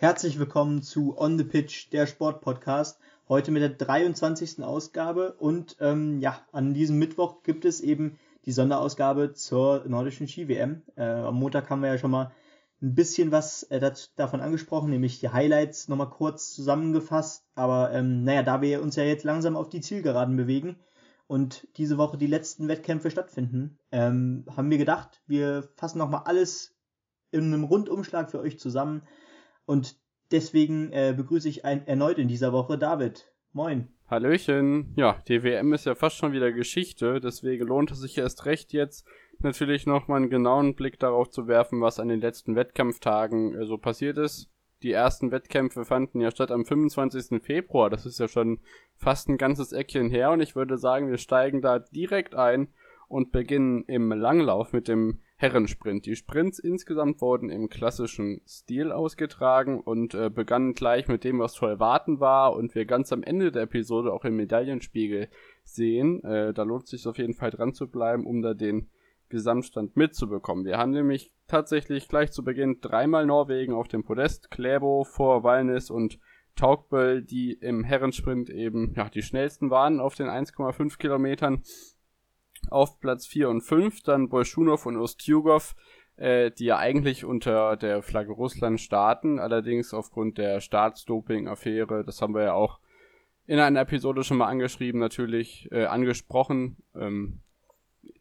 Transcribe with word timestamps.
Herzlich 0.00 0.38
willkommen 0.38 0.80
zu 0.80 1.18
On 1.18 1.36
the 1.38 1.42
Pitch, 1.42 1.90
der 1.90 2.06
Sportpodcast. 2.06 3.00
Heute 3.28 3.50
mit 3.50 3.62
der 3.62 3.70
23. 3.70 4.62
Ausgabe 4.62 5.32
und 5.32 5.76
ähm, 5.80 6.20
ja, 6.20 6.40
an 6.52 6.72
diesem 6.72 7.00
Mittwoch 7.00 7.42
gibt 7.42 7.64
es 7.64 7.80
eben 7.80 8.16
die 8.44 8.52
Sonderausgabe 8.52 9.32
zur 9.32 9.82
nordischen 9.88 10.28
Ski-WM. 10.28 10.82
Äh, 10.94 11.02
am 11.02 11.34
Montag 11.34 11.68
haben 11.68 11.82
wir 11.82 11.88
ja 11.88 11.98
schon 11.98 12.12
mal 12.12 12.30
ein 12.80 12.94
bisschen 12.94 13.32
was 13.32 13.64
äh, 13.64 13.80
dazu, 13.80 14.06
davon 14.14 14.40
angesprochen, 14.40 14.90
nämlich 14.90 15.18
die 15.18 15.30
Highlights 15.30 15.88
nochmal 15.88 16.10
kurz 16.10 16.54
zusammengefasst. 16.54 17.44
Aber 17.56 17.92
ähm, 17.92 18.22
naja, 18.22 18.44
da 18.44 18.62
wir 18.62 18.80
uns 18.82 18.94
ja 18.94 19.02
jetzt 19.02 19.24
langsam 19.24 19.56
auf 19.56 19.68
die 19.68 19.80
Zielgeraden 19.80 20.36
bewegen 20.36 20.76
und 21.26 21.66
diese 21.76 21.98
Woche 21.98 22.18
die 22.18 22.28
letzten 22.28 22.68
Wettkämpfe 22.68 23.10
stattfinden, 23.10 23.80
ähm, 23.90 24.44
haben 24.56 24.70
wir 24.70 24.78
gedacht, 24.78 25.22
wir 25.26 25.68
fassen 25.74 25.98
nochmal 25.98 26.22
alles 26.26 26.76
in 27.32 27.52
einem 27.52 27.64
Rundumschlag 27.64 28.30
für 28.30 28.38
euch 28.38 28.60
zusammen 28.60 29.02
und 29.68 29.96
deswegen 30.30 30.90
äh, 30.92 31.14
begrüße 31.14 31.48
ich 31.48 31.64
ein, 31.64 31.86
erneut 31.86 32.18
in 32.18 32.26
dieser 32.26 32.52
Woche 32.52 32.78
David. 32.78 33.30
Moin. 33.52 33.88
Hallöchen. 34.06 34.94
Ja, 34.96 35.22
die 35.28 35.42
WM 35.42 35.74
ist 35.74 35.84
ja 35.84 35.94
fast 35.94 36.16
schon 36.16 36.32
wieder 36.32 36.50
Geschichte, 36.52 37.20
deswegen 37.20 37.66
lohnt 37.66 37.90
es 37.90 37.98
sich 37.98 38.16
erst 38.16 38.46
recht 38.46 38.72
jetzt 38.72 39.06
natürlich 39.40 39.86
nochmal 39.86 40.22
einen 40.22 40.30
genauen 40.30 40.74
Blick 40.74 40.98
darauf 40.98 41.28
zu 41.28 41.46
werfen, 41.46 41.82
was 41.82 42.00
an 42.00 42.08
den 42.08 42.20
letzten 42.20 42.56
Wettkampftagen 42.56 43.54
äh, 43.54 43.66
so 43.66 43.76
passiert 43.76 44.16
ist. 44.16 44.50
Die 44.82 44.92
ersten 44.92 45.32
Wettkämpfe 45.32 45.84
fanden 45.84 46.20
ja 46.20 46.30
statt 46.30 46.50
am 46.50 46.64
25. 46.64 47.42
Februar, 47.42 47.90
das 47.90 48.06
ist 48.06 48.18
ja 48.18 48.28
schon 48.28 48.60
fast 48.96 49.28
ein 49.28 49.36
ganzes 49.36 49.72
Eckchen 49.72 50.08
her 50.08 50.30
und 50.30 50.40
ich 50.40 50.56
würde 50.56 50.78
sagen, 50.78 51.10
wir 51.10 51.18
steigen 51.18 51.60
da 51.60 51.78
direkt 51.78 52.34
ein 52.34 52.68
und 53.08 53.32
beginnen 53.32 53.84
im 53.86 54.10
Langlauf 54.12 54.72
mit 54.72 54.88
dem 54.88 55.20
Herrensprint. 55.40 56.04
Die 56.04 56.16
Sprints 56.16 56.58
insgesamt 56.58 57.20
wurden 57.20 57.48
im 57.48 57.68
klassischen 57.68 58.40
Stil 58.46 58.90
ausgetragen 58.90 59.80
und 59.80 60.12
äh, 60.14 60.30
begannen 60.30 60.74
gleich 60.74 61.06
mit 61.06 61.22
dem, 61.22 61.38
was 61.38 61.52
zu 61.52 61.64
erwarten 61.64 62.18
war 62.18 62.54
und 62.56 62.74
wir 62.74 62.86
ganz 62.86 63.12
am 63.12 63.22
Ende 63.22 63.52
der 63.52 63.62
Episode 63.62 64.12
auch 64.12 64.24
im 64.24 64.34
Medaillenspiegel 64.34 65.28
sehen. 65.62 66.24
Äh, 66.24 66.52
da 66.52 66.64
lohnt 66.64 66.84
es 66.84 66.90
sich 66.90 67.06
auf 67.06 67.18
jeden 67.18 67.34
Fall 67.34 67.50
dran 67.50 67.72
zu 67.72 67.88
bleiben, 67.88 68.26
um 68.26 68.42
da 68.42 68.52
den 68.52 68.90
Gesamtstand 69.28 69.96
mitzubekommen. 69.96 70.64
Wir 70.64 70.76
haben 70.76 70.90
nämlich 70.90 71.30
tatsächlich 71.46 72.08
gleich 72.08 72.32
zu 72.32 72.42
Beginn 72.42 72.80
dreimal 72.80 73.24
Norwegen 73.24 73.74
auf 73.74 73.86
dem 73.86 74.02
Podest, 74.02 74.50
Kläbo 74.50 75.04
vor 75.04 75.44
Walnis 75.44 75.88
und 75.88 76.18
Taugböll, 76.56 77.22
die 77.22 77.52
im 77.52 77.84
Herrensprint 77.84 78.50
eben 78.50 78.92
ja, 78.96 79.08
die 79.08 79.22
schnellsten 79.22 79.70
waren 79.70 80.00
auf 80.00 80.16
den 80.16 80.26
1,5 80.26 80.98
Kilometern 80.98 81.62
auf 82.70 83.00
Platz 83.00 83.26
4 83.26 83.48
und 83.48 83.60
5 83.62 84.02
dann 84.02 84.28
Bolschunow 84.28 84.84
und 84.86 84.96
Ustjugov, 84.96 85.74
äh, 86.16 86.50
die 86.50 86.66
ja 86.66 86.78
eigentlich 86.78 87.24
unter 87.24 87.76
der 87.76 88.02
Flagge 88.02 88.32
Russland 88.32 88.80
starten, 88.80 89.38
allerdings 89.38 89.94
aufgrund 89.94 90.38
der 90.38 90.60
Staatsdoping-Affäre, 90.60 92.04
das 92.04 92.20
haben 92.20 92.34
wir 92.34 92.42
ja 92.42 92.52
auch 92.54 92.80
in 93.46 93.58
einer 93.58 93.80
Episode 93.80 94.24
schon 94.24 94.36
mal 94.36 94.46
angeschrieben, 94.46 95.00
natürlich 95.00 95.68
äh, 95.72 95.86
angesprochen, 95.86 96.76
ähm, 96.94 97.40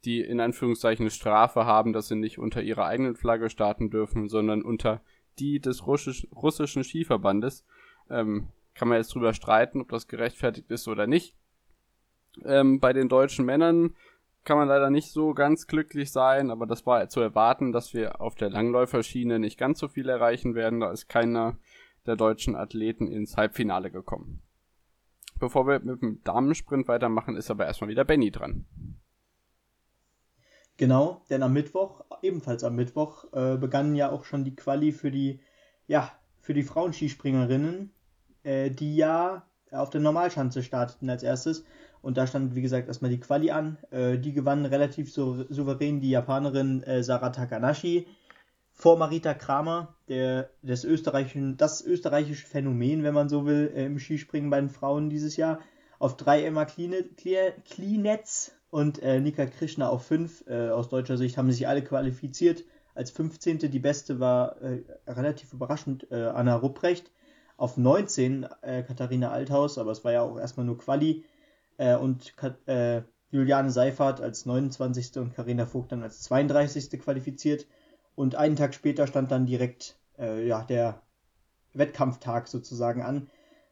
die 0.06 0.22
in 0.22 0.40
Anführungszeichen 0.40 1.04
eine 1.04 1.12
Strafe 1.12 1.66
haben, 1.66 1.92
dass 1.92 2.08
sie 2.08 2.16
nicht 2.16 2.40
unter 2.40 2.62
ihrer 2.62 2.86
eigenen 2.86 3.16
Flagge 3.16 3.50
starten 3.50 3.90
dürfen, 3.90 4.30
sondern 4.30 4.62
unter 4.62 5.02
die 5.40 5.60
des 5.60 5.86
Russisch, 5.86 6.28
russischen 6.34 6.84
Skiverbandes. 6.84 7.66
Ähm, 8.10 8.50
kann 8.74 8.88
man 8.88 9.00
jetzt 9.00 9.14
drüber 9.14 9.34
streiten, 9.34 9.82
ob 9.82 9.90
das 9.90 10.08
gerechtfertigt 10.08 10.70
ist 10.70 10.88
oder 10.88 11.08
nicht. 11.08 11.36
Ähm, 12.46 12.80
bei 12.80 12.94
den 12.94 13.10
deutschen 13.10 13.46
Männern 13.46 13.96
kann 14.48 14.58
man 14.58 14.70
leider 14.70 14.90
nicht 14.90 15.12
so 15.12 15.34
ganz 15.34 15.68
glücklich 15.68 16.10
sein, 16.10 16.52
aber 16.52 16.66
das 16.66 16.86
war 16.86 17.10
zu 17.10 17.20
erwarten, 17.20 17.74
dass 17.74 17.94
wir 17.94 18.22
auf 18.22 18.36
der 18.36 18.50
Langläuferschiene 18.50 19.40
nicht 19.40 19.60
ganz 19.60 19.78
so 19.78 19.90
viel 19.90 20.08
erreichen 20.08 20.56
werden. 20.56 20.80
Da 20.80 20.90
ist 20.90 21.10
keiner 21.10 21.60
der 22.06 22.16
deutschen 22.16 22.56
Athleten 22.56 23.08
ins 23.08 23.36
Halbfinale 23.36 23.92
gekommen. 23.92 24.42
Bevor 25.38 25.68
wir 25.68 25.82
mit 25.82 26.02
dem 26.02 26.24
Damensprint 26.24 26.88
weitermachen, 26.88 27.36
ist 27.36 27.52
aber 27.52 27.66
erstmal 27.66 27.90
wieder 27.90 28.06
Benny 28.06 28.32
dran. 28.32 28.66
Genau, 30.78 31.26
denn 31.30 31.44
am 31.44 31.52
Mittwoch, 31.52 32.06
ebenfalls 32.22 32.64
am 32.64 32.76
Mittwoch, 32.76 33.26
äh, 33.34 33.58
begannen 33.58 33.96
ja 33.96 34.12
auch 34.12 34.24
schon 34.24 34.46
die 34.46 34.56
Quali 34.56 34.94
für 34.94 35.12
die, 35.12 35.42
ja, 35.88 36.10
für 36.40 36.54
die 36.54 36.64
Frauenskispringerinnen, 36.64 37.92
äh, 38.44 38.72
die 38.72 38.96
ja 38.96 39.46
auf 39.72 39.90
der 39.90 40.00
Normalschanze 40.00 40.64
starteten 40.64 41.10
als 41.10 41.24
erstes. 41.24 41.66
Und 42.08 42.16
da 42.16 42.26
stand, 42.26 42.56
wie 42.56 42.62
gesagt, 42.62 42.88
erstmal 42.88 43.12
die 43.12 43.20
Quali 43.20 43.52
an. 43.52 43.78
Äh, 43.92 44.18
die 44.18 44.32
gewann 44.32 44.64
relativ 44.64 45.12
so, 45.12 45.44
souverän 45.50 46.00
die 46.00 46.10
Japanerin 46.10 46.82
äh, 46.84 47.04
Sarah 47.04 47.32
Takanashi 47.32 48.08
vor 48.72 48.98
Marita 48.98 49.34
Kramer, 49.34 49.94
der, 50.08 50.50
des 50.62 50.86
österreichischen, 50.86 51.58
das 51.58 51.82
österreichische 51.82 52.48
Phänomen, 52.48 53.04
wenn 53.04 53.14
man 53.14 53.28
so 53.28 53.46
will, 53.46 53.74
äh, 53.76 53.88
im 53.88 54.00
Skispringen 54.00 54.50
bei 54.50 54.62
den 54.62 54.70
Frauen 54.70 55.10
dieses 55.10 55.36
Jahr. 55.36 55.60
Auf 56.00 56.16
drei 56.16 56.46
Emma 56.46 56.64
Klinetz 56.64 58.54
und 58.70 59.04
äh, 59.04 59.20
Nika 59.20 59.46
Krishna 59.46 59.90
auf 59.90 60.06
fünf. 60.06 60.46
Äh, 60.48 60.70
aus 60.70 60.88
deutscher 60.88 61.18
Sicht 61.18 61.38
haben 61.38 61.52
sich 61.52 61.68
alle 61.68 61.84
qualifiziert. 61.84 62.64
Als 62.96 63.12
15. 63.12 63.70
Die 63.70 63.80
beste 63.80 64.22
war 64.22 64.62
äh, 64.62 64.82
relativ 65.08 65.52
überraschend 65.52 66.10
Anna 66.10 66.56
Rupprecht. 66.56 67.12
Auf 67.58 67.76
19 67.76 68.48
äh, 68.62 68.84
Katharina 68.84 69.30
Althaus, 69.32 69.78
aber 69.78 69.92
es 69.92 70.06
war 70.06 70.14
ja 70.14 70.22
auch 70.22 70.40
erstmal 70.40 70.66
nur 70.66 70.78
Quali 70.78 71.26
äh, 71.78 71.96
und 71.96 72.34
äh, 72.66 73.02
Juliane 73.30 73.72
Seifert 73.72 74.22
als 74.22 74.46
29. 74.46 75.18
und 75.18 75.36
Karina 75.36 75.66
Vogt 75.66 75.92
dann 75.92 76.04
als 76.04 76.22
32. 76.24 77.00
qualifiziert. 77.00 77.68
Und 78.16 78.36
einen 78.36 78.56
Tag 78.56 78.74
später 78.74 79.06
stand 79.06 79.32
dann 79.32 79.46
direkt 79.46 79.98
äh, 80.18 80.48
ja, 80.48 80.64
der 80.64 81.02
Wettkampftag 81.74 82.48
sozusagen 82.48 83.02
an. 83.02 83.30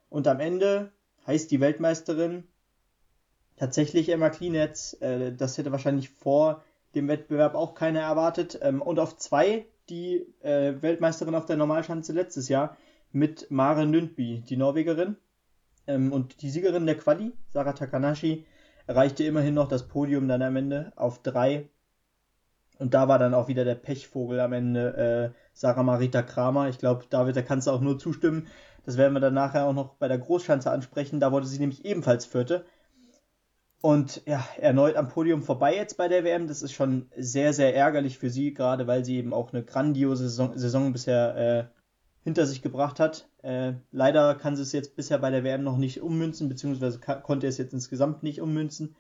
Und 0.09 0.27
am 0.27 0.39
Ende 0.39 0.91
heißt 1.25 1.49
die 1.49 1.59
Weltmeisterin 1.59 2.43
tatsächlich 3.55 4.09
Emma 4.09 4.29
Klinetz. 4.29 4.95
Äh, 5.01 5.33
das 5.33 5.57
hätte 5.57 5.71
wahrscheinlich 5.71 6.09
vor 6.09 6.63
dem 6.93 7.07
Wettbewerb 7.07 7.55
auch 7.55 7.75
keiner 7.75 8.01
erwartet. 8.01 8.59
Ähm, 8.61 8.81
und 8.81 8.99
auf 8.99 9.17
zwei 9.17 9.65
die 9.89 10.25
äh, 10.41 10.81
Weltmeisterin 10.81 11.35
auf 11.35 11.45
der 11.45 11.57
Normalschanze 11.57 12.13
letztes 12.13 12.49
Jahr 12.49 12.77
mit 13.11 13.49
Mare 13.51 13.85
Nündby, 13.85 14.43
die 14.47 14.57
Norwegerin. 14.57 15.15
Ähm, 15.87 16.11
und 16.11 16.41
die 16.41 16.49
Siegerin 16.49 16.85
der 16.85 16.97
Quali, 16.97 17.33
Sarah 17.53 17.73
Takanashi, 17.73 18.45
erreichte 18.87 19.23
immerhin 19.23 19.53
noch 19.53 19.67
das 19.67 19.87
Podium 19.87 20.27
dann 20.27 20.41
am 20.41 20.55
Ende 20.55 20.93
auf 20.95 21.21
drei. 21.21 21.69
Und 22.77 22.93
da 22.93 23.07
war 23.07 23.19
dann 23.19 23.33
auch 23.33 23.47
wieder 23.47 23.63
der 23.63 23.75
Pechvogel 23.75 24.39
am 24.39 24.53
Ende, 24.53 25.33
äh, 25.33 25.39
Sarah 25.53 25.83
Marita 25.83 26.21
Kramer. 26.21 26.67
Ich 26.69 26.77
glaube, 26.77 27.05
David, 27.09 27.35
da 27.35 27.41
kannst 27.41 27.67
du 27.67 27.71
auch 27.71 27.81
nur 27.81 27.97
zustimmen. 27.97 28.47
Das 28.85 28.97
werden 28.97 29.13
wir 29.13 29.19
dann 29.19 29.33
nachher 29.33 29.65
auch 29.65 29.73
noch 29.73 29.95
bei 29.95 30.07
der 30.07 30.17
Großschanze 30.17 30.69
ansprechen. 30.69 31.19
Da 31.19 31.31
wurde 31.31 31.47
sie 31.47 31.59
nämlich 31.59 31.85
ebenfalls 31.85 32.25
Vierte. 32.25 32.65
Und 33.81 34.23
ja, 34.25 34.43
erneut 34.57 34.95
am 34.95 35.09
Podium 35.09 35.43
vorbei 35.43 35.75
jetzt 35.75 35.95
bei 35.97 36.07
der 36.07 36.23
WM. 36.23 36.47
Das 36.47 36.61
ist 36.61 36.73
schon 36.73 37.09
sehr, 37.15 37.53
sehr 37.53 37.75
ärgerlich 37.75 38.17
für 38.17 38.29
sie, 38.29 38.53
gerade 38.53 38.87
weil 38.87 39.05
sie 39.05 39.17
eben 39.17 39.33
auch 39.33 39.53
eine 39.53 39.63
grandiose 39.63 40.23
Saison, 40.23 40.57
Saison 40.57 40.91
bisher 40.91 41.35
äh, 41.37 41.65
hinter 42.23 42.45
sich 42.45 42.61
gebracht 42.61 42.99
hat. 42.99 43.29
Äh, 43.45 43.75
leider 43.91 44.33
kann 44.33 44.55
sie 44.55 44.63
es 44.63 44.71
jetzt 44.71 44.95
bisher 44.95 45.19
bei 45.19 45.29
der 45.29 45.43
WM 45.43 45.63
noch 45.63 45.77
nicht 45.77 46.01
ummünzen, 46.01 46.49
beziehungsweise 46.49 46.99
konnte 46.99 47.45
es 47.45 47.59
jetzt 47.59 47.73
insgesamt 47.73 48.23
nicht 48.23 48.41
ummünzen. 48.41 48.95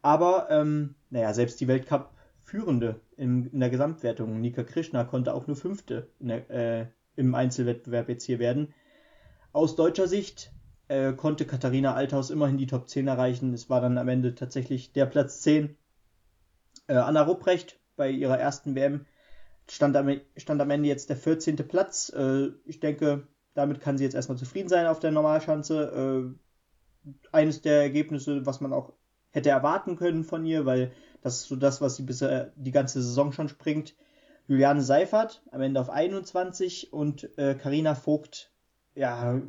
Aber, 0.00 0.46
ähm, 0.50 0.94
naja, 1.10 1.34
selbst 1.34 1.60
die 1.60 1.68
Weltcup-Führende 1.68 3.02
in, 3.18 3.50
in, 3.50 3.60
der 3.60 3.68
Gesamtwertung, 3.68 4.40
Nika 4.40 4.64
Krishna, 4.64 5.04
konnte 5.04 5.34
auch 5.34 5.46
nur 5.46 5.56
Fünfte 5.56 6.08
der, 6.20 6.48
äh, 6.48 6.86
im 7.16 7.34
Einzelwettbewerb 7.34 8.08
jetzt 8.08 8.24
hier 8.24 8.38
werden. 8.38 8.72
Aus 9.52 9.76
deutscher 9.76 10.08
Sicht 10.08 10.52
äh, 10.88 11.12
konnte 11.12 11.44
Katharina 11.44 11.92
Althaus 11.92 12.30
immerhin 12.30 12.56
die 12.56 12.66
Top 12.66 12.88
10 12.88 13.06
erreichen. 13.06 13.52
Es 13.52 13.68
war 13.68 13.82
dann 13.82 13.98
am 13.98 14.08
Ende 14.08 14.34
tatsächlich 14.34 14.94
der 14.94 15.04
Platz 15.04 15.42
10. 15.42 15.76
Äh, 16.86 16.94
Anna 16.94 17.20
Rupprecht 17.20 17.78
bei 17.94 18.08
ihrer 18.08 18.38
ersten 18.38 18.74
WM 18.74 19.04
stand 19.68 19.96
am, 19.96 20.18
stand 20.38 20.62
am 20.62 20.70
Ende 20.70 20.88
jetzt 20.88 21.10
der 21.10 21.18
14. 21.18 21.56
Platz. 21.68 22.10
Äh, 22.16 22.52
ich 22.64 22.80
denke, 22.80 23.26
damit 23.56 23.80
kann 23.80 23.98
sie 23.98 24.04
jetzt 24.04 24.14
erstmal 24.14 24.38
zufrieden 24.38 24.68
sein 24.68 24.86
auf 24.86 25.00
der 25.00 25.10
Normalschanze. 25.10 26.34
Äh, 27.04 27.10
eines 27.30 27.62
der 27.62 27.82
Ergebnisse, 27.82 28.46
was 28.46 28.60
man 28.60 28.72
auch 28.72 28.92
hätte 29.30 29.50
erwarten 29.50 29.96
können 29.96 30.24
von 30.24 30.44
ihr, 30.44 30.66
weil 30.66 30.92
das 31.22 31.36
ist 31.36 31.48
so 31.48 31.56
das, 31.56 31.80
was 31.80 31.96
sie 31.96 32.02
bisher 32.02 32.52
die 32.56 32.72
ganze 32.72 33.00
Saison 33.00 33.32
schon 33.32 33.48
springt. 33.48 33.94
Juliane 34.48 34.82
Seifert 34.82 35.42
am 35.52 35.60
Ende 35.60 35.80
auf 35.80 35.90
21 35.90 36.92
und 36.92 37.28
Karina 37.36 37.92
äh, 37.92 37.94
Vogt, 37.94 38.50
ja, 38.94 39.40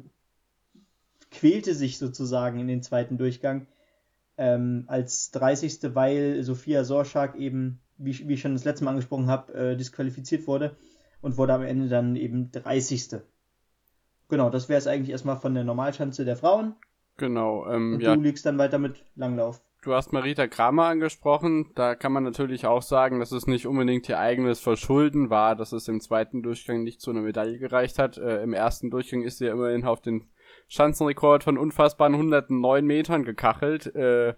quälte 1.32 1.74
sich 1.74 1.98
sozusagen 1.98 2.60
in 2.60 2.68
den 2.68 2.84
zweiten 2.84 3.18
Durchgang 3.18 3.68
ähm, 4.38 4.86
als 4.88 5.32
30. 5.32 5.96
weil 5.96 6.44
Sophia 6.44 6.84
Sorschak 6.84 7.36
eben 7.36 7.80
wie, 7.98 8.28
wie 8.28 8.34
ich 8.34 8.42
schon 8.42 8.54
das 8.54 8.66
letzte 8.66 8.86
Mal 8.86 8.92
angesprochen 8.92 9.28
habe, 9.28 9.54
äh, 9.54 9.78
disqualifiziert 9.78 10.48
wurde 10.48 10.76
und 11.22 11.38
wurde 11.38 11.54
am 11.54 11.64
Ende 11.64 11.90
dann 11.90 12.16
eben 12.16 12.52
30. 12.52 13.22
Genau, 14.30 14.50
das 14.50 14.70
wäre 14.70 14.78
es 14.78 14.88
eigentlich 14.88 15.12
erstmal 15.12 15.38
von 15.38 15.54
der 15.54 15.64
Normalschanze 15.64 16.26
der 16.26 16.36
Frauen. 16.36 16.76
Genau, 17.18 17.66
ähm, 17.68 17.96
und 17.96 18.02
ja. 18.02 18.16
du 18.16 18.22
liegst 18.22 18.46
dann 18.46 18.58
weiter 18.58 18.78
mit 18.78 19.06
Langlauf. 19.16 19.62
Du 19.84 19.94
hast 19.94 20.12
Marita 20.12 20.48
Kramer 20.48 20.88
angesprochen. 20.88 21.72
Da 21.76 21.96
kann 21.96 22.12
man 22.12 22.24
natürlich 22.24 22.66
auch 22.66 22.82
sagen, 22.82 23.20
dass 23.20 23.32
es 23.32 23.48
nicht 23.48 23.68
unbedingt 23.68 24.10
ihr 24.10 24.20
eigenes 24.20 24.60
Verschulden 24.60 25.30
war, 25.30 25.56
dass 25.56 25.72
es 25.72 25.88
im 25.88 26.02
zweiten 26.02 26.44
Durchgang 26.44 26.84
nicht 26.84 27.00
zu 27.00 27.12
einer 27.12 27.22
Medaille 27.22 27.58
gereicht 27.58 27.98
hat. 27.98 28.18
Äh, 28.18 28.44
Im 28.44 28.54
ersten 28.54 28.90
Durchgang 28.90 29.24
ist 29.24 29.38
sie 29.38 29.46
ja 29.46 29.54
immerhin 29.54 29.86
auf 29.86 30.02
den 30.02 30.28
Schanzenrekord 30.68 31.44
von 31.44 31.58
unfassbaren 31.58 32.16
109 32.16 32.86
Metern 32.86 33.24
gekachelt. 33.24 33.96
Äh, 33.96 34.34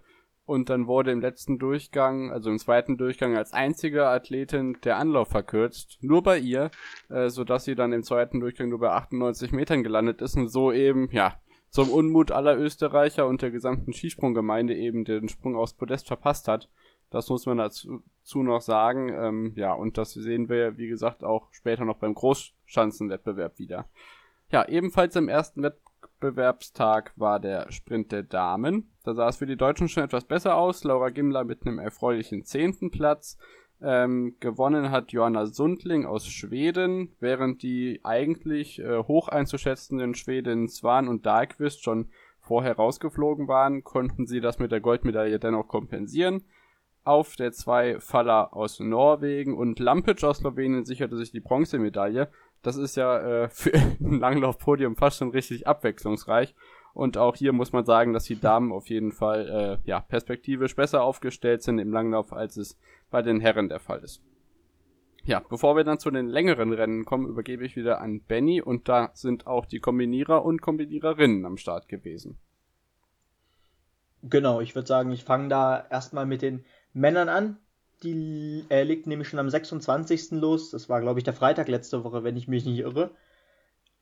und 0.49 0.69
dann 0.69 0.87
wurde 0.87 1.11
im 1.11 1.21
letzten 1.21 1.59
Durchgang, 1.59 2.31
also 2.31 2.49
im 2.49 2.57
zweiten 2.57 2.97
Durchgang, 2.97 3.37
als 3.37 3.53
einzige 3.53 4.07
Athletin 4.07 4.77
der 4.83 4.97
Anlauf 4.97 5.27
verkürzt. 5.29 5.99
Nur 6.01 6.23
bei 6.23 6.39
ihr, 6.39 6.71
äh, 7.09 7.29
sodass 7.29 7.65
sie 7.65 7.75
dann 7.75 7.93
im 7.93 8.01
zweiten 8.01 8.39
Durchgang 8.39 8.69
nur 8.69 8.79
bei 8.79 8.89
98 8.89 9.51
Metern 9.51 9.83
gelandet 9.83 10.21
ist 10.21 10.35
und 10.35 10.47
so 10.47 10.71
eben, 10.71 11.07
ja, 11.11 11.39
zum 11.69 11.91
Unmut 11.91 12.31
aller 12.31 12.57
Österreicher 12.57 13.27
und 13.27 13.43
der 13.43 13.51
gesamten 13.51 13.93
Skisprunggemeinde 13.93 14.75
eben 14.75 15.05
den 15.05 15.29
Sprung 15.29 15.55
aufs 15.55 15.73
Podest 15.73 16.07
verpasst 16.07 16.47
hat. 16.47 16.67
Das 17.11 17.29
muss 17.29 17.45
man 17.45 17.59
dazu 17.59 18.01
noch 18.33 18.61
sagen. 18.61 19.09
Ähm, 19.09 19.53
ja, 19.55 19.73
und 19.73 19.99
das 19.99 20.13
sehen 20.13 20.49
wir, 20.49 20.77
wie 20.77 20.87
gesagt, 20.87 21.23
auch 21.23 21.47
später 21.51 21.85
noch 21.85 21.97
beim 21.97 22.15
Großschanzenwettbewerb 22.15 23.59
wieder. 23.59 23.87
Ja, 24.51 24.67
ebenfalls 24.67 25.15
am 25.15 25.29
ersten 25.29 25.61
Wettbewerbstag 26.19 27.13
war 27.16 27.39
der 27.39 27.71
Sprint 27.71 28.12
der 28.12 28.24
Damen. 28.24 28.92
Da 29.04 29.13
sah 29.13 29.30
es 29.30 29.38
für 29.38 29.45
die 29.45 29.56
Deutschen 29.56 29.88
schon 29.88 30.04
etwas 30.04 30.25
besser 30.25 30.57
aus. 30.57 30.83
Laura 30.83 31.10
Gimler 31.10 31.45
mit 31.45 31.66
einem 31.66 31.80
erfreulichen 31.80 32.44
zehnten 32.44 32.92
Platz. 32.92 33.38
Ähm, 33.81 34.36
gewonnen 34.42 34.92
hat 34.92 35.13
Johanna 35.13 35.45
Sundling 35.45 36.06
aus 36.06 36.27
Schweden, 36.27 37.16
während 37.21 37.63
die 37.63 38.01
eigentlich 38.04 38.80
äh, 38.80 38.98
hoch 39.04 39.30
einzuschätzenden 39.30 40.16
Schwedinnen 40.16 40.68
Swan 40.68 41.07
und 41.07 41.25
Dahlqvist 41.25 41.81
schon 41.81 42.10
vorher 42.42 42.75
rausgeflogen 42.75 43.48
waren, 43.48 43.86
konnten 43.86 44.27
sie 44.27 44.42
das 44.42 44.60
mit 44.60 44.74
der 44.74 44.81
Goldmedaille 44.81 45.39
dennoch 45.39 45.69
kompensieren. 45.69 46.44
Auf 47.06 47.38
der 47.38 47.54
zwei 47.54 48.01
Faller 48.01 48.54
aus 48.54 48.81
Norwegen 48.81 49.56
und 49.57 49.80
Lampic 49.80 50.21
aus 50.25 50.39
Slowenien 50.39 50.83
sicherte 50.83 51.16
sich 51.16 51.31
die 51.31 51.39
Bronzemedaille. 51.39 52.27
Das 52.61 52.75
ist 52.75 52.95
ja 52.95 53.44
äh, 53.44 53.50
für 53.51 53.73
ein 53.73 54.19
Langlaufpodium 54.19 54.95
fast 54.95 55.17
schon 55.17 55.31
richtig 55.31 55.67
abwechslungsreich. 55.67 56.56
Und 56.94 57.17
auch 57.17 57.35
hier 57.35 57.53
muss 57.53 57.71
man 57.71 57.85
sagen, 57.85 58.13
dass 58.13 58.25
die 58.25 58.39
Damen 58.39 58.71
auf 58.71 58.89
jeden 58.89 59.11
Fall 59.11 59.79
äh, 59.83 59.88
ja, 59.88 60.00
perspektivisch 60.00 60.75
besser 60.75 61.03
aufgestellt 61.03 61.63
sind 61.63 61.79
im 61.79 61.91
Langlauf, 61.91 62.33
als 62.33 62.57
es 62.57 62.77
bei 63.09 63.21
den 63.21 63.39
Herren 63.39 63.69
der 63.69 63.79
Fall 63.79 64.00
ist. 64.00 64.21
Ja, 65.23 65.41
bevor 65.47 65.75
wir 65.75 65.83
dann 65.83 66.00
zu 66.00 66.09
den 66.09 66.27
längeren 66.27 66.73
Rennen 66.73 67.06
kommen, 67.06 67.27
übergebe 67.27 67.65
ich 67.65 67.75
wieder 67.75 68.01
an 68.01 68.21
Benny 68.21 68.61
und 68.61 68.89
da 68.89 69.11
sind 69.13 69.47
auch 69.47 69.65
die 69.65 69.79
Kombinierer 69.79 70.44
und 70.44 70.61
Kombiniererinnen 70.61 71.45
am 71.45 71.57
Start 71.57 71.88
gewesen. 71.88 72.39
Genau, 74.23 74.59
ich 74.59 74.75
würde 74.75 74.88
sagen, 74.88 75.11
ich 75.11 75.23
fange 75.23 75.47
da 75.50 75.85
erstmal 75.89 76.25
mit 76.25 76.41
den 76.41 76.65
Männern 76.94 77.29
an. 77.29 77.57
Die 78.03 78.65
äh, 78.69 78.83
legt 78.83 79.07
nämlich 79.07 79.27
schon 79.27 79.39
am 79.39 79.49
26. 79.49 80.31
los. 80.31 80.71
Das 80.71 80.89
war, 80.89 81.01
glaube 81.01 81.19
ich, 81.19 81.23
der 81.23 81.33
Freitag 81.33 81.67
letzte 81.67 82.03
Woche, 82.03 82.23
wenn 82.23 82.37
ich 82.37 82.47
mich 82.47 82.65
nicht 82.65 82.79
irre. 82.79 83.11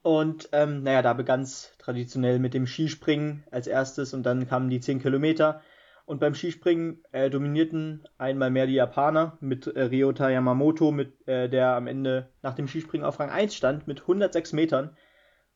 Und 0.04 0.50
ähm, 0.52 0.84
naja, 0.84 1.02
da 1.02 1.14
begann 1.14 1.42
es 1.42 1.74
traditionell 1.80 2.40
mit 2.40 2.54
dem 2.54 2.68
Skispringen 2.68 3.44
als 3.52 3.68
erstes 3.68 4.14
und 4.14 4.24
dann 4.24 4.48
kamen 4.48 4.70
die 4.70 4.80
10 4.80 5.02
Kilometer. 5.02 5.62
Und 6.06 6.20
beim 6.20 6.36
Skispringen 6.36 7.04
äh, 7.12 7.30
dominierten 7.30 8.08
einmal 8.18 8.50
mehr 8.50 8.68
die 8.68 8.76
Japaner 8.76 9.38
mit 9.42 9.68
äh, 9.68 9.84
Ryota 9.84 10.30
Yamamoto, 10.30 10.92
mit, 10.92 11.28
äh, 11.28 11.50
der 11.50 11.76
am 11.76 11.88
Ende 11.88 12.30
nach 12.42 12.54
dem 12.54 12.70
Skispringen 12.70 13.06
auf 13.06 13.20
Rang 13.20 13.30
1 13.30 13.54
stand 13.54 13.88
mit 13.88 14.02
106 14.02 14.54
Metern. 14.54 14.96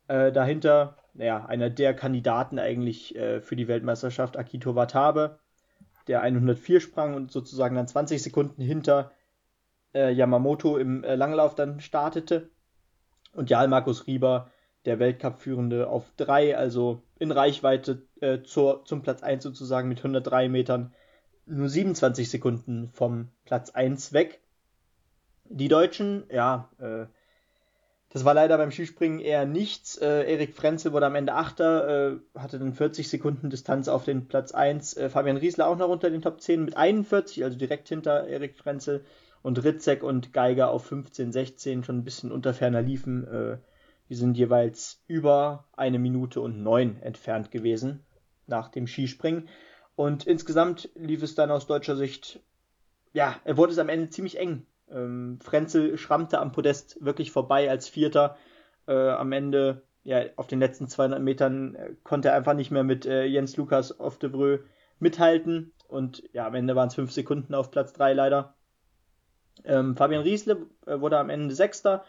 Äh, 0.10 0.34
dahinter, 0.34 0.98
naja, 1.14 1.46
einer 1.46 1.70
der 1.70 1.94
Kandidaten 1.94 2.60
eigentlich 2.60 3.16
äh, 3.16 3.40
für 3.40 3.56
die 3.56 3.70
Weltmeisterschaft, 3.70 4.36
Akito 4.36 4.76
Watabe, 4.76 5.40
der 6.08 6.22
104 6.22 6.80
sprang 6.82 7.16
und 7.16 7.32
sozusagen 7.32 7.76
dann 7.76 7.88
20 7.88 8.22
Sekunden 8.22 8.62
hinter 8.62 9.12
äh, 9.94 10.12
Yamamoto 10.12 10.78
im 10.78 11.04
Langlauf 11.04 11.56
dann 11.56 11.80
startete. 11.80 12.50
Und 13.34 13.50
Jarl 13.50 13.68
Markus 13.68 14.08
Rieber, 14.08 14.52
der 14.86 15.00
Weltcup-Führende, 15.00 15.88
auf 15.88 16.12
3, 16.18 16.58
also 16.58 17.04
in 17.20 17.32
Reichweite 17.32 18.02
äh, 18.20 18.42
zur, 18.44 18.84
zum 18.86 19.04
Platz 19.04 19.24
1 19.24 19.44
sozusagen 19.44 19.88
mit 19.88 20.00
103 20.00 20.50
Metern, 20.50 20.94
nur 21.46 21.70
27 21.70 22.30
Sekunden 22.30 22.90
vom 22.90 23.30
Platz 23.46 23.70
1 23.70 24.14
weg. 24.14 24.42
Die 25.46 25.68
Deutschen, 25.68 26.24
ja, 26.32 26.70
äh, 26.80 27.06
das 28.14 28.26
war 28.26 28.34
leider 28.34 28.58
beim 28.58 28.72
Skispringen 28.72 29.20
eher 29.20 29.46
nichts. 29.46 29.98
Äh, 29.98 30.30
Erik 30.30 30.54
Frenzel 30.54 30.92
wurde 30.92 31.06
am 31.06 31.16
Ende 31.16 31.34
Achter, 31.34 32.12
äh, 32.12 32.40
hatte 32.40 32.60
dann 32.60 32.74
40 32.74 33.10
Sekunden 33.10 33.50
Distanz 33.50 33.88
auf 33.88 34.04
den 34.04 34.28
Platz 34.28 34.52
1. 34.52 34.98
Äh, 34.98 35.10
Fabian 35.10 35.38
Riesler 35.38 35.68
auch 35.68 35.78
noch 35.78 35.88
unter 35.88 36.10
den 36.10 36.22
Top 36.22 36.42
10 36.42 36.66
mit 36.66 36.76
41, 36.76 37.44
also 37.46 37.58
direkt 37.58 37.88
hinter 37.88 38.28
Erik 38.28 38.58
Frenzel 38.58 39.06
und 39.42 39.64
Ritzek 39.64 40.04
und 40.04 40.34
Geiger 40.34 40.72
auf 40.72 40.86
15, 40.86 41.32
16 41.32 41.84
schon 41.86 42.00
ein 42.00 42.04
bisschen 42.04 42.34
unter 42.34 42.54
ferner 42.54 42.82
liefen. 42.82 43.26
Äh, 43.28 43.58
die 44.10 44.16
sind 44.16 44.38
jeweils 44.38 45.02
über 45.08 45.70
eine 45.72 45.98
Minute 45.98 46.42
und 46.42 46.62
neun 46.62 47.02
entfernt 47.02 47.50
gewesen 47.50 48.06
nach 48.46 48.68
dem 48.68 48.88
Skispringen. 48.88 49.48
Und 49.96 50.28
insgesamt 50.28 50.90
lief 50.96 51.24
es 51.24 51.36
dann 51.36 51.50
aus 51.50 51.66
deutscher 51.66 51.96
Sicht, 51.96 52.42
ja, 53.14 53.40
er 53.46 53.56
wurde 53.56 53.72
es 53.72 53.80
am 53.80 53.88
Ende 53.88 54.10
ziemlich 54.10 54.38
eng. 54.38 54.66
Ähm, 54.92 55.40
Frenzel 55.42 55.98
schrammte 55.98 56.40
am 56.40 56.52
Podest 56.52 57.04
wirklich 57.04 57.32
vorbei 57.32 57.70
als 57.70 57.88
Vierter. 57.88 58.38
Äh, 58.88 59.10
am 59.10 59.32
Ende, 59.32 59.84
ja, 60.04 60.24
auf 60.36 60.48
den 60.48 60.60
letzten 60.60 60.88
200 60.88 61.22
Metern 61.22 61.76
äh, 61.76 61.96
konnte 62.04 62.30
er 62.30 62.36
einfach 62.36 62.54
nicht 62.54 62.72
mehr 62.72 62.84
mit 62.84 63.06
äh, 63.06 63.26
Jens 63.26 63.58
Lukas 63.58 64.00
auf 64.00 64.20
Devreux 64.20 64.60
mithalten. 65.00 65.74
Und 65.88 66.24
ja, 66.34 66.48
am 66.48 66.56
Ende 66.56 66.76
waren 66.76 66.88
es 66.88 66.96
fünf 66.96 67.12
Sekunden 67.12 67.54
auf 67.54 67.72
Platz 67.72 67.94
3 67.94 68.14
leider. 68.14 68.56
Ähm, 69.64 69.96
Fabian 69.96 70.24
Riesle 70.24 70.68
äh, 70.86 71.00
wurde 71.00 71.18
am 71.18 71.30
Ende 71.30 71.54
Sechster, 71.54 72.04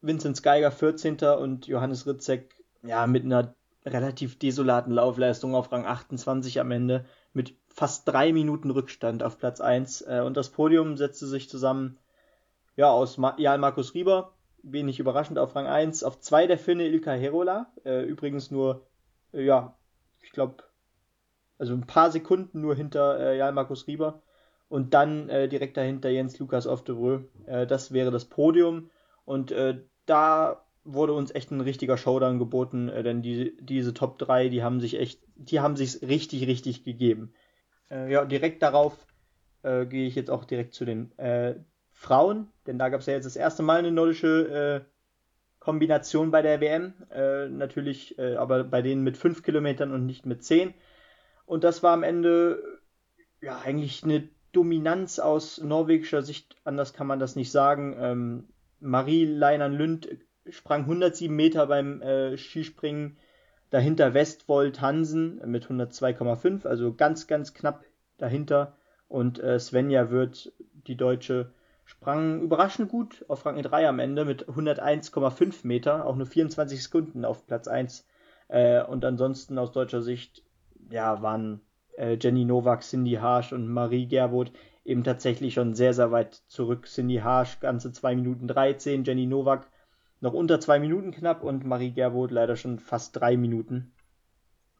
Vincent 0.00 0.42
Geiger 0.42 0.70
14. 0.70 1.18
und 1.38 1.66
Johannes 1.66 2.06
Ritzek 2.06 2.54
ja, 2.82 3.06
mit 3.06 3.24
einer 3.24 3.54
relativ 3.84 4.38
desolaten 4.38 4.92
Laufleistung 4.92 5.54
auf 5.54 5.72
Rang 5.72 5.86
28 5.86 6.60
am 6.60 6.70
Ende 6.70 7.04
mit 7.32 7.56
fast 7.74 8.06
drei 8.06 8.32
Minuten 8.32 8.70
Rückstand 8.70 9.22
auf 9.22 9.38
Platz 9.38 9.60
1. 9.60 10.02
Äh, 10.02 10.22
und 10.24 10.36
das 10.36 10.50
Podium 10.50 10.96
setzte 10.96 11.26
sich 11.26 11.48
zusammen 11.48 11.98
ja, 12.76 12.90
aus 12.90 13.18
Ma 13.18 13.34
Jan 13.38 13.60
Markus 13.60 13.94
Rieber, 13.94 14.32
wenig 14.62 14.98
überraschend 14.98 15.38
auf 15.38 15.54
Rang 15.54 15.66
1, 15.66 16.04
auf 16.04 16.20
2 16.20 16.46
der 16.46 16.58
Finne 16.58 16.86
Ilka 16.86 17.12
Herola, 17.12 17.66
äh, 17.84 18.02
übrigens 18.02 18.50
nur, 18.50 18.86
äh, 19.32 19.42
ja, 19.44 19.74
ich 20.22 20.32
glaube, 20.32 20.62
also 21.58 21.74
ein 21.74 21.86
paar 21.86 22.10
Sekunden 22.10 22.60
nur 22.60 22.74
hinter 22.74 23.18
äh, 23.18 23.38
Jan 23.38 23.54
Markus 23.54 23.86
Rieber 23.86 24.22
und 24.68 24.94
dann 24.94 25.28
äh, 25.28 25.48
direkt 25.48 25.76
dahinter 25.76 26.08
Jens 26.08 26.38
Lukas 26.38 26.66
auf 26.66 26.84
Devreux. 26.84 27.22
Äh, 27.46 27.66
das 27.66 27.92
wäre 27.92 28.10
das 28.10 28.24
Podium 28.24 28.90
und 29.24 29.50
äh, 29.50 29.80
da 30.06 30.64
wurde 30.84 31.12
uns 31.12 31.32
echt 31.32 31.50
ein 31.52 31.60
richtiger 31.60 31.96
Showdown 31.96 32.40
geboten, 32.40 32.88
denn 32.88 33.22
die, 33.22 33.56
diese 33.60 33.94
Top 33.94 34.18
3, 34.18 34.48
die 34.48 34.64
haben 34.64 34.80
sich 34.80 34.98
echt, 34.98 35.20
die 35.36 35.60
haben 35.60 35.76
sich 35.76 36.02
richtig, 36.02 36.48
richtig 36.48 36.82
gegeben. 36.82 37.32
Äh, 37.92 38.10
ja, 38.10 38.24
direkt 38.24 38.62
darauf 38.62 39.06
äh, 39.62 39.86
gehe 39.86 40.08
ich 40.08 40.14
jetzt 40.14 40.30
auch 40.30 40.44
direkt 40.44 40.74
zu 40.74 40.84
den 40.84 41.12
Frauen, 41.94 42.48
denn 42.66 42.78
da 42.78 42.88
gab 42.88 43.00
es 43.00 43.06
ja 43.06 43.12
jetzt 43.12 43.26
das 43.26 43.36
erste 43.36 43.62
Mal 43.62 43.78
eine 43.78 43.92
nordische 43.92 44.86
Kombination 45.60 46.30
bei 46.32 46.42
der 46.42 46.60
WM, 46.60 46.94
natürlich, 47.56 48.18
aber 48.18 48.64
bei 48.64 48.82
denen 48.82 49.04
mit 49.04 49.16
5 49.16 49.42
Kilometern 49.42 49.92
und 49.92 50.06
nicht 50.06 50.26
mit 50.26 50.42
10. 50.42 50.74
Und 51.44 51.64
das 51.64 51.82
war 51.82 51.92
am 51.92 52.02
Ende 52.02 52.80
ja 53.40 53.60
eigentlich 53.60 54.02
eine 54.02 54.28
Dominanz 54.52 55.18
aus 55.18 55.58
norwegischer 55.58 56.22
Sicht, 56.22 56.56
anders 56.64 56.92
kann 56.92 57.06
man 57.06 57.18
das 57.18 57.36
nicht 57.36 57.50
sagen. 57.50 57.96
Ähm, 57.98 58.48
Marie 58.80 59.24
Leinan 59.24 59.72
Lünd 59.72 60.08
sprang 60.48 60.82
107 60.82 61.34
Meter 61.34 61.66
beim 61.66 62.02
äh, 62.02 62.36
Skispringen, 62.36 63.16
dahinter 63.72 64.12
Westwold 64.12 64.82
Hansen 64.82 65.40
mit 65.46 65.66
102,5, 65.66 66.66
also 66.66 66.92
ganz, 66.92 67.26
ganz 67.26 67.54
knapp 67.54 67.84
dahinter. 68.18 68.76
Und 69.08 69.42
äh, 69.42 69.58
Svenja 69.58 70.10
wird 70.10 70.52
die 70.86 70.96
Deutsche 70.96 71.52
sprang 71.86 72.42
überraschend 72.42 72.90
gut 72.90 73.24
auf 73.28 73.44
Rang 73.46 73.60
3 73.60 73.88
am 73.88 73.98
Ende 73.98 74.24
mit 74.24 74.46
101,5 74.46 75.66
Meter, 75.66 76.06
auch 76.06 76.16
nur 76.16 76.26
24 76.26 76.82
Sekunden 76.82 77.24
auf 77.24 77.46
Platz 77.46 77.66
1. 77.66 78.06
Äh, 78.48 78.82
und 78.84 79.04
ansonsten 79.06 79.58
aus 79.58 79.72
deutscher 79.72 80.02
Sicht, 80.02 80.44
ja, 80.90 81.22
waren 81.22 81.62
äh, 81.96 82.18
Jenny 82.20 82.44
Nowak, 82.44 82.82
Cindy 82.82 83.12
Harsch 83.14 83.54
und 83.54 83.68
Marie 83.68 84.06
Gerwood 84.06 84.52
eben 84.84 85.02
tatsächlich 85.02 85.54
schon 85.54 85.74
sehr, 85.74 85.94
sehr 85.94 86.10
weit 86.10 86.42
zurück. 86.46 86.86
Cindy 86.86 87.16
Harsch 87.16 87.58
ganze 87.60 87.90
2 87.90 88.16
Minuten 88.16 88.48
13, 88.48 89.04
Jenny 89.04 89.26
Nowak 89.26 89.70
noch 90.22 90.32
unter 90.32 90.60
2 90.60 90.78
Minuten 90.78 91.10
knapp 91.10 91.42
und 91.42 91.66
Marie 91.66 91.90
Gerwood 91.90 92.30
leider 92.30 92.56
schon 92.56 92.78
fast 92.78 93.20
3 93.20 93.36
Minuten. 93.36 93.92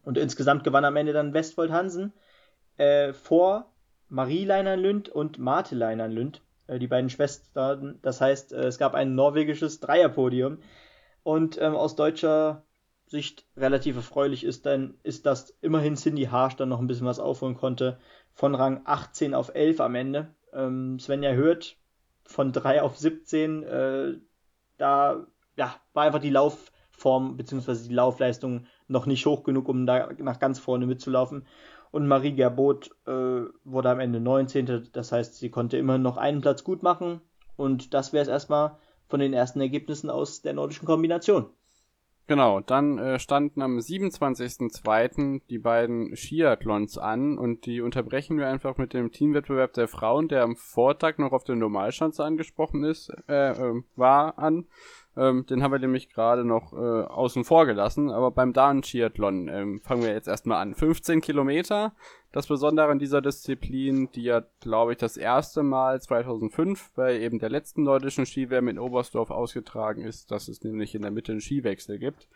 Und 0.05 0.17
insgesamt 0.17 0.65
gewann 0.65 0.85
am 0.85 0.97
Ende 0.97 1.13
dann 1.13 1.35
Westfold 1.35 1.73
Hansen 1.73 2.13
äh, 2.77 3.13
vor 3.13 3.73
Marie 4.09 4.45
Leinern-Lünd 4.45 5.09
und 5.09 5.39
Marte 5.39 5.75
Leinern-Lünd, 5.75 6.43
äh, 6.69 6.79
die 6.79 6.87
beiden 6.87 7.11
Schwestern. 7.11 7.99
Das 8.03 8.21
heißt, 8.21 8.53
äh, 8.53 8.67
es 8.67 8.79
gab 8.79 8.95
ein 8.95 9.15
norwegisches 9.15 9.81
Dreierpodium. 9.81 10.59
Und 11.25 11.61
ähm, 11.61 11.75
aus 11.75 11.97
deutscher 11.97 12.65
Sicht 13.07 13.45
relativ 13.57 13.97
erfreulich 13.97 14.45
ist, 14.45 14.65
dann 14.65 14.95
ist, 15.03 15.27
dass 15.27 15.51
immerhin 15.61 15.97
Cindy 15.97 16.25
Harsh 16.25 16.57
dann 16.57 16.69
noch 16.69 16.81
ein 16.81 16.87
bisschen 16.87 17.07
was 17.07 17.21
aufholen 17.21 17.57
konnte. 17.57 17.99
Von 18.33 18.55
Rang 18.55 18.83
18 18.85 19.35
auf 19.35 19.55
11 19.55 19.81
am 19.81 19.95
Ende. 19.97 20.35
Ähm, 20.53 20.99
Svenja 20.99 21.33
hört 21.33 21.77
von 22.25 22.53
3 22.53 22.83
auf 22.83 22.97
17. 22.97 23.63
Äh, 23.65 24.15
da 24.79 25.27
ja, 25.57 25.75
war 25.93 26.05
einfach 26.05 26.21
die 26.21 26.31
Laufform 26.31 27.37
bzw. 27.37 27.89
die 27.89 27.95
Laufleistung 27.95 28.67
noch 28.89 29.07
nicht 29.07 29.27
hoch 29.27 29.45
genug, 29.45 29.69
um 29.69 29.87
da 29.87 30.11
nach 30.19 30.39
ganz 30.39 30.59
vorne 30.59 30.87
mitzulaufen. 30.87 31.47
Und 31.91 32.07
Marie 32.07 32.33
Gerbot 32.33 32.91
äh, 33.07 33.43
wurde 33.65 33.91
am 33.91 34.01
Ende 34.01 34.19
19. 34.19 34.89
Das 34.93 35.13
heißt, 35.13 35.37
sie 35.37 35.51
konnte 35.51 35.77
immer 35.77 35.99
noch 35.99 36.17
einen 36.17 36.41
Platz 36.41 36.65
gut 36.65 36.83
machen. 36.83 37.21
Und 37.57 37.93
das 37.93 38.13
wäre 38.13 38.23
es 38.23 38.29
erstmal 38.29 38.79
von 39.09 39.21
den 39.21 39.35
ersten 39.35 39.61
Ergebnissen 39.61 40.09
aus 40.09 40.41
der 40.41 40.55
nordischen 40.55 40.87
Kombination. 40.87 41.51
Genau, 42.29 42.61
dann 42.61 42.99
äh, 42.99 43.19
standen 43.19 43.61
am 43.61 43.79
27.02. 43.79 45.43
die 45.51 45.59
beiden 45.59 46.17
Skiathlons 46.17 46.97
an 46.97 47.37
und 47.37 47.67
die 47.67 47.81
unterbrechen 47.81 48.39
wir 48.39 48.47
einfach 48.47 48.79
mit 48.79 48.95
dem 48.95 49.11
Teamwettbewerb 49.11 49.73
der 49.73 49.89
Frauen, 49.89 50.29
der 50.29 50.45
am 50.45 50.57
Vortag 50.57 51.19
noch 51.19 51.33
auf 51.33 51.45
der 51.45 51.57
Normalschanze 51.57 52.25
angesprochen 52.25 52.85
ist, 52.85 53.13
äh, 53.29 53.51
äh, 53.51 53.83
war 53.97 54.39
an. 54.39 54.67
Ähm, 55.16 55.45
den 55.47 55.62
haben 55.62 55.73
wir 55.73 55.78
nämlich 55.78 56.09
gerade 56.09 56.45
noch 56.45 56.73
äh, 56.73 56.76
außen 56.76 57.45
vor 57.45 57.66
gelassen. 57.66 58.11
Aber 58.11 58.31
beim 58.31 58.52
Damen-Triathlon 58.52 59.49
ähm, 59.49 59.81
fangen 59.83 60.02
wir 60.02 60.12
jetzt 60.12 60.28
erstmal 60.28 60.62
an. 60.62 60.75
15 60.75 61.21
Kilometer. 61.21 61.92
Das 62.33 62.47
Besondere 62.47 62.88
an 62.88 62.99
dieser 62.99 63.21
Disziplin, 63.21 64.09
die 64.14 64.23
ja, 64.23 64.42
glaube 64.61 64.92
ich, 64.92 64.99
das 64.99 65.19
erste 65.19 65.62
Mal 65.62 66.00
2005 66.00 66.92
bei 66.95 67.19
eben 67.19 67.38
der 67.38 67.50
letzten 67.50 67.83
nordischen 67.83 68.25
Skiwärme 68.25 68.71
in 68.71 68.78
Oberstdorf 68.78 69.31
ausgetragen 69.31 70.02
ist, 70.02 70.31
dass 70.31 70.49
es 70.49 70.62
nämlich 70.62 70.95
in 70.95 71.02
der 71.02 71.11
Mitte 71.11 71.33
einen 71.33 71.42
Skiwechsel 71.42 71.99
gibt. 71.99 72.28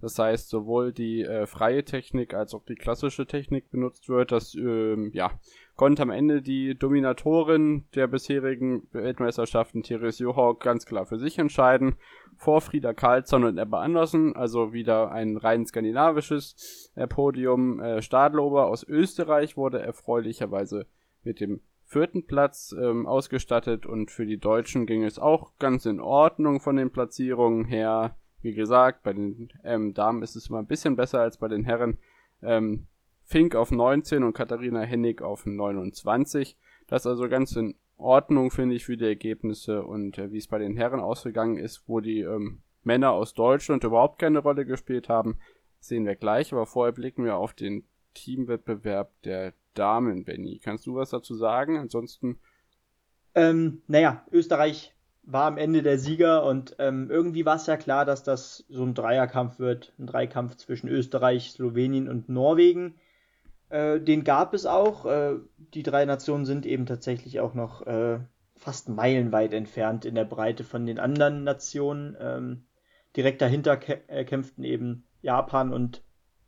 Das 0.00 0.18
heißt, 0.18 0.50
sowohl 0.50 0.92
die 0.92 1.22
äh, 1.22 1.46
freie 1.46 1.84
Technik 1.84 2.34
als 2.34 2.52
auch 2.52 2.64
die 2.64 2.74
klassische 2.74 3.26
Technik 3.26 3.70
benutzt 3.70 4.08
wird. 4.08 4.32
Das 4.32 4.54
ähm, 4.54 5.10
ja, 5.14 5.30
konnte 5.76 6.02
am 6.02 6.10
Ende 6.10 6.40
die 6.40 6.76
Dominatorin 6.76 7.84
der 7.94 8.06
bisherigen 8.06 8.86
Weltmeisterschaften, 8.92 9.82
Therese 9.82 10.22
Johaug, 10.22 10.60
ganz 10.60 10.86
klar 10.86 11.06
für 11.06 11.18
sich 11.18 11.38
entscheiden. 11.38 11.96
Vor 12.36 12.60
Frieda 12.60 12.92
Karlsson 12.92 13.44
und 13.44 13.58
Ebba 13.58 13.80
Andersen, 13.80 14.36
also 14.36 14.72
wieder 14.72 15.10
ein 15.10 15.36
rein 15.36 15.66
skandinavisches 15.66 16.92
äh, 16.94 17.06
Podium. 17.06 17.80
Äh, 17.80 18.02
Stadlober 18.02 18.66
aus 18.66 18.84
Österreich 18.84 19.56
wurde 19.56 19.80
erfreulicherweise 19.80 20.86
mit 21.22 21.40
dem 21.40 21.60
vierten 21.84 22.26
Platz 22.26 22.74
ähm, 22.78 23.06
ausgestattet 23.06 23.86
und 23.86 24.10
für 24.10 24.26
die 24.26 24.38
Deutschen 24.38 24.86
ging 24.86 25.04
es 25.04 25.18
auch 25.18 25.52
ganz 25.58 25.86
in 25.86 26.00
Ordnung 26.00 26.60
von 26.60 26.76
den 26.76 26.90
Platzierungen 26.90 27.64
her. 27.64 28.16
Wie 28.40 28.54
gesagt, 28.54 29.02
bei 29.02 29.12
den 29.12 29.50
ähm, 29.64 29.94
Damen 29.94 30.22
ist 30.22 30.36
es 30.36 30.48
immer 30.48 30.58
ein 30.58 30.66
bisschen 30.66 30.96
besser 30.96 31.20
als 31.20 31.38
bei 31.38 31.48
den 31.48 31.64
Herren. 31.64 31.98
Ähm, 32.42 32.86
Fink 33.24 33.54
auf 33.54 33.70
19 33.70 34.22
und 34.22 34.34
Katharina 34.34 34.80
Hennig 34.82 35.22
auf 35.22 35.46
29. 35.46 36.56
Das 36.86 37.02
ist 37.02 37.06
also 37.06 37.28
ganz 37.28 37.56
in 37.56 37.74
Ordnung, 37.96 38.50
finde 38.50 38.74
ich, 38.74 38.84
für 38.84 38.96
die 38.96 39.06
Ergebnisse 39.06 39.82
und 39.82 40.18
äh, 40.18 40.30
wie 40.32 40.38
es 40.38 40.48
bei 40.48 40.58
den 40.58 40.76
Herren 40.76 41.00
ausgegangen 41.00 41.56
ist, 41.56 41.84
wo 41.86 42.00
die 42.00 42.20
ähm, 42.20 42.60
Männer 42.82 43.12
aus 43.12 43.34
Deutschland 43.34 43.84
überhaupt 43.84 44.18
keine 44.18 44.40
Rolle 44.40 44.66
gespielt 44.66 45.08
haben, 45.08 45.38
sehen 45.80 46.04
wir 46.04 46.16
gleich. 46.16 46.52
Aber 46.52 46.66
vorher 46.66 46.92
blicken 46.92 47.24
wir 47.24 47.36
auf 47.36 47.54
den 47.54 47.84
Teamwettbewerb 48.14 49.10
der 49.22 49.54
Damen, 49.74 50.24
Benny. 50.24 50.60
Kannst 50.62 50.86
du 50.86 50.94
was 50.94 51.10
dazu 51.10 51.34
sagen? 51.34 51.78
Ansonsten. 51.78 52.38
Ähm, 53.34 53.82
naja, 53.88 54.24
Österreich 54.30 54.94
war 55.22 55.46
am 55.46 55.56
Ende 55.56 55.82
der 55.82 55.98
Sieger 55.98 56.44
und 56.44 56.76
ähm, 56.78 57.10
irgendwie 57.10 57.46
war 57.46 57.56
es 57.56 57.66
ja 57.66 57.76
klar, 57.76 58.04
dass 58.04 58.22
das 58.22 58.64
so 58.68 58.84
ein 58.84 58.94
Dreierkampf 58.94 59.58
wird, 59.58 59.92
ein 59.98 60.06
Dreikampf 60.06 60.56
zwischen 60.56 60.88
Österreich, 60.88 61.50
Slowenien 61.50 62.08
und 62.08 62.28
Norwegen. 62.28 62.94
Äh, 63.68 64.00
den 64.00 64.24
gab 64.24 64.54
es 64.54 64.66
auch. 64.66 65.06
Äh, 65.06 65.36
die 65.56 65.82
drei 65.82 66.04
Nationen 66.04 66.44
sind 66.44 66.66
eben 66.66 66.86
tatsächlich 66.86 67.40
auch 67.40 67.54
noch 67.54 67.86
äh, 67.86 68.20
fast 68.56 68.88
meilenweit 68.88 69.52
entfernt 69.52 70.04
in 70.04 70.14
der 70.14 70.24
Breite 70.24 70.64
von 70.64 70.86
den 70.86 70.98
anderen 70.98 71.44
Nationen. 71.44 72.16
Ähm, 72.20 72.66
direkt 73.16 73.42
dahinter 73.42 73.78
äh, 74.08 74.24
kämpften 74.24 74.64
eben 74.64 75.06
Japan 75.22 75.72
und 75.72 76.02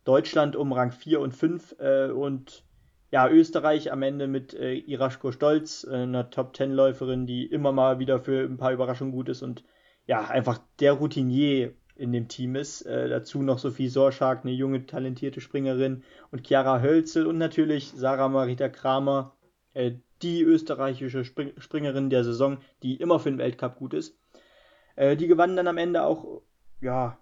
Deutschland 0.05 0.57
um 0.57 0.73
Rang 0.73 0.93
4 0.93 1.21
und 1.21 1.33
5 1.33 1.77
äh, 1.79 2.11
und 2.11 2.65
ja, 3.11 3.29
Österreich 3.29 3.93
am 3.93 4.03
Ende 4.03 4.27
mit 4.27 4.55
äh, 4.55 4.75
Iraschko 4.75 5.33
Stolz, 5.33 5.85
einer 5.85 6.31
Top-10-Läuferin, 6.31 7.27
die 7.27 7.47
immer 7.47 7.73
mal 7.73 7.99
wieder 7.99 8.21
für 8.21 8.45
ein 8.45 8.57
paar 8.57 8.73
Überraschungen 8.73 9.13
gut 9.13 9.29
ist 9.29 9.43
und 9.43 9.65
ja, 10.07 10.27
einfach 10.27 10.59
der 10.81 10.93
Routinier 10.93 11.75
in 11.97 12.13
dem 12.13 12.29
Team 12.29 12.57
ist. 12.57 12.83
Äh, 12.83 13.09
dazu 13.09 13.43
noch 13.43 13.59
Sophie 13.59 13.89
Sorschak, 13.89 14.45
eine 14.45 14.53
junge, 14.53 14.87
talentierte 14.87 15.41
Springerin 15.41 16.03
und 16.31 16.47
Chiara 16.47 16.81
Hölzel 16.81 17.27
und 17.27 17.39
natürlich 17.39 17.93
Sarah 17.95 18.29
Marita 18.29 18.69
Kramer, 18.69 19.37
äh, 19.75 19.93
die 20.23 20.43
österreichische 20.43 21.25
Spring 21.25 21.53
Springerin 21.59 22.11
der 22.11 22.25
Saison, 22.25 22.59
die 22.83 22.97
immer 22.97 23.19
für 23.21 23.31
den 23.31 23.39
Weltcup 23.39 23.77
gut 23.77 23.95
ist. 23.95 24.19
Äh, 24.97 25.17
die 25.17 25.27
gewannen 25.27 25.57
dann 25.57 25.69
am 25.69 25.79
Ende 25.79 26.03
auch, 26.03 26.43
ja, 26.81 27.19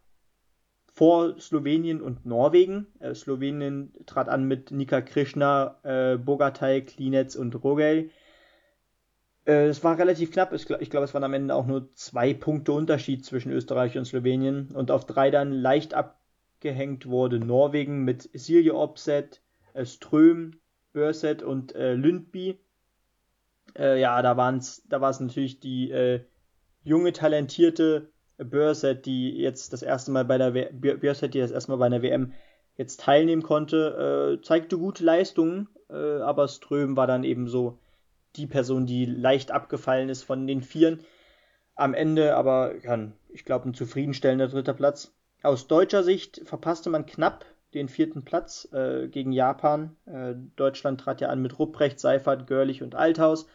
vor 0.94 1.40
Slowenien 1.40 2.00
und 2.00 2.24
Norwegen. 2.24 2.86
Äh, 3.00 3.14
Slowenien 3.14 3.92
trat 4.06 4.28
an 4.28 4.44
mit 4.44 4.70
Nika 4.70 5.00
Krishna, 5.00 5.80
äh, 5.82 6.16
Bogatay, 6.16 6.82
Klinetz 6.82 7.34
und 7.34 7.54
Rogel. 7.64 8.10
Äh, 9.46 9.66
es 9.66 9.84
war 9.84 9.98
relativ 9.98 10.32
knapp. 10.32 10.52
Ich 10.52 10.66
glaube, 10.66 11.04
es 11.04 11.14
waren 11.14 11.24
am 11.24 11.34
Ende 11.34 11.54
auch 11.54 11.66
nur 11.66 11.92
zwei 11.94 12.34
Punkte 12.34 12.72
Unterschied 12.72 13.24
zwischen 13.24 13.52
Österreich 13.52 13.96
und 13.98 14.04
Slowenien. 14.04 14.70
Und 14.74 14.90
auf 14.90 15.06
drei 15.06 15.30
dann 15.30 15.52
leicht 15.52 15.94
abgehängt 15.94 17.06
wurde 17.06 17.38
Norwegen 17.38 18.04
mit 18.04 18.30
Silje 18.32 18.74
Opset, 18.74 19.42
äh, 19.74 19.84
Ström, 19.84 20.60
Börset 20.92 21.42
und 21.42 21.74
äh, 21.74 21.94
Lündby. 21.94 22.58
Äh, 23.76 24.00
ja, 24.00 24.20
da, 24.22 24.36
waren's, 24.36 24.82
da 24.88 25.00
war 25.00 25.10
es 25.10 25.20
natürlich 25.20 25.60
die 25.60 25.90
äh, 25.90 26.20
junge, 26.84 27.12
talentierte 27.12 28.10
Börset, 28.38 29.06
die 29.06 29.36
jetzt 29.36 29.72
das 29.72 29.82
erste 29.82 30.10
Mal 30.10 30.24
bei 30.24 30.38
der 30.38 30.50
Börset, 30.72 31.34
die 31.34 31.40
das 31.40 31.50
erste 31.50 31.70
Mal 31.70 31.78
bei 31.78 31.86
einer 31.86 32.02
WM 32.02 32.32
jetzt 32.76 33.00
teilnehmen 33.00 33.42
konnte, 33.42 34.38
äh, 34.38 34.42
zeigte 34.42 34.78
gute 34.78 35.04
Leistungen, 35.04 35.68
aber 35.88 36.48
Ström 36.48 36.96
war 36.96 37.06
dann 37.06 37.22
eben 37.22 37.46
so 37.46 37.78
die 38.36 38.46
Person, 38.46 38.86
die 38.86 39.06
leicht 39.06 39.50
abgefallen 39.50 40.08
ist 40.08 40.22
von 40.22 40.46
den 40.46 40.62
Vieren. 40.62 41.00
Am 41.74 41.94
Ende 41.94 42.36
aber, 42.36 42.74
ja, 42.82 43.12
ich 43.28 43.44
glaube, 43.44 43.68
ein 43.68 43.74
zufriedenstellender 43.74 44.48
dritter 44.48 44.74
Platz. 44.74 45.12
Aus 45.42 45.66
deutscher 45.66 46.02
Sicht 46.02 46.42
verpasste 46.44 46.90
man 46.90 47.06
knapp 47.06 47.44
den 47.74 47.88
vierten 47.88 48.24
Platz 48.24 48.68
äh, 48.72 49.08
gegen 49.08 49.32
Japan. 49.32 49.96
Äh, 50.06 50.34
Deutschland 50.56 51.00
trat 51.00 51.20
ja 51.20 51.28
an 51.28 51.42
mit 51.42 51.58
Rupprecht, 51.58 51.98
Seifert, 51.98 52.46
Görlich 52.46 52.82
und 52.82 52.94
Althaus 52.94 53.46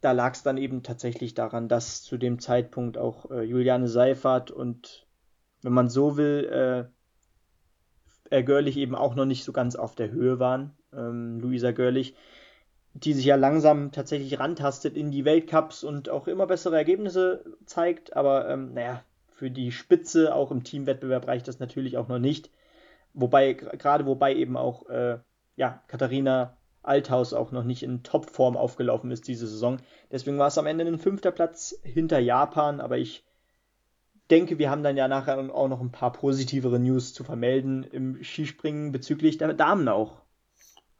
da 0.00 0.12
lag 0.12 0.34
es 0.34 0.42
dann 0.42 0.56
eben 0.56 0.82
tatsächlich 0.82 1.34
daran, 1.34 1.68
dass 1.68 2.02
zu 2.02 2.16
dem 2.16 2.38
Zeitpunkt 2.38 2.98
auch 2.98 3.30
äh, 3.30 3.42
Juliane 3.42 3.88
Seifert 3.88 4.50
und, 4.50 5.06
wenn 5.62 5.72
man 5.72 5.88
so 5.88 6.16
will, 6.16 6.88
äh, 8.30 8.42
Görlich 8.42 8.76
eben 8.76 8.94
auch 8.94 9.14
noch 9.14 9.24
nicht 9.24 9.44
so 9.44 9.52
ganz 9.52 9.76
auf 9.76 9.94
der 9.94 10.10
Höhe 10.10 10.38
waren. 10.38 10.76
Ähm, 10.92 11.40
Luisa 11.40 11.70
Görlich, 11.70 12.14
die 13.04 13.12
sich 13.12 13.26
ja 13.26 13.36
langsam 13.36 13.92
tatsächlich 13.92 14.38
rantastet 14.38 14.96
in 14.96 15.10
die 15.10 15.26
Weltcups 15.26 15.84
und 15.84 16.08
auch 16.08 16.26
immer 16.28 16.46
bessere 16.46 16.76
Ergebnisse 16.76 17.44
zeigt, 17.66 18.16
aber 18.16 18.48
ähm, 18.48 18.72
naja, 18.72 19.02
für 19.34 19.50
die 19.50 19.70
Spitze 19.70 20.34
auch 20.34 20.50
im 20.50 20.64
Teamwettbewerb 20.64 21.28
reicht 21.28 21.46
das 21.46 21.58
natürlich 21.58 21.98
auch 21.98 22.08
noch 22.08 22.18
nicht. 22.18 22.50
Wobei, 23.12 23.52
gerade 23.52 24.06
wobei 24.06 24.34
eben 24.34 24.56
auch 24.56 24.88
äh, 24.88 25.18
ja, 25.56 25.82
Katharina 25.88 26.56
Althaus 26.82 27.34
auch 27.34 27.52
noch 27.52 27.64
nicht 27.64 27.82
in 27.82 28.02
Topform 28.02 28.56
aufgelaufen 28.56 29.10
ist 29.10 29.28
diese 29.28 29.46
Saison. 29.46 29.78
Deswegen 30.10 30.38
war 30.38 30.46
es 30.46 30.58
am 30.58 30.66
Ende 30.66 30.86
ein 30.86 30.98
fünfter 30.98 31.32
Platz 31.32 31.78
hinter 31.82 32.18
Japan, 32.18 32.80
aber 32.80 32.96
ich 32.96 33.24
denke, 34.30 34.58
wir 34.58 34.70
haben 34.70 34.82
dann 34.82 34.96
ja 34.96 35.08
nachher 35.08 35.38
auch 35.54 35.68
noch 35.68 35.80
ein 35.80 35.92
paar 35.92 36.12
positivere 36.12 36.78
News 36.78 37.12
zu 37.12 37.24
vermelden 37.24 37.82
im 37.84 38.22
Skispringen 38.22 38.92
bezüglich 38.92 39.36
der 39.36 39.52
Damen 39.52 39.88
auch. 39.88 40.22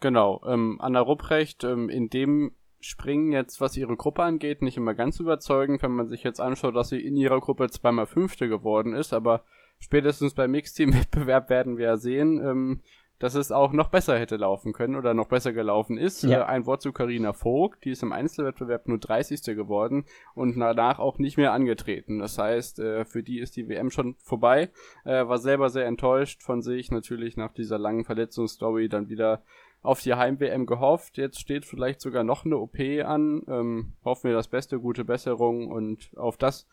Genau, 0.01 0.43
ähm, 0.47 0.77
Anna 0.81 1.01
Rupprecht 1.01 1.65
ähm, 1.65 1.89
in 1.89 2.09
dem 2.09 2.53
Springen 2.81 3.33
jetzt, 3.33 3.61
was 3.61 3.77
ihre 3.77 3.97
Gruppe 3.97 4.23
angeht, 4.23 4.63
nicht 4.63 4.77
immer 4.77 4.95
ganz 4.95 5.19
überzeugend, 5.19 5.83
wenn 5.83 5.93
man 5.93 6.09
sich 6.09 6.23
jetzt 6.23 6.41
anschaut, 6.41 6.77
dass 6.77 6.91
sie 6.91 7.01
in 7.01 7.17
ihrer 7.17 7.41
Gruppe 7.41 7.69
zweimal 7.71 8.07
Fünfte 8.07 8.49
geworden 8.49 8.93
ist, 8.93 9.13
aber 9.13 9.45
spätestens 9.79 10.35
beim 10.35 10.51
Mixteam-Wettbewerb 10.51 11.49
werden 11.49 11.79
wir 11.79 11.87
ja 11.87 11.97
sehen, 11.97 12.41
ähm, 12.45 12.81
dass 13.19 13.35
es 13.35 13.51
auch 13.51 13.73
noch 13.73 13.89
besser 13.89 14.19
hätte 14.19 14.37
laufen 14.37 14.73
können 14.73 14.95
oder 14.95 15.15
noch 15.15 15.29
besser 15.29 15.53
gelaufen 15.53 15.97
ist. 15.97 16.23
Ja. 16.23 16.43
Äh, 16.43 16.45
ein 16.45 16.67
Wort 16.67 16.83
zu 16.83 16.93
Karina 16.93 17.33
Vogt, 17.33 17.85
die 17.85 17.91
ist 17.91 18.03
im 18.03 18.13
Einzelwettbewerb 18.13 18.89
nur 18.89 18.99
30. 18.99 19.43
geworden 19.57 20.05
und 20.35 20.59
danach 20.59 20.99
auch 20.99 21.19
nicht 21.19 21.37
mehr 21.37 21.53
angetreten. 21.53 22.19
Das 22.19 22.39
heißt, 22.39 22.79
äh, 22.79 23.05
für 23.05 23.23
die 23.23 23.39
ist 23.39 23.57
die 23.57 23.69
WM 23.69 23.91
schon 23.91 24.17
vorbei. 24.19 24.71
Äh, 25.05 25.27
war 25.27 25.39
selber 25.39 25.71
sehr 25.71 25.87
enttäuscht 25.87 26.43
von 26.43 26.63
sich, 26.63 26.91
natürlich 26.91 27.37
nach 27.37 27.53
dieser 27.53 27.79
langen 27.79 28.05
Verletzungsstory 28.05 28.89
dann 28.89 29.09
wieder 29.09 29.43
auf 29.87 30.01
die 30.01 30.15
Heim-WM 30.15 30.67
gehofft. 30.67 31.17
Jetzt 31.17 31.41
steht 31.41 31.65
vielleicht 31.65 32.01
sogar 32.01 32.25
noch 32.25 32.45
eine 32.45 32.59
OP 32.59 32.79
an. 33.05 33.43
Ähm, 33.49 33.93
hoffen 34.05 34.29
wir 34.29 34.35
das 34.35 34.49
Beste, 34.49 34.81
gute 34.81 35.05
Besserung 35.05 35.69
und 35.69 36.11
auf 36.17 36.37
das 36.37 36.67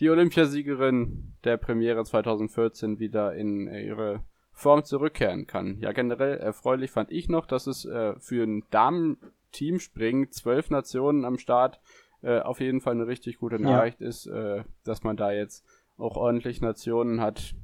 die 0.00 0.10
Olympiasiegerin 0.10 1.34
der 1.44 1.56
Premiere 1.56 2.04
2014 2.04 2.98
wieder 2.98 3.34
in 3.34 3.68
ihre 3.68 4.24
Form 4.52 4.84
zurückkehren 4.84 5.46
kann. 5.46 5.78
Ja, 5.78 5.92
generell 5.92 6.38
erfreulich 6.38 6.90
fand 6.90 7.12
ich 7.12 7.28
noch, 7.28 7.46
dass 7.46 7.66
es 7.66 7.84
äh, 7.84 8.14
für 8.18 8.44
ein 8.44 8.64
Damen-Teamspringen 8.70 10.30
zwölf 10.30 10.70
Nationen 10.70 11.24
am 11.24 11.38
Start 11.38 11.80
äh, 12.22 12.40
auf 12.40 12.60
jeden 12.60 12.80
Fall 12.80 12.94
eine 12.94 13.06
richtig 13.06 13.38
gute 13.38 13.60
Nachricht 13.60 14.00
ja. 14.00 14.08
ist, 14.08 14.26
äh, 14.26 14.64
dass 14.84 15.02
man 15.02 15.16
da 15.16 15.32
jetzt 15.32 15.64
auch 15.96 16.16
ordentlich 16.16 16.60
Nationen 16.60 17.20
hat. 17.20 17.54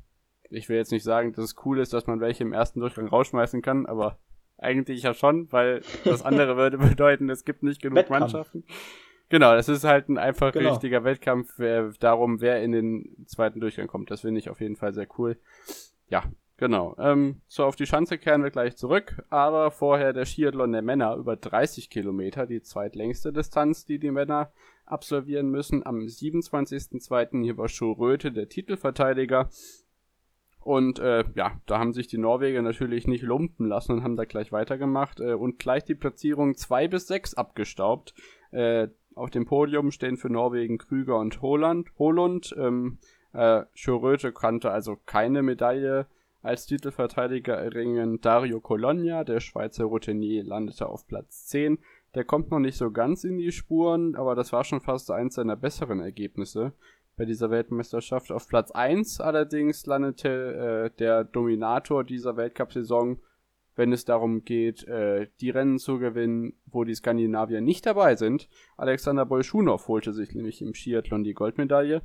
Ich 0.51 0.69
will 0.69 0.77
jetzt 0.77 0.93
nicht 0.93 1.05
sagen, 1.05 1.33
dass 1.33 1.45
es 1.45 1.57
cool 1.65 1.79
ist, 1.81 1.93
dass 1.93 2.07
man 2.07 2.21
welche 2.21 2.45
im 2.45 2.53
ersten 2.53 2.81
Durchgang 2.81 3.09
rausschmeißen 3.09 3.63
kann, 3.63 3.87
aber 3.87 4.19
eigentlich 4.63 5.03
ja 5.03 5.15
schon, 5.15 5.51
weil 5.53 5.83
das 6.05 6.23
andere 6.23 6.57
würde 6.57 6.79
bedeuten, 6.79 7.31
es 7.31 7.45
gibt 7.45 7.63
nicht 7.63 7.83
genug 7.83 7.97
Wettkampf. 7.97 8.21
Mannschaften. 8.21 8.65
Genau, 9.31 9.55
das 9.55 9.69
ist 9.69 9.85
halt 9.85 10.09
ein 10.09 10.19
einfach 10.19 10.53
genau. 10.53 10.71
richtiger 10.71 11.05
Wettkampf 11.05 11.55
wer, 11.57 11.93
darum, 12.01 12.41
wer 12.41 12.63
in 12.63 12.73
den 12.73 13.27
zweiten 13.27 13.61
Durchgang 13.61 13.87
kommt. 13.87 14.11
Das 14.11 14.23
finde 14.23 14.41
ich 14.41 14.51
auf 14.51 14.61
jeden 14.61 14.77
Fall 14.77 14.93
sehr 14.93 15.07
cool. 15.19 15.39
Ja, 16.09 16.25
genau. 16.57 16.97
Ähm, 16.99 17.41
so, 17.47 17.65
auf 17.65 17.77
die 17.77 17.87
Schanze 17.87 18.19
kehren 18.19 18.43
wir 18.43 18.51
gleich 18.51 18.77
zurück, 18.77 19.23
aber 19.31 19.71
vorher 19.71 20.13
der 20.13 20.25
Skiathlon 20.25 20.73
der 20.73 20.83
Männer 20.83 21.15
über 21.15 21.37
30 21.37 21.91
Kilometer, 21.91 22.47
die 22.47 22.61
zweitlängste 22.61 23.33
Distanz, 23.33 23.85
die 23.85 24.01
die 24.01 24.11
Männer 24.11 24.53
absolvieren 24.85 25.49
müssen. 25.49 25.87
Am 25.87 26.01
27.02. 26.01 27.45
hier 27.45 27.57
war 27.57 27.69
Röte, 27.99 28.33
der 28.33 28.49
Titelverteidiger. 28.49 29.49
Und 30.63 30.99
äh, 30.99 31.25
ja, 31.35 31.61
da 31.67 31.79
haben 31.79 31.93
sich 31.93 32.07
die 32.07 32.19
Norweger 32.19 32.63
natürlich 32.63 33.07
nicht 33.07 33.23
lumpen 33.23 33.67
lassen 33.67 33.93
und 33.93 34.03
haben 34.05 34.17
da 34.17 34.25
gleich 34.25 34.53
weitergemacht 34.53 35.21
äh, 35.21 35.33
und 35.33 35.59
gleich 35.59 35.85
die 35.85 35.95
Platzierung 35.95 36.55
2 36.55 36.89
bis 36.89 37.07
6 37.07 37.35
abgestaubt. 37.35 38.15
Äh, 38.51 38.89
auf 39.15 39.31
dem 39.31 39.47
Podium 39.47 39.91
stehen 39.91 40.17
für 40.17 40.31
Norwegen 40.31 40.79
Krüger 40.79 41.19
und 41.19 41.41
Holland. 41.43 41.89
Holund. 41.99 42.55
Ähm, 42.59 42.99
äh, 43.33 43.63
Schoröte 43.75 44.33
konnte 44.33 44.71
also 44.71 44.97
keine 45.07 45.43
Medaille 45.43 46.07
als 46.43 46.67
Titelverteidiger 46.67 47.55
erringen. 47.55 48.21
Dario 48.21 48.61
Colonia, 48.61 49.25
der 49.25 49.41
Schweizer 49.41 49.85
Routinier, 49.85 50.45
landete 50.45 50.89
auf 50.89 51.07
Platz 51.07 51.47
10. 51.47 51.79
Der 52.15 52.25
kommt 52.25 52.51
noch 52.51 52.59
nicht 52.59 52.77
so 52.77 52.91
ganz 52.91 53.25
in 53.25 53.39
die 53.39 53.53
Spuren, 53.53 54.17
aber 54.17 54.35
das 54.35 54.53
war 54.53 54.65
schon 54.65 54.81
fast 54.81 55.11
eins 55.11 55.35
seiner 55.35 55.57
besseren 55.57 56.01
Ergebnisse 56.01 56.73
bei 57.21 57.27
dieser 57.27 57.51
Weltmeisterschaft. 57.51 58.33
Auf 58.33 58.49
Platz 58.49 58.71
1 58.71 59.21
allerdings 59.21 59.85
landete 59.85 60.91
äh, 60.91 60.97
der 60.99 61.23
Dominator 61.23 62.03
dieser 62.03 62.39
Weltcup-Saison, 62.39 63.21
wenn 63.77 63.93
es 63.93 64.07
darum 64.07 64.47
geht, 64.47 64.89
äh, 64.89 65.27
die 65.43 65.51
Rennen 65.51 65.79
zu 65.79 65.99
gewinnen, 65.99 66.55
wo 66.65 66.85
die 66.85 66.95
Skandinavier 66.95 67.61
nicht 67.61 67.85
dabei 67.85 68.17
sind. 68.17 68.49
Alexander 68.79 69.27
Bolschunow 69.27 69.87
holte 69.87 70.15
sich 70.15 70.35
nämlich 70.35 70.63
im 70.63 70.73
Skiathlon 70.73 71.23
die 71.23 71.35
Goldmedaille. 71.35 72.01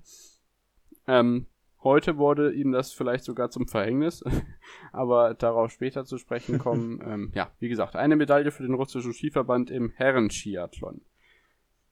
Ähm, 1.07 1.47
heute 1.81 2.17
wurde 2.17 2.51
ihm 2.51 2.73
das 2.73 2.91
vielleicht 2.91 3.23
sogar 3.23 3.49
zum 3.49 3.69
Verhängnis, 3.69 4.21
aber 4.91 5.33
darauf 5.33 5.71
später 5.71 6.03
zu 6.03 6.17
sprechen 6.17 6.59
kommen. 6.59 6.99
ähm, 7.07 7.31
ja, 7.33 7.51
wie 7.59 7.69
gesagt, 7.69 7.95
eine 7.95 8.17
Medaille 8.17 8.51
für 8.51 8.63
den 8.63 8.73
russischen 8.73 9.13
Skiverband 9.13 9.71
im 9.71 9.91
Herren-Skiathlon. 9.91 10.99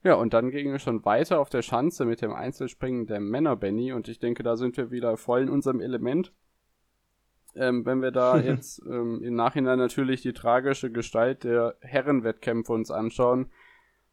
Ja, 0.04 0.16
und 0.16 0.34
dann 0.34 0.50
gingen 0.50 0.70
wir 0.70 0.78
schon 0.78 1.02
weiter 1.06 1.40
auf 1.40 1.48
der 1.48 1.62
Schanze 1.62 2.04
mit 2.04 2.20
dem 2.20 2.34
Einzelspringen 2.34 3.06
der 3.06 3.20
Männer, 3.20 3.56
Benny. 3.56 3.94
Und 3.94 4.06
ich 4.06 4.18
denke, 4.18 4.42
da 4.42 4.56
sind 4.56 4.76
wir 4.76 4.90
wieder 4.90 5.16
voll 5.16 5.44
in 5.44 5.48
unserem 5.48 5.80
Element. 5.80 6.30
Ähm, 7.54 7.86
wenn 7.86 8.02
wir 8.02 8.10
da 8.10 8.36
jetzt 8.40 8.82
ähm, 8.86 9.22
im 9.22 9.34
Nachhinein 9.34 9.78
natürlich 9.78 10.20
die 10.20 10.34
tragische 10.34 10.92
Gestalt 10.92 11.44
der 11.44 11.76
Herrenwettkämpfe 11.80 12.74
uns 12.74 12.90
anschauen. 12.90 13.50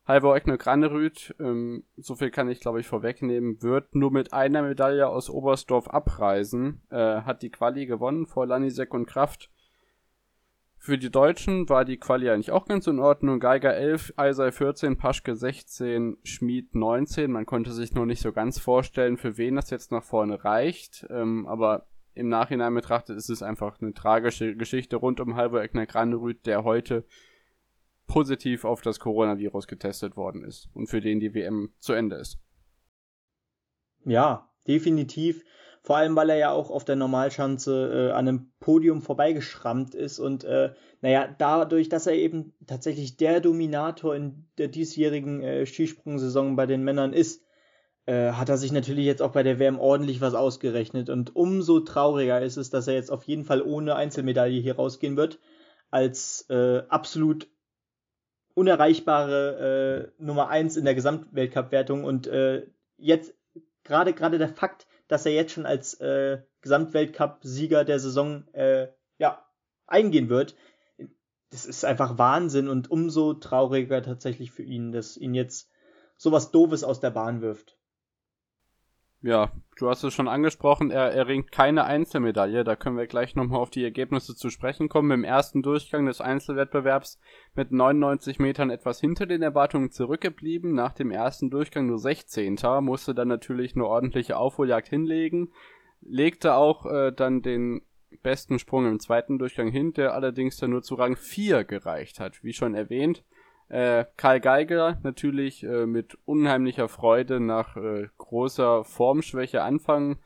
Halvor 0.06 0.36
Egner 0.36 0.58
Granerüth, 0.58 1.36
ähm, 1.40 1.84
so 1.98 2.16
viel 2.16 2.32
kann 2.32 2.50
ich 2.50 2.60
glaube 2.62 2.80
ich 2.80 2.88
vorwegnehmen, 2.88 3.62
wird 3.62 3.94
nur 3.94 4.12
mit 4.12 4.34
einer 4.34 4.64
Medaille 4.64 5.08
aus 5.08 5.30
Oberstdorf 5.30 5.90
abreisen, 5.90 6.82
äh, 6.90 7.22
hat 7.22 7.44
die 7.44 7.52
Quali 7.52 7.86
gewonnen 7.86 8.26
vor 8.26 8.48
Lanisek 8.48 8.94
und 8.94 9.06
Kraft 9.06 9.52
für 10.82 10.98
die 10.98 11.12
Deutschen 11.12 11.70
war 11.70 11.86
die 11.86 11.98
Quali 11.98 12.28
eigentlich 12.28 12.50
auch 12.50 12.66
ganz 12.66 12.88
in 12.88 12.98
Ordnung. 12.98 13.40
Geiger 13.40 13.76
11, 13.76 14.16
Eisei 14.18 14.52
14, 14.52 14.98
Paschke 14.98 15.36
16, 15.36 16.18
Schmid 16.24 16.74
19. 16.74 17.32
Man 17.32 17.46
konnte 17.46 17.72
sich 17.72 17.94
noch 17.94 18.08
nicht 18.08 18.20
so 18.20 18.34
ganz 18.34 18.58
vorstellen, 18.58 19.18
für 19.18 19.38
wen 19.38 19.58
das 19.58 19.70
jetzt 19.70 19.92
nach 19.92 20.03
vorne 20.03 20.44
reicht. 20.44 21.05
Ähm, 21.12 21.46
aber 21.46 21.86
im 22.16 22.29
Nachhinein 22.29 22.74
betrachtet 22.74 23.16
ist 23.16 23.29
es 23.29 23.44
einfach 23.44 23.79
eine 23.79 23.94
tragische 23.94 24.55
Geschichte 24.55 24.96
rund 24.96 25.20
um 25.20 25.36
Halvor 25.36 25.62
Egner 25.62 25.86
Granerüth, 25.86 26.48
der 26.48 26.64
heute 26.64 27.05
positiv 28.08 28.66
auf 28.66 28.82
das 28.82 29.00
Coronavirus 29.00 29.68
getestet 29.68 30.18
worden 30.18 30.44
ist 30.44 30.68
und 30.74 30.88
für 30.88 31.00
den 31.00 31.20
die 31.20 31.36
WM 31.36 31.74
zu 31.77 31.94
Ende 31.94 32.16
ist. 32.16 32.40
Ja, 34.03 34.50
definitiv. 34.68 35.44
Vor 35.83 35.98
allem, 35.98 36.15
weil 36.15 36.29
er 36.29 36.37
ja 36.37 36.51
auch 36.51 36.70
auf 36.70 36.85
der 36.85 36.96
Normalschanze 36.96 38.09
äh, 38.09 38.11
an 38.11 38.27
einem 38.27 38.51
Podium 38.59 39.01
vorbeigeschrammt 39.01 39.96
ist 39.96 40.20
und 40.20 40.44
äh, 40.44 40.74
naja, 41.01 41.33
dadurch, 41.35 41.89
dass 41.89 42.05
er 42.05 42.13
eben 42.13 42.53
tatsächlich 42.67 43.17
der 43.17 43.39
Dominator 43.39 44.15
in 44.15 44.46
der 44.59 44.67
diesjährigen 44.67 45.41
äh, 45.41 45.65
Skisprungsaison 45.65 46.55
bei 46.55 46.67
den 46.67 46.83
Männern 46.83 47.13
ist, 47.13 47.44
äh, 48.05 48.31
hat 48.31 48.50
er 48.50 48.57
sich 48.57 48.72
natürlich 48.72 49.05
jetzt 49.05 49.24
auch 49.24 49.31
bei 49.31 49.41
der 49.41 49.57
WM 49.57 49.79
ordentlich 49.79 50.22
was 50.22 50.35
ausgerechnet. 50.35 51.09
Und 51.09 51.35
umso 51.35 51.79
trauriger 51.79 52.41
ist 52.41 52.57
es, 52.57 52.70
dass 52.70 52.87
er 52.87 52.94
jetzt 52.94 53.11
auf 53.11 53.24
jeden 53.24 53.46
Fall 53.46 53.63
ohne 53.63 53.96
Einzelmedaille 53.96 54.61
hier 54.61 54.75
rausgehen 54.75 55.17
wird, 55.17 55.39
als 55.89 56.46
äh, 56.50 56.83
absolut 56.89 57.48
unerreichbare 58.53 60.11
äh, 60.20 60.24
Nummer 60.24 60.50
1 60.50 60.77
in 60.77 60.85
der 60.85 60.96
Gesamtweltcup-Wertung 60.96 62.03
und 62.03 62.27
äh, 62.27 62.67
jetzt 62.98 63.33
gerade 63.83 64.13
gerade 64.13 64.37
der 64.37 64.50
Fakt, 64.50 64.87
dass 65.12 65.26
er 65.26 65.34
jetzt 65.34 65.52
schon 65.52 65.66
als 65.66 65.96
äh, 65.96 66.42
Gesamtweltcup-Sieger 66.62 67.84
der 67.84 68.00
Saison 68.00 68.48
äh, 68.54 68.88
ja, 69.18 69.46
eingehen 69.86 70.30
wird. 70.30 70.56
Das 71.50 71.66
ist 71.66 71.84
einfach 71.84 72.18
Wahnsinn 72.18 72.70
und 72.70 72.90
umso 72.90 73.34
trauriger 73.34 74.02
tatsächlich 74.02 74.52
für 74.52 74.64
ihn, 74.64 74.94
dass 74.94 75.18
ihn 75.18 75.34
jetzt 75.34 75.70
sowas 76.16 76.52
Doofes 76.52 76.86
aus 76.86 77.02
der 77.02 77.10
Bahn 77.10 77.42
wirft. 77.42 77.78
Ja, 79.24 79.51
du 79.77 79.88
hast 79.88 80.03
es 80.03 80.16
schon 80.16 80.27
angesprochen, 80.27 80.90
er 80.90 81.12
erringt 81.14 81.51
keine 81.51 81.84
Einzelmedaille. 81.84 82.64
Da 82.64 82.75
können 82.75 82.98
wir 82.98 83.05
gleich 83.05 83.36
nochmal 83.36 83.60
auf 83.60 83.70
die 83.70 83.84
Ergebnisse 83.84 84.36
zu 84.36 84.50
sprechen 84.50 84.90
kommen. 84.90 85.12
Im 85.12 85.24
ersten 85.24 85.62
Durchgang 85.62 86.07
des 86.07 86.22
Einzelwettbewerbs 86.22 87.20
mit 87.53 87.72
99 87.72 88.40
Metern 88.40 88.72
etwas 88.72 89.00
hinter 89.00 89.27
den 89.27 89.44
Erwartungen 89.44 89.92
zurückgeblieben. 89.92 90.74
Nach 90.74 90.94
dem 90.94 91.12
ersten 91.12 91.51
Durchgang 91.51 91.86
nur 91.86 92.00
16. 92.00 92.57
Musste 92.81 93.14
dann 93.14 93.27
natürlich 93.27 93.75
eine 93.75 93.86
ordentliche 93.86 94.38
Aufholjagd 94.38 94.90
hinlegen. 94.90 95.51
Legte 96.01 96.55
auch 96.55 96.88
äh, 96.88 97.12
dann 97.12 97.44
den 97.44 97.81
besten 98.24 98.57
Sprung 98.57 98.88
im 98.88 99.00
zweiten 99.00 99.38
Durchgang 99.38 99.70
hin, 99.70 99.94
der 99.94 100.16
allerdings 100.16 100.57
dann 100.57 100.72
nur 100.72 100.81
zu 100.81 100.96
Rang 100.96 101.16
4 101.16 101.64
gereicht 101.64 102.20
hat. 102.20 102.44
Wie 102.44 102.53
schon 102.53 102.74
erwähnt, 102.74 103.24
äh, 103.72 104.05
Karl 104.18 104.42
Geiger 104.42 105.00
natürlich 105.03 105.64
äh, 105.64 105.86
mit 105.86 106.18
unheimlicher 106.25 106.90
Freude 106.90 107.40
nach 107.40 107.77
äh, 107.77 108.10
großer 108.18 108.84
Formschwäche 108.84 109.64
Anfang 109.64 110.20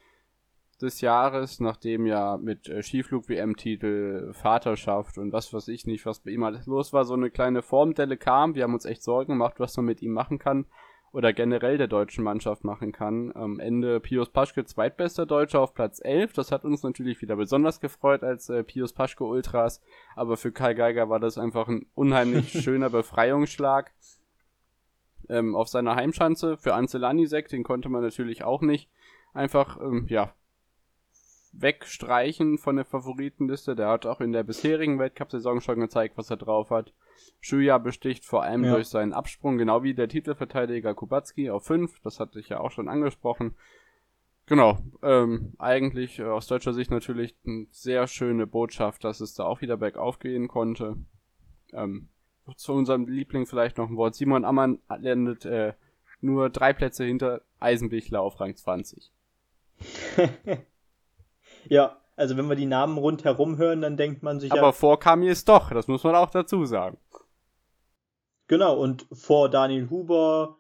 des 0.82 1.00
Jahres, 1.02 1.60
nachdem 1.60 2.08
ja 2.08 2.38
mit 2.38 2.68
äh, 2.68 2.82
Skiflug-WM-Titel, 2.82 4.34
Vaterschaft 4.34 5.20
und 5.20 5.32
was 5.32 5.54
weiß 5.54 5.68
ich 5.68 5.86
nicht, 5.86 6.06
was 6.08 6.22
bei 6.22 6.32
ihm 6.32 6.44
alles 6.44 6.66
los 6.66 6.92
war, 6.92 7.06
so 7.06 7.14
eine 7.14 7.30
kleine 7.30 7.62
Formdelle 7.62 8.18
kam. 8.18 8.56
Wir 8.56 8.64
haben 8.64 8.74
uns 8.74 8.86
echt 8.86 9.04
Sorgen 9.04 9.34
gemacht, 9.34 9.60
was 9.60 9.78
man 9.78 9.86
mit 9.86 10.02
ihm 10.02 10.12
machen 10.12 10.40
kann 10.40 10.66
oder 11.16 11.32
generell 11.32 11.78
der 11.78 11.88
deutschen 11.88 12.26
Mannschaft 12.26 12.66
machen 12.66 12.92
kann. 12.92 13.32
Am 13.36 13.62
Ende 13.62 14.02
Pius 14.02 14.30
Paschke 14.30 14.66
zweitbester 14.66 15.26
Deutscher 15.26 15.62
auf 15.62 15.74
Platz 15.74 16.02
11. 16.04 16.34
Das 16.34 16.52
hat 16.52 16.66
uns 16.66 16.84
natürlich 16.84 17.22
wieder 17.22 17.38
besonders 17.38 17.80
gefreut 17.80 18.22
als 18.22 18.50
äh, 18.50 18.66
Pius 18.66 18.92
Paschke 18.92 19.24
Ultras. 19.24 19.82
Aber 20.18 20.36
für 20.36 20.52
Kai 20.52 20.74
Geiger 20.74 21.10
war 21.10 21.22
das 21.22 21.38
einfach 21.38 21.70
ein 21.70 21.86
unheimlich 21.96 22.52
schöner 22.62 22.90
Befreiungsschlag. 22.90 23.94
Ähm, 25.30 25.56
auf 25.56 25.70
seiner 25.70 25.96
Heimschanze 25.96 26.58
für 26.58 26.74
Ansel 26.74 27.00
Lanisek, 27.00 27.48
den 27.48 27.64
konnte 27.64 27.88
man 27.88 28.04
natürlich 28.04 28.44
auch 28.44 28.62
nicht 28.62 28.90
einfach, 29.34 29.80
ähm, 29.80 30.08
ja, 30.10 30.34
wegstreichen 31.58 32.58
von 32.58 32.76
der 32.76 32.86
Favoritenliste. 32.86 33.76
Der 33.76 33.90
hat 33.90 34.06
auch 34.06 34.22
in 34.22 34.32
der 34.32 34.44
bisherigen 34.44 35.00
Weltcup-Saison 35.00 35.62
schon 35.62 35.80
gezeigt, 35.80 36.18
was 36.18 36.30
er 36.30 36.38
drauf 36.38 36.70
hat. 36.70 36.94
Schuja 37.40 37.78
besticht 37.78 38.26
vor 38.26 38.44
allem 38.44 38.64
ja. 38.64 38.74
durch 38.74 38.88
seinen 38.88 39.14
Absprung, 39.14 39.58
genau 39.58 39.84
wie 39.84 39.94
der 39.94 40.10
Titelverteidiger 40.10 40.94
Kubacki 40.94 41.50
auf 41.50 41.66
5. 41.66 42.00
Das 42.02 42.20
hatte 42.20 42.40
ich 42.40 42.50
ja 42.50 42.60
auch 42.60 42.72
schon 42.72 42.90
angesprochen. 42.90 43.56
Genau, 44.48 44.78
ähm, 45.02 45.54
eigentlich 45.58 46.20
äh, 46.20 46.24
aus 46.24 46.48
deutscher 46.48 46.74
Sicht 46.74 46.92
natürlich 46.92 47.36
eine 47.46 47.66
sehr 47.72 48.08
schöne 48.08 48.46
Botschaft, 48.46 49.04
dass 49.04 49.20
es 49.20 49.34
da 49.34 49.44
auch 49.44 49.62
wieder 49.62 49.78
bergauf 49.78 50.20
gehen 50.20 50.48
konnte. 50.48 50.98
Ähm, 51.74 52.10
zu 52.56 52.74
unserem 52.74 53.08
Liebling 53.08 53.48
vielleicht 53.48 53.78
noch 53.78 53.90
ein 53.90 53.98
Wort. 53.98 54.14
Simon 54.14 54.46
Ammann 54.46 54.80
landet 54.88 55.46
äh, 55.46 55.74
nur 56.22 56.50
drei 56.50 56.74
Plätze 56.74 57.06
hinter 57.06 57.42
Eisenbichler 57.60 58.22
auf 58.22 58.40
Rang 58.40 58.56
20. 58.56 59.12
Ja, 61.70 61.98
also 62.16 62.38
wenn 62.38 62.48
wir 62.48 62.56
die 62.56 62.66
Namen 62.66 62.98
rundherum 62.98 63.58
hören, 63.58 63.82
dann 63.82 63.98
denkt 63.98 64.24
man 64.24 64.40
sich 64.40 64.52
Aber 64.52 64.62
ja, 64.62 64.72
vor 64.72 65.00
Kami 65.00 65.28
ist 65.28 65.50
doch, 65.50 65.72
das 65.72 65.88
muss 65.88 66.04
man 66.04 66.16
auch 66.16 66.30
dazu 66.30 66.66
sagen. 66.66 66.98
Genau, 68.48 68.78
und 68.78 69.08
vor 69.12 69.50
Daniel 69.50 69.90
Huber, 69.90 70.60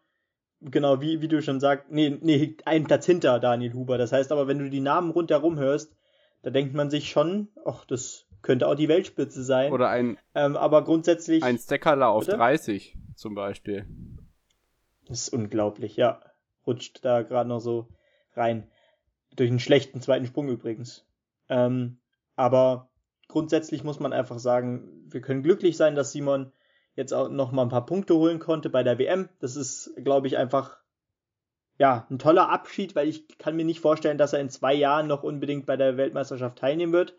genau, 0.59 1.01
wie, 1.01 1.21
wie 1.21 1.27
du 1.27 1.41
schon 1.41 1.59
sagst, 1.59 1.91
nee, 1.91 2.17
nee, 2.21 2.57
einen 2.65 2.85
Platz 2.85 3.05
hinter 3.05 3.39
Daniel 3.39 3.73
Huber. 3.73 3.97
Das 3.97 4.11
heißt 4.11 4.31
aber, 4.31 4.47
wenn 4.47 4.59
du 4.59 4.69
die 4.69 4.81
Namen 4.81 5.11
rundherum 5.11 5.57
hörst, 5.57 5.95
da 6.41 6.49
denkt 6.49 6.73
man 6.73 6.89
sich 6.89 7.09
schon, 7.09 7.49
ach, 7.63 7.85
das 7.85 8.25
könnte 8.41 8.67
auch 8.67 8.75
die 8.75 8.87
Weltspitze 8.87 9.43
sein. 9.43 9.71
Oder 9.71 9.89
ein, 9.89 10.17
ähm, 10.35 10.55
aber 10.55 10.83
grundsätzlich. 10.83 11.43
Ein 11.43 11.57
Steckerler 11.57 12.09
auf 12.09 12.25
bitte? 12.25 12.37
30 12.37 12.95
zum 13.15 13.33
Beispiel. 13.33 13.87
Das 15.07 15.21
ist 15.23 15.29
unglaublich, 15.29 15.95
ja. 15.95 16.21
Rutscht 16.67 17.03
da 17.05 17.21
gerade 17.21 17.49
noch 17.49 17.59
so 17.59 17.87
rein. 18.35 18.69
Durch 19.35 19.49
einen 19.49 19.59
schlechten 19.59 20.01
zweiten 20.01 20.25
Sprung 20.25 20.49
übrigens. 20.49 21.05
Ähm, 21.49 21.97
aber 22.35 22.89
grundsätzlich 23.27 23.83
muss 23.83 23.99
man 23.99 24.13
einfach 24.13 24.39
sagen, 24.39 25.05
wir 25.07 25.21
können 25.21 25.43
glücklich 25.43 25.77
sein, 25.77 25.95
dass 25.95 26.11
Simon 26.11 26.51
jetzt 26.95 27.13
auch 27.13 27.29
noch 27.29 27.51
mal 27.51 27.63
ein 27.63 27.69
paar 27.69 27.85
Punkte 27.85 28.15
holen 28.15 28.39
konnte 28.39 28.69
bei 28.69 28.83
der 28.83 28.97
WM. 28.97 29.29
Das 29.39 29.55
ist, 29.55 29.91
glaube 29.97 30.27
ich, 30.27 30.37
einfach 30.37 30.77
ja, 31.77 32.07
ein 32.09 32.19
toller 32.19 32.49
Abschied, 32.49 32.95
weil 32.95 33.07
ich 33.07 33.37
kann 33.37 33.55
mir 33.55 33.65
nicht 33.65 33.81
vorstellen, 33.81 34.17
dass 34.17 34.33
er 34.33 34.39
in 34.39 34.49
zwei 34.49 34.73
Jahren 34.73 35.07
noch 35.07 35.23
unbedingt 35.23 35.65
bei 35.65 35.75
der 35.75 35.97
Weltmeisterschaft 35.97 36.57
teilnehmen 36.57 36.93
wird. 36.93 37.15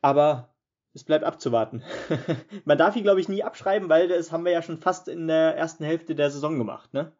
Aber 0.00 0.52
es 0.92 1.04
bleibt 1.04 1.24
abzuwarten. 1.24 1.84
Man 2.64 2.78
darf 2.78 2.96
ihn, 2.96 3.04
glaube 3.04 3.20
ich, 3.20 3.28
nie 3.28 3.44
abschreiben, 3.44 3.88
weil 3.88 4.08
das 4.08 4.32
haben 4.32 4.44
wir 4.44 4.52
ja 4.52 4.62
schon 4.62 4.78
fast 4.78 5.08
in 5.08 5.28
der 5.28 5.56
ersten 5.56 5.84
Hälfte 5.84 6.14
der 6.14 6.30
Saison 6.30 6.58
gemacht, 6.58 6.92
ne? 6.92 7.12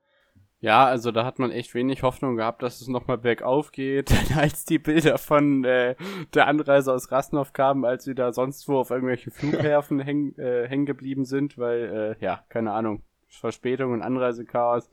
Ja, 0.62 0.86
also 0.86 1.10
da 1.10 1.24
hat 1.24 1.40
man 1.40 1.50
echt 1.50 1.74
wenig 1.74 2.04
Hoffnung 2.04 2.36
gehabt, 2.36 2.62
dass 2.62 2.80
es 2.80 2.86
nochmal 2.86 3.18
bergauf 3.18 3.72
geht, 3.72 4.12
als 4.36 4.64
die 4.64 4.78
Bilder 4.78 5.18
von 5.18 5.64
äh, 5.64 5.96
der 6.34 6.46
Anreise 6.46 6.92
aus 6.92 7.10
Rasnov 7.10 7.52
kamen, 7.52 7.84
als 7.84 8.04
sie 8.04 8.14
da 8.14 8.32
sonst 8.32 8.68
wo 8.68 8.78
auf 8.78 8.90
irgendwelchen 8.90 9.32
Flughäfen 9.32 9.98
häng, 10.04 10.38
äh, 10.38 10.68
hängen 10.68 10.86
geblieben 10.86 11.24
sind, 11.24 11.58
weil, 11.58 12.16
äh, 12.20 12.24
ja, 12.24 12.44
keine 12.48 12.70
Ahnung, 12.70 13.02
Verspätung 13.26 13.92
und 13.92 14.02
Anreisechaos. 14.02 14.88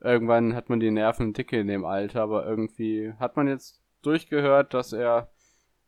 Irgendwann 0.00 0.56
hat 0.56 0.68
man 0.68 0.80
die 0.80 0.90
Nerven 0.90 1.32
dicke 1.32 1.60
in 1.60 1.68
dem 1.68 1.84
Alter, 1.84 2.22
aber 2.22 2.44
irgendwie 2.44 3.12
hat 3.20 3.36
man 3.36 3.46
jetzt 3.46 3.80
durchgehört, 4.02 4.74
dass 4.74 4.92
er, 4.92 5.30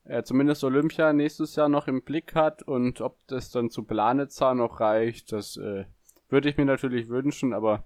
er 0.05 0.23
zumindest 0.23 0.63
Olympia 0.63 1.13
nächstes 1.13 1.57
Jahr 1.57 1.69
noch 1.69 1.89
im 1.89 2.03
Blick 2.03 2.37
hat 2.37 2.63
und 2.63 3.01
ob 3.01 3.19
das 3.27 3.51
dann 3.51 3.71
zu 3.71 3.83
Planitzer 3.83 4.55
noch 4.55 4.79
reicht, 4.79 5.33
das 5.33 5.57
äh, 5.57 5.87
würde 6.29 6.49
ich 6.49 6.57
mir 6.57 6.65
natürlich 6.65 7.09
wünschen, 7.09 7.53
aber 7.53 7.83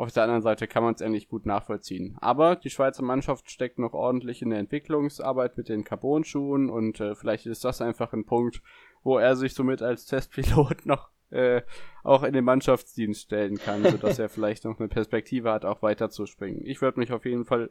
auf 0.00 0.12
der 0.12 0.22
anderen 0.22 0.40
Seite 0.40 0.66
kann 0.66 0.82
man 0.82 0.94
es 0.94 1.02
endlich 1.02 1.28
gut 1.28 1.44
nachvollziehen. 1.44 2.16
Aber 2.22 2.56
die 2.56 2.70
Schweizer 2.70 3.02
Mannschaft 3.02 3.50
steckt 3.50 3.78
noch 3.78 3.92
ordentlich 3.92 4.40
in 4.40 4.48
der 4.48 4.58
Entwicklungsarbeit 4.58 5.58
mit 5.58 5.68
den 5.68 5.84
Carbon-Schuhen 5.84 6.70
und 6.70 7.00
äh, 7.00 7.14
vielleicht 7.14 7.44
ist 7.44 7.66
das 7.66 7.82
einfach 7.82 8.14
ein 8.14 8.24
Punkt, 8.24 8.62
wo 9.02 9.18
er 9.18 9.36
sich 9.36 9.52
somit 9.52 9.82
als 9.82 10.06
Testpilot 10.06 10.84
noch 10.86 11.10
äh, 11.28 11.60
auch 12.02 12.22
in 12.22 12.32
den 12.32 12.46
Mannschaftsdienst 12.46 13.20
stellen 13.20 13.58
kann, 13.58 13.84
sodass 13.84 14.18
er 14.18 14.28
vielleicht 14.30 14.64
noch 14.64 14.78
eine 14.78 14.88
Perspektive 14.88 15.52
hat, 15.52 15.66
auch 15.66 15.82
weiter 15.82 16.08
zu 16.08 16.24
springen. 16.24 16.64
Ich 16.64 16.80
würde 16.80 16.98
mich 16.98 17.12
auf 17.12 17.26
jeden 17.26 17.44
Fall 17.44 17.68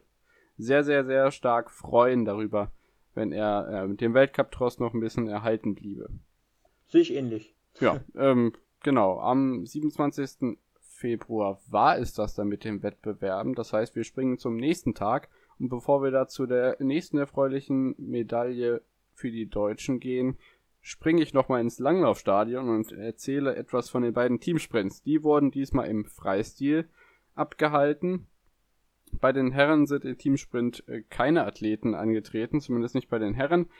sehr, 0.56 0.84
sehr, 0.84 1.04
sehr 1.04 1.32
stark 1.32 1.68
freuen 1.68 2.24
darüber, 2.24 2.70
wenn 3.12 3.32
er 3.32 3.68
äh, 3.68 3.88
mit 3.88 4.00
dem 4.00 4.14
Weltcup-Tross 4.14 4.78
noch 4.78 4.94
ein 4.94 5.00
bisschen 5.00 5.26
erhalten 5.26 5.74
bliebe. 5.74 6.08
Sehe 6.86 7.00
ich 7.00 7.12
ähnlich. 7.12 7.56
Ja, 7.80 8.00
ähm, 8.16 8.52
genau. 8.84 9.18
Am 9.18 9.66
27. 9.66 10.58
Februar 11.00 11.58
war 11.68 11.98
es 11.98 12.12
das 12.12 12.34
dann 12.34 12.48
mit 12.48 12.62
dem 12.62 12.82
Wettbewerben. 12.82 13.54
Das 13.54 13.72
heißt, 13.72 13.96
wir 13.96 14.04
springen 14.04 14.36
zum 14.36 14.56
nächsten 14.56 14.94
Tag. 14.94 15.30
Und 15.58 15.70
bevor 15.70 16.02
wir 16.02 16.10
da 16.10 16.28
zu 16.28 16.46
der 16.46 16.76
nächsten 16.78 17.16
erfreulichen 17.16 17.94
Medaille 17.98 18.82
für 19.14 19.30
die 19.30 19.48
Deutschen 19.48 19.98
gehen, 19.98 20.36
springe 20.82 21.22
ich 21.22 21.32
nochmal 21.32 21.62
ins 21.62 21.78
Langlaufstadion 21.78 22.68
und 22.68 22.92
erzähle 22.92 23.56
etwas 23.56 23.88
von 23.88 24.02
den 24.02 24.12
beiden 24.12 24.40
Teamsprints. 24.40 25.02
Die 25.02 25.22
wurden 25.22 25.50
diesmal 25.50 25.88
im 25.88 26.04
Freistil 26.04 26.88
abgehalten. 27.34 28.26
Bei 29.20 29.32
den 29.32 29.52
Herren 29.52 29.86
sind 29.86 30.04
im 30.04 30.18
Teamsprint 30.18 30.84
äh, 30.86 31.02
keine 31.08 31.46
Athleten 31.46 31.94
angetreten, 31.94 32.60
zumindest 32.60 32.94
nicht 32.94 33.08
bei 33.08 33.18
den 33.18 33.34
Herren. 33.34 33.70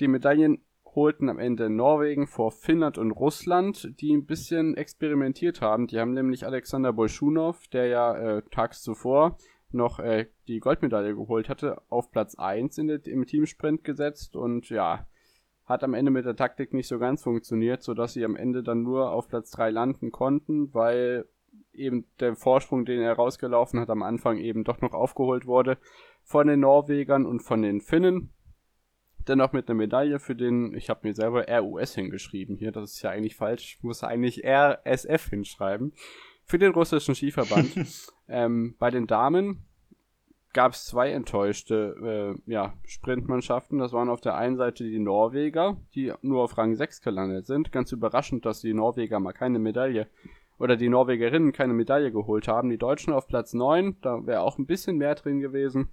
Die 0.00 0.08
Medaillen 0.08 0.62
holten 0.94 1.28
am 1.28 1.38
Ende 1.38 1.70
Norwegen 1.70 2.26
vor 2.26 2.52
Finnland 2.52 2.98
und 2.98 3.12
Russland, 3.12 4.00
die 4.00 4.14
ein 4.14 4.26
bisschen 4.26 4.76
experimentiert 4.76 5.60
haben. 5.60 5.86
Die 5.86 5.98
haben 5.98 6.12
nämlich 6.12 6.44
Alexander 6.44 6.92
Bolschunow, 6.92 7.66
der 7.68 7.86
ja 7.86 8.16
äh, 8.16 8.42
tags 8.50 8.82
zuvor 8.82 9.38
noch 9.70 9.98
äh, 9.98 10.26
die 10.48 10.60
Goldmedaille 10.60 11.14
geholt 11.14 11.48
hatte, 11.48 11.80
auf 11.88 12.10
Platz 12.10 12.34
1 12.34 12.76
in 12.78 12.88
der, 12.88 13.06
im 13.06 13.26
Teamsprint 13.26 13.84
gesetzt 13.84 14.36
und 14.36 14.68
ja, 14.68 15.06
hat 15.64 15.82
am 15.84 15.94
Ende 15.94 16.10
mit 16.10 16.26
der 16.26 16.36
Taktik 16.36 16.74
nicht 16.74 16.88
so 16.88 16.98
ganz 16.98 17.22
funktioniert, 17.22 17.82
sodass 17.82 18.12
sie 18.12 18.24
am 18.24 18.36
Ende 18.36 18.62
dann 18.62 18.82
nur 18.82 19.12
auf 19.12 19.28
Platz 19.28 19.50
3 19.52 19.70
landen 19.70 20.10
konnten, 20.10 20.74
weil 20.74 21.26
eben 21.72 22.06
der 22.20 22.36
Vorsprung, 22.36 22.84
den 22.84 23.00
er 23.00 23.14
rausgelaufen 23.14 23.80
hat, 23.80 23.88
am 23.88 24.02
Anfang 24.02 24.38
eben 24.38 24.64
doch 24.64 24.80
noch 24.82 24.92
aufgeholt 24.92 25.46
wurde 25.46 25.78
von 26.22 26.46
den 26.46 26.60
Norwegern 26.60 27.24
und 27.24 27.40
von 27.40 27.62
den 27.62 27.80
Finnen 27.80 28.34
dennoch 29.28 29.52
mit 29.52 29.68
einer 29.68 29.76
Medaille 29.76 30.18
für 30.18 30.34
den, 30.34 30.74
ich 30.74 30.90
habe 30.90 31.06
mir 31.06 31.14
selber 31.14 31.46
RUS 31.48 31.94
hingeschrieben 31.94 32.56
hier, 32.56 32.72
das 32.72 32.94
ist 32.94 33.02
ja 33.02 33.10
eigentlich 33.10 33.36
falsch, 33.36 33.76
ich 33.76 33.82
muss 33.82 34.04
eigentlich 34.04 34.44
RSF 34.44 35.30
hinschreiben, 35.30 35.92
für 36.44 36.58
den 36.58 36.72
russischen 36.72 37.14
Skiverband. 37.14 37.74
ähm, 38.28 38.74
bei 38.78 38.90
den 38.90 39.06
Damen 39.06 39.64
gab 40.52 40.72
es 40.72 40.84
zwei 40.84 41.10
enttäuschte 41.10 42.36
äh, 42.46 42.50
ja, 42.50 42.74
Sprintmannschaften. 42.84 43.78
Das 43.78 43.92
waren 43.92 44.08
auf 44.08 44.20
der 44.20 44.36
einen 44.36 44.56
Seite 44.56 44.84
die 44.84 44.98
Norweger, 44.98 45.78
die 45.94 46.12
nur 46.22 46.42
auf 46.42 46.58
Rang 46.58 46.74
6 46.74 47.00
gelandet 47.00 47.46
sind. 47.46 47.72
Ganz 47.72 47.92
überraschend, 47.92 48.44
dass 48.44 48.60
die 48.60 48.74
Norweger 48.74 49.18
mal 49.20 49.32
keine 49.32 49.58
Medaille 49.58 50.08
oder 50.58 50.76
die 50.76 50.88
Norwegerinnen 50.88 51.52
keine 51.52 51.72
Medaille 51.72 52.12
geholt 52.12 52.48
haben. 52.48 52.70
Die 52.70 52.78
Deutschen 52.78 53.12
auf 53.12 53.26
Platz 53.26 53.54
9, 53.54 53.96
da 54.02 54.26
wäre 54.26 54.42
auch 54.42 54.58
ein 54.58 54.66
bisschen 54.66 54.96
mehr 54.96 55.14
drin 55.14 55.40
gewesen. 55.40 55.88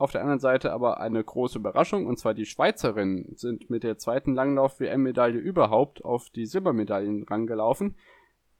Auf 0.00 0.12
der 0.12 0.22
anderen 0.22 0.40
Seite 0.40 0.72
aber 0.72 0.98
eine 0.98 1.22
große 1.22 1.58
Überraschung, 1.58 2.06
und 2.06 2.18
zwar 2.18 2.32
die 2.32 2.46
Schweizerinnen 2.46 3.36
sind 3.36 3.68
mit 3.68 3.82
der 3.82 3.98
zweiten 3.98 4.32
Langlauf-WM-Medaille 4.34 5.38
überhaupt 5.38 6.02
auf 6.06 6.30
die 6.30 6.46
Silbermedaillen 6.46 7.24
rangelaufen. 7.24 7.96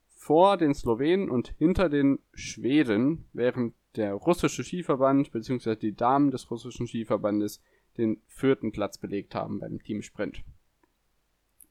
Vor 0.06 0.58
den 0.58 0.74
Slowenen 0.74 1.30
und 1.30 1.48
hinter 1.56 1.88
den 1.88 2.18
Schweden, 2.34 3.30
während 3.32 3.74
der 3.96 4.12
russische 4.12 4.62
Skiverband 4.62 5.32
bzw. 5.32 5.76
die 5.76 5.96
Damen 5.96 6.30
des 6.30 6.50
russischen 6.50 6.86
Skiverbandes 6.86 7.62
den 7.96 8.20
vierten 8.26 8.70
Platz 8.70 8.98
belegt 8.98 9.34
haben 9.34 9.60
beim 9.60 9.82
Teamsprint. 9.82 10.44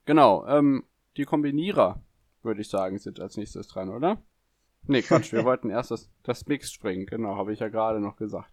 Genau, 0.05 0.47
ähm, 0.47 0.83
die 1.15 1.25
Kombinierer, 1.25 2.01
würde 2.41 2.61
ich 2.61 2.69
sagen, 2.69 2.97
sind 2.97 3.19
als 3.19 3.37
nächstes 3.37 3.67
dran, 3.67 3.89
oder? 3.89 4.19
Nee, 4.87 5.03
Quatsch, 5.03 5.31
wir 5.31 5.43
wollten 5.45 5.69
erst 5.69 5.91
das, 5.91 6.09
das 6.23 6.47
Mix 6.47 6.71
springen, 6.71 7.05
genau, 7.05 7.35
habe 7.35 7.53
ich 7.53 7.59
ja 7.59 7.69
gerade 7.69 7.99
noch 7.99 8.15
gesagt. 8.15 8.51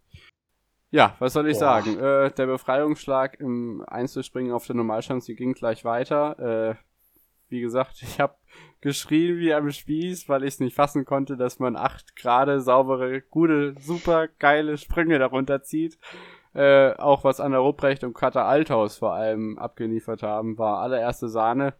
Ja, 0.90 1.16
was 1.18 1.32
soll 1.32 1.48
ich 1.48 1.54
Boah. 1.54 1.82
sagen? 1.82 1.98
Äh, 1.98 2.30
der 2.32 2.46
Befreiungsschlag 2.46 3.40
im 3.40 3.84
Einzelspringen 3.86 4.52
auf 4.52 4.66
der 4.66 4.76
Normalschanze 4.76 5.34
ging 5.34 5.52
gleich 5.52 5.84
weiter. 5.84 6.38
Äh, 6.38 6.74
wie 7.48 7.60
gesagt, 7.60 7.96
ich 8.02 8.20
habe 8.20 8.36
geschrien 8.80 9.38
wie 9.38 9.52
am 9.52 9.70
Spieß, 9.70 10.28
weil 10.28 10.44
ich 10.44 10.54
es 10.54 10.60
nicht 10.60 10.74
fassen 10.76 11.04
konnte, 11.04 11.36
dass 11.36 11.58
man 11.58 11.76
acht 11.76 12.16
gerade 12.16 12.60
saubere, 12.60 13.20
gute, 13.20 13.74
super 13.80 14.28
geile 14.28 14.78
Sprünge 14.78 15.18
darunter 15.18 15.62
zieht. 15.62 15.98
Äh, 16.54 16.94
auch 16.94 17.24
was 17.24 17.40
Anna 17.40 17.58
Rupprecht 17.58 18.02
und 18.02 18.14
Katha 18.14 18.46
Althaus 18.46 18.96
vor 18.96 19.12
allem 19.12 19.58
abgeliefert 19.58 20.22
haben, 20.22 20.56
war 20.56 20.80
allererste 20.80 21.28
Sahne. 21.28 21.74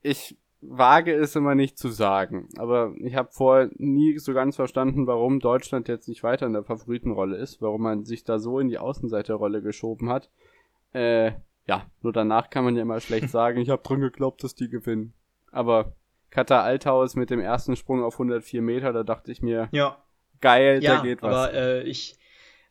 Ich 0.00 0.38
wage 0.68 1.14
es 1.14 1.36
immer 1.36 1.54
nicht 1.54 1.78
zu 1.78 1.88
sagen. 1.88 2.48
Aber 2.56 2.94
ich 2.98 3.14
habe 3.14 3.28
vorher 3.32 3.70
nie 3.76 4.18
so 4.18 4.34
ganz 4.34 4.56
verstanden, 4.56 5.06
warum 5.06 5.40
Deutschland 5.40 5.88
jetzt 5.88 6.08
nicht 6.08 6.22
weiter 6.22 6.46
in 6.46 6.52
der 6.52 6.64
Favoritenrolle 6.64 7.36
ist, 7.36 7.62
warum 7.62 7.82
man 7.82 8.04
sich 8.04 8.24
da 8.24 8.38
so 8.38 8.58
in 8.58 8.68
die 8.68 8.78
Außenseiterrolle 8.78 9.62
geschoben 9.62 10.08
hat. 10.08 10.30
Äh, 10.92 11.32
ja, 11.66 11.86
nur 12.02 12.12
danach 12.12 12.50
kann 12.50 12.64
man 12.64 12.76
ja 12.76 12.82
immer 12.82 13.00
schlecht 13.00 13.30
sagen, 13.30 13.60
ich 13.60 13.70
habe 13.70 13.82
dran 13.82 14.00
geglaubt, 14.00 14.42
dass 14.44 14.54
die 14.54 14.68
gewinnen. 14.68 15.14
Aber 15.52 15.94
Katar 16.30 16.64
Althaus 16.64 17.16
mit 17.16 17.30
dem 17.30 17.40
ersten 17.40 17.76
Sprung 17.76 18.02
auf 18.02 18.14
104 18.14 18.62
Meter, 18.62 18.92
da 18.92 19.02
dachte 19.02 19.32
ich 19.32 19.42
mir, 19.42 19.68
ja. 19.72 20.02
geil, 20.40 20.80
ja, 20.82 20.96
da 20.96 21.02
geht 21.02 21.22
was. 21.22 21.34
Aber 21.34 21.54
äh, 21.54 21.82
ich 21.82 22.18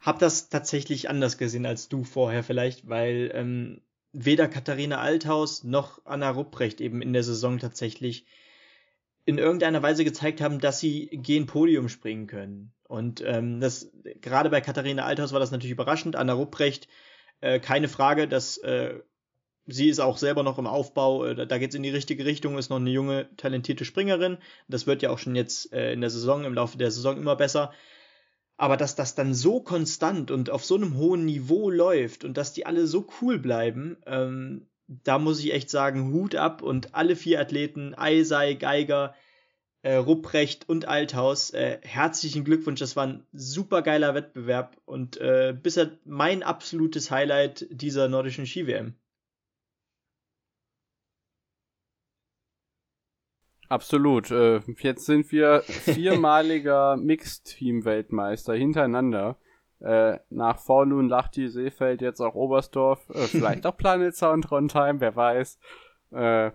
habe 0.02 0.20
das 0.20 0.50
tatsächlich 0.50 1.10
anders 1.10 1.38
gesehen 1.38 1.66
als 1.66 1.90
du 1.90 2.04
vorher 2.04 2.44
vielleicht, 2.44 2.88
weil 2.88 3.32
ähm, 3.34 3.82
weder 4.16 4.48
Katharina 4.48 5.00
Althaus 5.00 5.64
noch 5.64 6.02
Anna 6.06 6.30
Rupprecht 6.30 6.80
eben 6.80 7.02
in 7.02 7.14
der 7.14 7.24
Saison 7.24 7.60
tatsächlich 7.60 8.26
in 9.26 9.38
irgendeiner 9.38 9.84
Weise 9.84 10.04
gezeigt 10.04 10.40
haben, 10.40 10.60
dass 10.60 10.80
sie 10.80 11.08
gegen 11.12 11.48
Podium 11.48 11.90
springen 11.90 12.28
können. 12.28 12.72
Und 12.88 13.22
ähm, 13.26 13.60
das 13.60 13.92
gerade 14.22 14.50
bei 14.50 14.62
Katharina 14.62 15.04
Althaus 15.04 15.34
war 15.34 15.40
das 15.40 15.52
natürlich 15.52 15.72
überraschend. 15.72 16.16
Anna 16.16 16.34
Rupprecht, 16.34 16.88
äh, 17.42 17.60
keine 17.60 17.88
Frage, 17.88 18.28
dass 18.28 18.58
äh, 18.60 19.00
sie 19.66 19.90
ist 19.90 20.00
auch 20.00 20.18
selber 20.18 20.44
noch 20.44 20.60
im 20.60 20.68
Aufbau. 20.68 21.26
Äh, 21.26 21.48
da 21.48 21.58
geht's 21.58 21.76
in 21.76 21.84
die 21.84 21.90
richtige 21.90 22.26
Richtung, 22.26 22.58
ist 22.58 22.70
noch 22.70 22.78
eine 22.78 22.92
junge, 22.92 23.28
talentierte 23.36 23.84
Springerin. 23.84 24.38
Das 24.68 24.88
wird 24.88 25.02
ja 25.02 25.10
auch 25.10 25.20
schon 25.20 25.36
jetzt 25.36 25.74
äh, 25.74 25.92
in 25.92 26.02
der 26.02 26.10
Saison, 26.10 26.46
im 26.46 26.54
Laufe 26.54 26.78
der 26.78 26.92
Saison 26.92 27.18
immer 27.18 27.36
besser. 27.36 27.74
Aber 28.58 28.78
dass 28.78 28.96
das 28.96 29.16
dann 29.16 29.34
so 29.34 29.60
konstant 29.60 30.32
und 30.32 30.50
auf 30.50 30.64
so 30.64 30.76
einem 30.76 30.96
hohen 30.96 31.26
Niveau 31.26 31.70
läuft 31.70 32.24
und 32.24 32.38
dass 32.38 32.54
die 32.54 32.66
alle 32.66 32.88
so 32.88 33.08
cool 33.22 33.38
bleiben, 33.38 33.98
ähm, 34.06 34.68
da 34.88 35.20
muss 35.20 35.40
ich 35.40 35.54
echt 35.54 35.70
sagen, 35.70 36.14
Hut 36.14 36.36
ab 36.36 36.62
und 36.62 36.94
alle 36.96 37.16
vier 37.16 37.40
Athleten, 37.40 37.96
Eisei, 37.96 38.54
Geiger, 38.54 39.16
äh, 39.82 39.96
Rupprecht 39.96 40.70
und 40.70 40.88
Althaus. 40.88 41.52
Äh, 41.52 41.80
herzlichen 41.82 42.44
Glückwunsch, 42.44 42.80
das 42.80 42.96
war 42.96 43.08
ein 43.08 43.26
super 43.34 43.82
geiler 43.82 44.16
Wettbewerb 44.16 44.78
und 44.86 45.18
äh, 45.18 45.56
bisher 45.62 45.92
mein 46.06 46.44
absolutes 46.44 47.12
Highlight 47.12 47.68
dieser 47.70 48.08
nordischen 48.08 48.46
Ski-WM. 48.46 48.96
Absolut. 53.70 54.32
Äh, 54.32 54.62
jetzt 54.80 55.06
sind 55.06 55.32
wir 55.32 55.62
viermaliger 55.66 56.98
Mixed-Team-Weltmeister 56.98 58.54
hintereinander. 58.54 59.38
Äh, 59.80 60.20
nach 60.30 60.60
Vorlun, 60.60 61.10
Lachti, 61.10 61.50
Seefeld, 61.50 62.02
jetzt 62.02 62.22
auch 62.22 62.36
Oberstdorf, 62.36 63.10
äh, 63.10 63.20
vielleicht 63.28 63.66
auch 63.66 63.78
Planitzer 63.78 64.32
und 64.32 64.44
Trondheim, 64.44 65.02
wer 65.02 65.16
weiß. 65.16 65.60
Äh, 66.12 66.52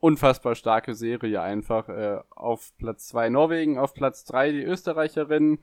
unfassbar 0.00 0.54
starke 0.54 0.94
Serie 0.94 1.40
einfach. 1.42 1.88
Äh, 1.88 2.18
auf 2.30 2.72
Platz 2.78 3.08
2 3.08 3.28
Norwegen, 3.28 3.78
auf 3.78 3.94
Platz 3.94 4.24
3 4.24 4.52
die 4.52 4.62
Österreicherinnen. 4.62 5.58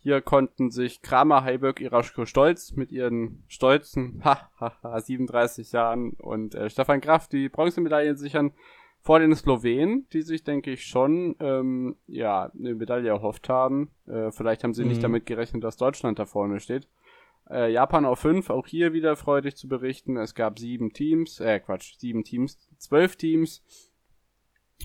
Hier 0.00 0.20
konnten 0.20 0.70
sich 0.70 1.02
Kramer, 1.02 1.42
Heiberg, 1.42 1.80
Iraschko 1.80 2.24
Stolz 2.24 2.72
mit 2.72 2.92
ihren 2.92 3.42
stolzen 3.48 4.20
ha, 4.24 4.48
ha, 4.60 4.72
ha, 4.82 5.00
37 5.00 5.72
Jahren 5.72 6.12
und 6.12 6.54
äh, 6.54 6.70
Stefan 6.70 7.00
Kraft 7.00 7.32
die 7.32 7.48
Bronzemedaille 7.48 8.16
sichern 8.16 8.52
vor 9.00 9.20
den 9.20 9.34
Slowenen, 9.34 10.06
die 10.12 10.22
sich, 10.22 10.44
denke 10.44 10.72
ich, 10.72 10.84
schon 10.84 11.36
ähm, 11.40 11.96
ja, 12.06 12.50
eine 12.58 12.74
Medaille 12.74 13.08
erhofft 13.08 13.48
haben. 13.48 13.90
Äh, 14.06 14.30
vielleicht 14.32 14.64
haben 14.64 14.74
sie 14.74 14.82
mhm. 14.82 14.90
nicht 14.90 15.02
damit 15.02 15.26
gerechnet, 15.26 15.64
dass 15.64 15.76
Deutschland 15.76 16.18
da 16.18 16.26
vorne 16.26 16.60
steht. 16.60 16.88
Äh, 17.48 17.72
Japan 17.72 18.04
auf 18.04 18.18
5, 18.20 18.50
auch 18.50 18.66
hier 18.66 18.92
wieder 18.92 19.16
freudig 19.16 19.56
zu 19.56 19.68
berichten. 19.68 20.16
Es 20.16 20.34
gab 20.34 20.58
sieben 20.58 20.92
Teams, 20.92 21.40
äh 21.40 21.60
Quatsch, 21.60 21.96
sieben 21.98 22.24
Teams, 22.24 22.58
zwölf 22.76 23.16
Teams. 23.16 23.64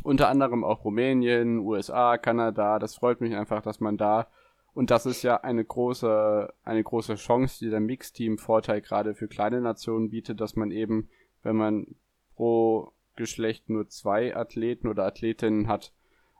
Unter 0.03 0.29
anderem 0.29 0.63
auch 0.63 0.85
Rumänien, 0.85 1.59
USA, 1.59 2.17
Kanada. 2.17 2.79
Das 2.79 2.95
freut 2.95 3.21
mich 3.21 3.35
einfach, 3.35 3.61
dass 3.61 3.79
man 3.79 3.97
da 3.97 4.27
und 4.73 4.89
das 4.89 5.05
ist 5.05 5.21
ja 5.23 5.37
eine 5.37 5.63
große, 5.63 6.51
eine 6.63 6.83
große 6.83 7.15
Chance, 7.15 7.59
die 7.63 7.69
der 7.69 7.79
Mixteam-Vorteil 7.79 8.81
gerade 8.81 9.13
für 9.13 9.27
kleine 9.27 9.61
Nationen 9.61 10.09
bietet, 10.09 10.41
dass 10.41 10.55
man 10.55 10.71
eben, 10.71 11.09
wenn 11.43 11.55
man 11.55 11.95
pro 12.35 12.91
Geschlecht 13.15 13.69
nur 13.69 13.87
zwei 13.89 14.35
Athleten 14.35 14.87
oder 14.87 15.05
Athletinnen 15.05 15.67
hat, 15.67 15.93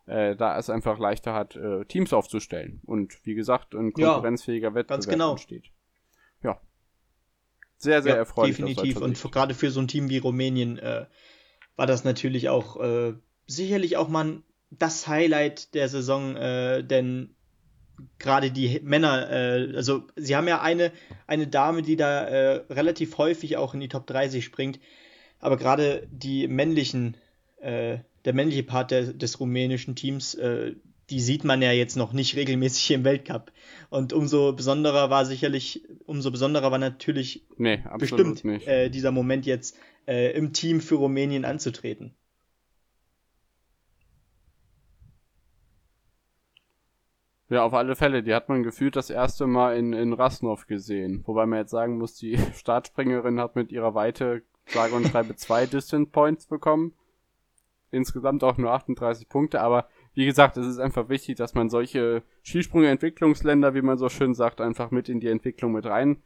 äh, 0.06 0.36
da 0.36 0.58
es 0.58 0.70
einfach 0.70 1.00
leichter 1.00 1.34
hat, 1.34 1.56
äh, 1.56 1.86
Teams 1.86 2.14
aufzustellen. 2.14 2.82
Und 2.86 3.26
wie 3.26 3.36
gesagt, 3.36 3.74
ein 3.74 3.94
konkurrenzfähiger 3.94 4.70
ja, 4.70 4.76
Wettbewerb 4.76 5.10
genau. 5.10 5.32
entsteht. 5.32 5.72
Ja. 6.42 6.60
Sehr, 7.78 8.02
sehr 8.02 8.14
ja, 8.14 8.20
erfreulich. 8.20 8.58
Definitiv. 8.58 8.98
Und 8.98 9.22
gerade 9.32 9.54
für 9.54 9.72
so 9.72 9.80
ein 9.80 9.88
Team 9.88 10.10
wie 10.10 10.18
Rumänien 10.18 10.78
äh, 10.78 11.06
war 11.76 11.88
das 11.88 12.04
natürlich 12.04 12.50
auch 12.50 12.80
äh, 12.80 13.14
sicherlich 13.48 13.98
auch 13.98 14.08
mal 14.08 14.42
das 14.70 15.08
Highlight 15.08 15.74
der 15.74 15.88
Saison, 15.90 16.36
äh, 16.36 16.84
denn 16.84 17.36
gerade 18.20 18.52
die 18.52 18.80
Männer, 18.84 19.30
äh, 19.30 19.76
also 19.76 20.08
sie 20.16 20.36
haben 20.36 20.48
ja 20.48 20.62
eine, 20.62 20.92
eine 21.28 21.48
Dame, 21.48 21.82
die 21.82 21.96
da 21.96 22.26
äh, 22.26 22.64
relativ 22.70 23.18
häufig 23.18 23.58
auch 23.58 23.74
in 23.74 23.80
die 23.80 23.88
Top 23.88 24.08
30 24.08 24.44
springt, 24.44 24.80
aber 25.44 25.58
gerade 25.58 26.08
die 26.10 26.48
männlichen, 26.48 27.18
äh, 27.60 27.98
der 28.24 28.34
männliche 28.34 28.64
Part 28.64 28.92
der, 28.92 29.14
des 29.14 29.42
rumänischen 29.42 29.94
Teams, 29.94 30.36
äh, 30.36 30.76
die 31.10 31.20
sieht 31.20 31.44
man 31.44 31.62
ja 31.62 31.74
jetzt 31.74 31.98
noch 31.98 32.14
nicht 32.14 32.38
regelmäßig 32.38 32.92
im 32.92 33.04
Weltcup. 33.04 33.52
Und 33.90 34.14
umso 34.14 34.54
besonderer 34.54 35.10
war 35.10 35.26
sicherlich, 35.26 35.84
umso 36.06 36.32
besonderer 36.32 36.72
war 36.72 36.78
natürlich 36.78 37.46
nee, 37.58 37.84
bestimmt 38.00 38.46
äh, 38.46 38.90
dieser 38.90 39.12
Moment 39.12 39.46
jetzt 39.46 39.78
äh, 40.08 40.32
im 40.32 40.54
Team 40.54 40.80
für 40.80 40.96
Rumänien 40.96 41.44
anzutreten. 41.44 42.16
Ja, 47.50 47.64
auf 47.64 47.74
alle 47.74 47.98
Fälle. 47.98 48.24
Die 48.24 48.34
hat 48.34 48.48
man 48.48 48.64
gefühlt 48.64 48.96
das 48.96 49.10
erste 49.10 49.46
Mal 49.46 49.78
in, 49.78 49.92
in 49.92 50.14
Rasnov 50.14 50.68
gesehen. 50.68 51.22
Wobei 51.26 51.46
man 51.46 51.60
jetzt 51.60 51.72
sagen 51.72 51.98
muss, 51.98 52.16
die 52.16 52.38
Startspringerin 52.56 53.42
hat 53.42 53.58
mit 53.58 53.74
ihrer 53.74 53.94
Weite 53.94 54.44
sage 54.68 54.96
und 54.96 55.08
schreibe 55.08 55.36
zwei 55.36 55.66
Distant 55.68 56.12
Points 56.12 56.48
bekommen. 56.48 56.94
Insgesamt 57.92 58.44
auch 58.44 58.58
nur 58.58 58.72
38 58.72 59.30
Punkte, 59.30 59.62
aber 59.62 59.88
wie 60.16 60.26
gesagt, 60.26 60.58
es 60.58 60.68
ist 60.68 60.80
einfach 60.80 61.10
wichtig, 61.10 61.38
dass 61.38 61.54
man 61.54 61.70
solche 61.70 62.24
Skisprung-Entwicklungsländer, 62.44 63.74
wie 63.74 63.82
man 63.82 63.98
so 63.98 64.10
schön 64.10 64.34
sagt, 64.34 64.62
einfach 64.62 64.92
mit 64.92 65.10
in 65.10 65.20
die 65.20 65.28
Entwicklung 65.28 65.74
mit 65.74 65.86
rein 65.86 66.22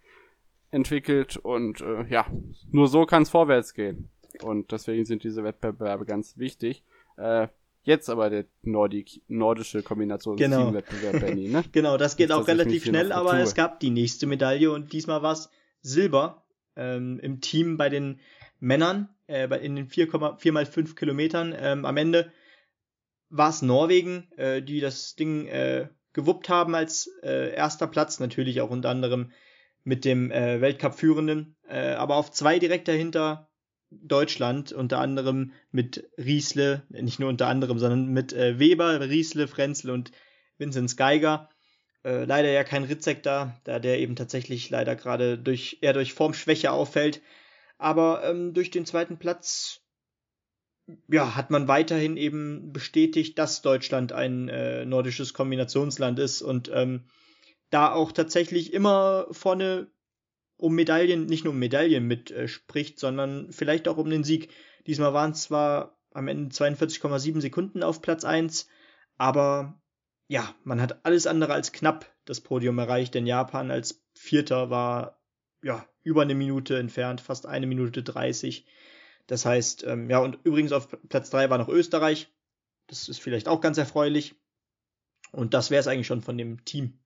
entwickelt 0.72 1.38
und 1.38 1.82
äh, 1.82 2.06
ja, 2.10 2.26
nur 2.72 2.88
so 2.88 3.06
kann 3.06 3.24
es 3.24 3.30
vorwärts 3.30 3.74
gehen. 3.74 4.10
Und 4.44 4.72
deswegen 4.72 5.06
sind 5.06 5.24
diese 5.24 5.44
Wettbewerbe 5.44 6.06
ganz 6.06 6.38
wichtig. 6.38 6.84
Äh, 7.16 7.48
jetzt 7.84 8.10
aber 8.10 8.30
der 8.30 8.46
Nordik, 8.64 9.22
nordische 9.28 9.82
Kombinations-Teamwettbewerb, 9.82 11.14
genau. 11.14 11.26
Benny, 11.26 11.48
ne? 11.48 11.64
genau, 11.72 11.98
das 11.98 12.18
geht 12.18 12.30
Nicht, 12.30 12.38
auch 12.38 12.48
relativ 12.48 12.84
schnell, 12.84 13.12
aber 13.12 13.40
es 13.40 13.56
gab 13.56 13.80
die 13.80 13.90
nächste 13.90 14.28
Medaille 14.28 14.72
und 14.72 14.92
diesmal 14.92 15.22
war 15.22 15.32
es 15.32 15.50
Silber 15.82 16.44
ähm, 16.78 17.20
im 17.20 17.42
Team 17.42 17.78
bei 17.78 17.90
den 17.90 18.20
Männern 18.60 19.10
äh, 19.28 19.48
in 19.64 19.76
den 19.76 19.90
4,4 19.90 20.52
mal 20.52 20.66
5 20.66 20.96
Kilometern. 20.96 21.56
Ähm, 21.58 21.86
am 21.86 21.98
Ende 21.98 22.32
war 23.30 23.50
es 23.50 23.62
Norwegen, 23.62 24.32
äh, 24.38 24.62
die 24.62 24.80
das 24.80 25.16
Ding 25.16 25.48
äh, 25.48 25.90
gewuppt 26.14 26.50
haben 26.50 26.76
als 26.76 27.08
äh, 27.24 27.54
erster 27.54 27.88
Platz, 27.88 28.20
natürlich 28.20 28.62
auch 28.62 28.70
unter 28.70 28.90
anderem 28.90 29.32
mit 29.84 30.04
dem 30.04 30.32
äh, 30.32 30.60
Weltcup-Führenden, 30.60 31.56
äh, 31.68 31.92
aber 31.92 32.16
auf 32.16 32.32
zwei 32.32 32.60
direkt 32.60 32.88
dahinter 32.88 33.50
Deutschland, 33.90 34.74
unter 34.74 35.00
anderem 35.00 35.54
mit 35.72 36.10
Riesle, 36.18 36.84
nicht 36.90 37.20
nur 37.20 37.30
unter 37.30 37.48
anderem, 37.48 37.80
sondern 37.80 38.08
mit 38.08 38.34
äh, 38.34 38.60
Weber, 38.60 39.00
Riesle, 39.00 39.48
Frenzel 39.48 39.92
und 39.92 40.12
Vinzenz 40.58 40.98
Geiger. 40.98 41.50
Äh, 42.04 42.26
leider 42.26 42.50
ja 42.50 42.64
kein 42.64 42.84
Ritzek 42.84 43.24
da, 43.24 43.60
da 43.64 43.80
der 43.80 44.00
eben 44.00 44.16
tatsächlich 44.16 44.70
leider 44.70 44.96
gerade 44.96 45.38
durch, 45.38 45.80
eher 45.82 45.94
durch 45.94 46.14
Formschwäche 46.14 46.72
auffällt. 46.72 47.22
Aber 47.78 48.24
ähm, 48.24 48.54
durch 48.54 48.72
den 48.72 48.86
zweiten 48.86 49.18
Platz 49.18 49.82
ja, 51.08 51.36
hat 51.36 51.50
man 51.50 51.68
weiterhin 51.68 52.18
eben 52.18 52.72
bestätigt, 52.72 53.38
dass 53.38 53.62
Deutschland 53.62 54.14
ein 54.14 54.48
äh, 54.50 54.86
nordisches 54.86 55.34
Kombinationsland 55.34 56.18
ist 56.20 56.42
und 56.42 56.72
ähm, 56.74 57.06
da 57.70 57.92
auch 57.92 58.12
tatsächlich 58.12 58.74
immer 58.74 59.28
vorne 59.32 59.92
um 60.56 60.74
Medaillen, 60.74 61.26
nicht 61.26 61.44
nur 61.44 61.54
um 61.54 61.60
Medaillen 61.60 62.08
mitspricht, 62.08 62.98
äh, 62.98 63.00
sondern 63.00 63.52
vielleicht 63.52 63.88
auch 63.88 63.98
um 63.98 64.10
den 64.10 64.24
Sieg. 64.24 64.50
Diesmal 64.88 65.14
waren 65.14 65.32
es 65.32 65.44
zwar 65.44 66.00
am 66.12 66.28
Ende 66.28 66.56
42,7 66.56 67.42
Sekunden 67.42 67.84
auf 67.84 68.02
Platz 68.02 68.24
1, 68.24 68.68
aber 69.18 69.80
ja, 70.28 70.54
man 70.64 70.82
hat 70.82 71.06
alles 71.06 71.28
andere 71.28 71.54
als 71.54 71.72
knapp 71.72 72.06
das 72.26 72.42
Podium 72.42 72.78
erreicht, 72.78 73.14
denn 73.16 73.26
Japan 73.26 73.72
als 73.72 74.04
Vierter 74.14 74.70
war 74.70 75.22
ja 75.64 75.86
über 76.04 76.22
eine 76.22 76.36
Minute 76.36 76.78
entfernt, 76.78 77.22
fast 77.22 77.46
eine 77.46 77.68
Minute 77.68 78.04
30. 78.04 78.66
Das 79.28 79.46
heißt, 79.46 79.86
ähm, 79.86 80.10
ja, 80.10 80.20
und 80.20 80.40
übrigens 80.44 80.72
auf 80.72 80.90
Platz 81.10 81.30
3 81.30 81.50
war 81.50 81.58
noch 81.58 81.70
Österreich. 81.70 82.34
Das 82.88 83.10
ist 83.10 83.20
vielleicht 83.20 83.48
auch 83.48 83.62
ganz 83.62 83.78
erfreulich. 83.78 84.36
Und 85.32 85.54
das 85.54 85.72
wäre 85.72 85.82
es 85.82 85.88
eigentlich 85.88 86.08
schon 86.08 86.22
von 86.22 86.38
dem 86.38 86.64
Team. 86.64 87.00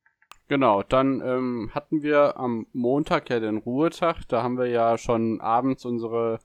Genau, 0.47 0.83
dann 0.83 1.21
ähm, 1.21 1.71
hatten 1.73 2.03
wir 2.03 2.37
am 2.37 2.67
Montag 2.73 3.29
ja 3.29 3.39
den 3.39 3.57
Ruhetag. 3.57 4.27
Da 4.27 4.43
haben 4.43 4.57
wir 4.57 4.67
ja 4.67 4.97
schon 4.97 5.41
abends 5.41 5.85
unsere 5.85 6.39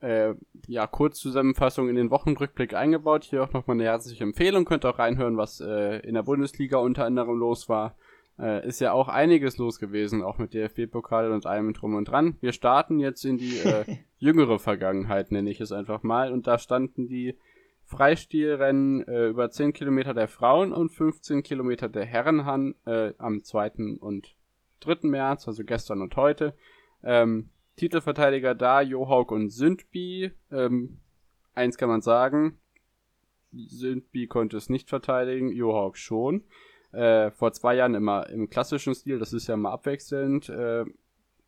äh, 0.00 0.34
ja, 0.66 0.86
Kurzzusammenfassung 0.86 1.88
in 1.88 1.96
den 1.96 2.10
Wochenrückblick 2.10 2.74
eingebaut. 2.74 3.24
Hier 3.24 3.42
auch 3.42 3.52
nochmal 3.52 3.76
eine 3.76 3.84
herzliche 3.84 4.24
Empfehlung. 4.24 4.64
Könnt 4.64 4.84
auch 4.86 4.98
reinhören, 4.98 5.36
was 5.36 5.60
äh, 5.60 5.98
in 6.00 6.14
der 6.14 6.22
Bundesliga 6.22 6.78
unter 6.78 7.04
anderem 7.04 7.38
los 7.38 7.68
war. 7.68 7.96
Äh, 8.38 8.66
ist 8.66 8.80
ja 8.80 8.92
auch 8.92 9.08
einiges 9.08 9.58
los 9.58 9.78
gewesen, 9.78 10.22
auch 10.22 10.38
mit 10.38 10.54
DFB-Pokal 10.54 11.30
und 11.30 11.44
allem 11.44 11.74
drum 11.74 11.94
und 11.94 12.06
dran. 12.06 12.36
Wir 12.40 12.52
starten 12.52 12.98
jetzt 12.98 13.24
in 13.24 13.36
die 13.36 13.58
äh, 13.58 13.84
jüngere 14.18 14.58
Vergangenheit, 14.58 15.30
nenne 15.30 15.50
ich 15.50 15.60
es 15.60 15.72
einfach 15.72 16.02
mal. 16.02 16.32
Und 16.32 16.46
da 16.46 16.58
standen 16.58 17.06
die 17.06 17.36
Freistilrennen 17.84 19.06
äh, 19.06 19.26
über 19.26 19.50
10 19.50 19.72
Kilometer 19.74 20.14
der 20.14 20.28
Frauen 20.28 20.72
und 20.72 20.90
15 20.90 21.42
Kilometer 21.42 21.88
der 21.88 22.06
Herren 22.06 22.40
an, 22.40 22.74
äh, 22.86 23.12
am 23.18 23.42
2. 23.42 23.98
und 24.00 24.36
3. 24.80 25.08
März, 25.08 25.46
also 25.46 25.64
gestern 25.64 26.00
und 26.00 26.16
heute. 26.16 26.54
Ähm, 27.02 27.50
Titelverteidiger 27.76 28.54
da, 28.54 28.80
Johaug 28.80 29.32
und 29.32 29.50
Sündby. 29.50 30.32
Ähm, 30.50 30.98
eins 31.54 31.78
kann 31.78 31.88
man 31.88 32.02
sagen, 32.02 32.58
Sündby 33.52 34.26
konnte 34.26 34.56
es 34.56 34.68
nicht 34.68 34.88
verteidigen, 34.88 35.50
Johaug 35.50 35.96
schon. 35.96 36.44
Äh, 36.92 37.30
vor 37.30 37.52
zwei 37.52 37.76
Jahren 37.76 37.94
immer 37.94 38.28
im 38.28 38.50
klassischen 38.50 38.94
Stil, 38.94 39.18
das 39.18 39.32
ist 39.32 39.46
ja 39.46 39.56
mal 39.56 39.72
abwechselnd. 39.72 40.48
Äh, 40.48 40.84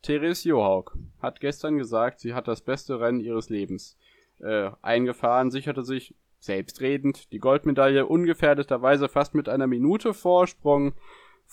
Therese 0.01 0.49
Johaug 0.49 0.97
hat 1.21 1.39
gestern 1.39 1.77
gesagt, 1.77 2.19
sie 2.19 2.33
hat 2.33 2.47
das 2.47 2.61
beste 2.61 2.99
Rennen 2.99 3.19
ihres 3.19 3.49
Lebens 3.49 3.97
äh, 4.39 4.69
eingefahren, 4.81 5.51
sicherte 5.51 5.83
sich 5.83 6.15
selbstredend 6.39 7.31
die 7.31 7.39
Goldmedaille 7.39 8.05
ungefährdeterweise 8.05 9.07
fast 9.07 9.33
mit 9.33 9.47
einer 9.47 9.67
Minute 9.67 10.13
Vorsprung 10.13 10.93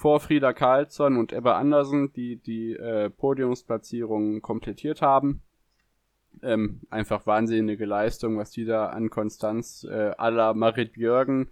vor 0.01 0.19
Frieda 0.19 0.55
Karlsson 0.55 1.19
und 1.19 1.31
Ebba 1.31 1.59
Andersen, 1.59 2.11
die 2.15 2.37
die 2.37 2.73
äh, 2.73 3.11
Podiumsplatzierungen 3.11 4.41
komplettiert 4.41 5.03
haben. 5.03 5.43
ähm, 6.43 6.81
einfach 6.91 7.27
wahnsinnige 7.27 7.85
Leistung, 7.85 8.39
was 8.39 8.51
die 8.51 8.65
da 8.65 8.87
an 8.87 9.11
Konstanz 9.11 9.85
äh, 9.85 10.13
à 10.17 10.31
la 10.31 10.55
Marit 10.55 10.93
Björgen 10.93 11.51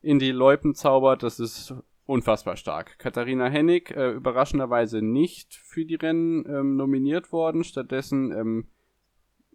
in 0.00 0.18
die 0.18 0.30
Loipen 0.30 0.74
zaubert. 0.74 1.22
Das 1.22 1.38
ist 1.38 1.74
unfassbar 2.06 2.56
stark. 2.56 2.98
Katharina 2.98 3.48
Hennig 3.48 3.90
äh, 3.90 4.12
überraschenderweise 4.12 5.02
nicht 5.02 5.54
für 5.54 5.84
die 5.84 5.96
Rennen 5.96 6.46
ähm, 6.48 6.76
nominiert 6.76 7.30
worden. 7.30 7.62
Stattdessen 7.64 8.32
ähm, 8.32 8.68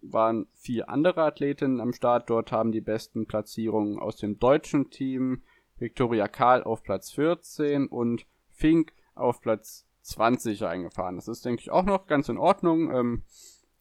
waren 0.02 0.48
vier 0.54 0.90
andere 0.90 1.24
Athletinnen 1.24 1.82
am 1.82 1.94
Start. 1.94 2.30
Dort 2.30 2.52
haben 2.52 2.72
die 2.72 2.82
besten 2.82 3.26
Platzierungen 3.26 4.00
aus 4.00 4.18
dem 4.18 4.40
deutschen 4.40 4.90
Team 4.92 5.42
Viktoria 5.80 6.28
Karl 6.28 6.64
auf 6.64 6.84
Platz 6.84 7.12
14 7.12 7.88
und 7.88 8.26
Fink 8.50 8.94
auf 9.16 9.42
Platz 9.42 9.88
20 10.02 10.66
eingefahren. 10.66 11.16
Das 11.16 11.28
ist, 11.28 11.46
denke 11.46 11.62
ich, 11.62 11.72
auch 11.72 11.84
noch 11.84 12.08
ganz 12.08 12.30
in 12.30 12.38
Ordnung. 12.38 12.92
Ähm, 12.92 13.24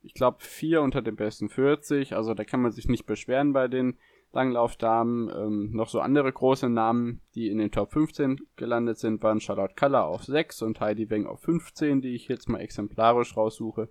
ich 0.03 0.15
glaube, 0.15 0.39
vier 0.41 0.83
unter 0.83 1.03
den 1.03 1.17
besten 1.17 1.49
40. 1.49 2.15
Also 2.15 2.35
da 2.35 2.45
kann 2.45 2.63
man 2.63 2.73
sich 2.73 2.89
nicht 2.89 3.07
beschweren 3.07 3.53
bei 3.53 3.69
den 3.69 3.99
Langlaufdamen. 4.33 5.31
Ähm, 5.31 5.71
noch 5.73 5.89
so 5.89 6.01
andere 6.01 6.33
große 6.33 6.69
Namen, 6.69 7.21
die 7.35 7.49
in 7.49 7.59
den 7.59 7.71
Top 7.71 7.93
15 7.93 8.41
gelandet 8.57 8.99
sind, 8.99 9.23
waren 9.23 9.41
Charlotte 9.41 9.75
Kaller 9.75 10.05
auf 10.05 10.25
6 10.25 10.63
und 10.63 10.81
Heidi 10.81 11.11
Weng 11.11 11.27
auf 11.27 11.41
15, 11.41 12.03
die 12.03 12.15
ich 12.15 12.29
jetzt 12.29 12.49
mal 12.49 12.61
exemplarisch 12.61 13.37
raussuche. 13.37 13.89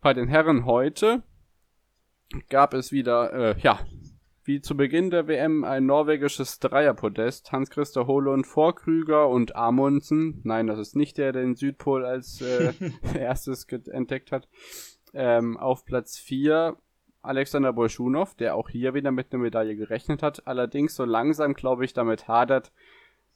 Bei 0.00 0.14
den 0.14 0.28
Herren 0.28 0.64
heute 0.64 1.22
gab 2.48 2.74
es 2.74 2.92
wieder, 2.92 3.32
äh, 3.32 3.60
ja, 3.60 3.80
wie 4.44 4.60
zu 4.60 4.76
Beginn 4.76 5.10
der 5.10 5.28
WM 5.28 5.64
ein 5.64 5.86
norwegisches 5.86 6.58
Dreierpodest. 6.58 7.52
Hans-Christer 7.52 8.06
Holund 8.06 8.46
vor 8.46 8.74
Krüger 8.74 9.28
und 9.28 9.54
Amundsen. 9.54 10.40
Nein, 10.44 10.66
das 10.66 10.78
ist 10.78 10.96
nicht 10.96 11.18
der, 11.18 11.32
der 11.32 11.42
den 11.42 11.54
Südpol 11.54 12.04
als 12.04 12.40
äh, 12.40 12.72
erstes 13.18 13.66
entdeckt 13.90 14.32
hat. 14.32 14.48
Ähm, 15.14 15.56
auf 15.56 15.84
Platz 15.84 16.18
4 16.18 16.76
Alexander 17.22 17.72
Bolschunow, 17.72 18.34
der 18.34 18.56
auch 18.56 18.68
hier 18.68 18.94
wieder 18.94 19.12
mit 19.12 19.32
einer 19.32 19.42
Medaille 19.42 19.76
gerechnet 19.76 20.22
hat. 20.22 20.46
Allerdings 20.46 20.96
so 20.96 21.04
langsam, 21.04 21.54
glaube 21.54 21.84
ich, 21.84 21.92
damit 21.92 22.26
hadert, 22.26 22.72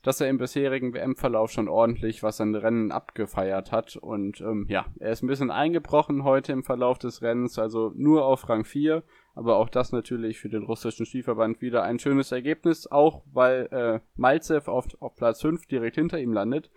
dass 0.03 0.21
er 0.21 0.29
im 0.29 0.39
bisherigen 0.39 0.93
WM-Verlauf 0.93 1.51
schon 1.51 1.69
ordentlich 1.69 2.23
was 2.23 2.41
an 2.41 2.55
Rennen 2.55 2.91
abgefeiert 2.91 3.71
hat. 3.71 3.97
Und 3.97 4.41
ähm, 4.41 4.67
ja, 4.69 4.87
er 4.99 5.13
ist 5.13 5.23
ein 5.23 5.29
bisschen 5.29 5.53
eingebrochen 5.53 6.25
heute 6.25 6.53
im 6.53 6.65
Verlauf 6.65 6.99
des 6.99 7.23
Rennens, 7.23 7.59
also 7.59 7.93
nur 7.95 8.25
auf 8.25 8.49
Rang 8.49 8.65
4. 8.65 9.05
Aber 9.37 9.57
auch 9.57 9.69
das 9.69 9.93
natürlich 9.93 10.41
für 10.41 10.49
den 10.49 10.65
russischen 10.65 11.05
Skiverband 11.05 11.61
wieder 11.61 11.83
ein 11.83 11.99
schönes 11.99 12.33
Ergebnis, 12.33 12.87
auch 12.87 13.23
weil 13.33 13.69
äh, 13.71 14.01
Malzev 14.17 14.67
auf, 14.67 14.87
auf 15.01 15.15
Platz 15.15 15.43
5 15.43 15.67
direkt 15.67 15.97
hinter 15.97 16.19
ihm 16.19 16.33
landet. 16.33 16.71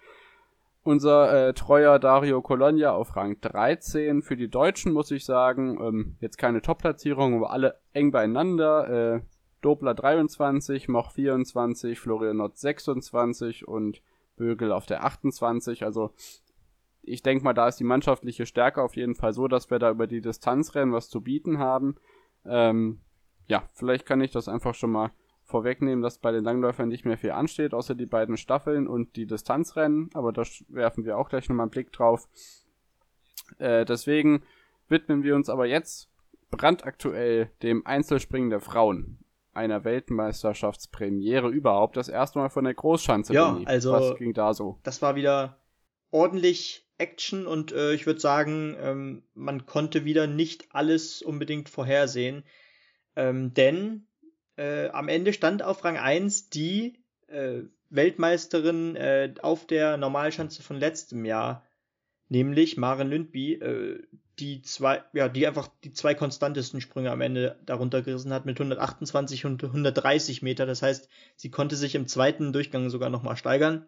Unser 0.83 1.47
äh, 1.47 1.53
treuer 1.53 1.99
Dario 1.99 2.41
Colonia 2.41 2.91
auf 2.91 3.15
Rang 3.15 3.39
13. 3.39 4.21
Für 4.21 4.35
die 4.35 4.49
Deutschen 4.49 4.91
muss 4.91 5.09
ich 5.09 5.23
sagen, 5.23 5.79
ähm, 5.81 6.17
jetzt 6.19 6.37
keine 6.37 6.61
Top-Platzierung, 6.61 7.37
aber 7.37 7.51
alle 7.51 7.79
eng 7.93 8.11
beieinander. 8.11 9.15
Äh, 9.15 9.21
Dobler 9.61 9.93
23, 9.93 10.89
Moch 10.89 11.11
24, 11.11 11.97
Florian 11.97 12.37
Nott 12.37 12.57
26 12.57 13.69
und 13.69 14.01
Bögel 14.35 14.73
auf 14.73 14.85
der 14.85 15.05
28. 15.05 15.83
Also 15.85 16.11
ich 17.03 17.23
denke 17.23 17.45
mal, 17.45 17.53
da 17.53 17.69
ist 17.69 17.79
die 17.79 17.85
mannschaftliche 17.85 18.45
Stärke 18.45 18.81
auf 18.81 18.97
jeden 18.97 19.15
Fall 19.15 19.31
so, 19.31 19.47
dass 19.47 19.71
wir 19.71 19.79
da 19.79 19.91
über 19.91 20.07
die 20.07 20.21
Distanzrennen 20.21 20.93
was 20.93 21.09
zu 21.09 21.21
bieten 21.21 21.57
haben. 21.57 21.95
Ähm, 22.45 23.01
ja, 23.47 23.63
vielleicht 23.73 24.05
kann 24.05 24.21
ich 24.21 24.31
das 24.31 24.47
einfach 24.47 24.75
schon 24.75 24.91
mal 24.91 25.11
vorwegnehmen, 25.43 26.03
dass 26.03 26.19
bei 26.19 26.31
den 26.31 26.43
Langläufern 26.43 26.87
nicht 26.87 27.05
mehr 27.05 27.17
viel 27.17 27.31
ansteht, 27.31 27.73
außer 27.73 27.95
die 27.95 28.05
beiden 28.05 28.37
Staffeln 28.37 28.87
und 28.87 29.15
die 29.15 29.25
Distanzrennen. 29.25 30.09
Aber 30.13 30.31
da 30.31 30.43
werfen 30.67 31.05
wir 31.05 31.17
auch 31.17 31.29
gleich 31.29 31.49
nochmal 31.49 31.65
einen 31.65 31.71
Blick 31.71 31.91
drauf. 31.91 32.27
Äh, 33.57 33.85
deswegen 33.85 34.43
widmen 34.87 35.23
wir 35.23 35.35
uns 35.35 35.49
aber 35.49 35.65
jetzt 35.65 36.09
brandaktuell 36.51 37.49
dem 37.63 37.85
Einzelspringen 37.85 38.49
der 38.49 38.59
Frauen 38.59 39.19
einer 39.53 39.83
Weltmeisterschaftspremiere 39.83 41.49
überhaupt. 41.49 41.97
Das 41.97 42.09
erste 42.09 42.39
Mal 42.39 42.49
von 42.49 42.63
der 42.63 42.75
Großschanze. 42.75 43.33
Ja, 43.33 43.59
also 43.65 43.91
was 43.91 44.15
ging 44.17 44.33
da 44.33 44.53
so? 44.53 44.79
Das 44.83 45.01
war 45.01 45.15
wieder 45.15 45.59
ordentlich 46.11 46.88
Action 46.99 47.47
und 47.47 47.71
äh, 47.71 47.93
ich 47.93 48.05
würde 48.05 48.19
sagen, 48.19 48.75
ähm, 48.79 49.23
man 49.33 49.65
konnte 49.65 50.05
wieder 50.05 50.27
nicht 50.27 50.67
alles 50.71 51.21
unbedingt 51.21 51.69
vorhersehen. 51.69 52.43
Ähm, 53.15 53.53
denn 53.53 54.07
äh, 54.57 54.89
am 54.89 55.07
Ende 55.07 55.33
stand 55.33 55.63
auf 55.63 55.83
Rang 55.83 55.97
1 55.97 56.49
die 56.49 57.03
äh, 57.27 57.61
Weltmeisterin 57.89 58.95
äh, 58.95 59.33
auf 59.41 59.65
der 59.65 59.97
Normalschanze 59.97 60.61
von 60.61 60.77
letztem 60.77 61.25
Jahr, 61.25 61.65
nämlich 62.27 62.77
Maren 62.77 63.09
Lündby, 63.09 63.53
äh, 63.53 64.03
die 64.39 64.61
zwei, 64.61 65.03
ja, 65.13 65.27
die 65.27 65.45
einfach 65.47 65.69
die 65.83 65.91
zwei 65.91 66.13
konstantesten 66.13 66.81
Sprünge 66.81 67.11
am 67.11 67.21
Ende 67.21 67.59
darunter 67.65 68.01
gerissen 68.01 68.33
hat 68.33 68.45
mit 68.45 68.57
128 68.57 69.45
und 69.45 69.63
130 69.63 70.41
Meter. 70.41 70.65
Das 70.65 70.81
heißt, 70.81 71.09
sie 71.35 71.51
konnte 71.51 71.75
sich 71.75 71.95
im 71.95 72.07
zweiten 72.07 72.53
Durchgang 72.53 72.89
sogar 72.89 73.09
nochmal 73.09 73.35
steigern. 73.35 73.87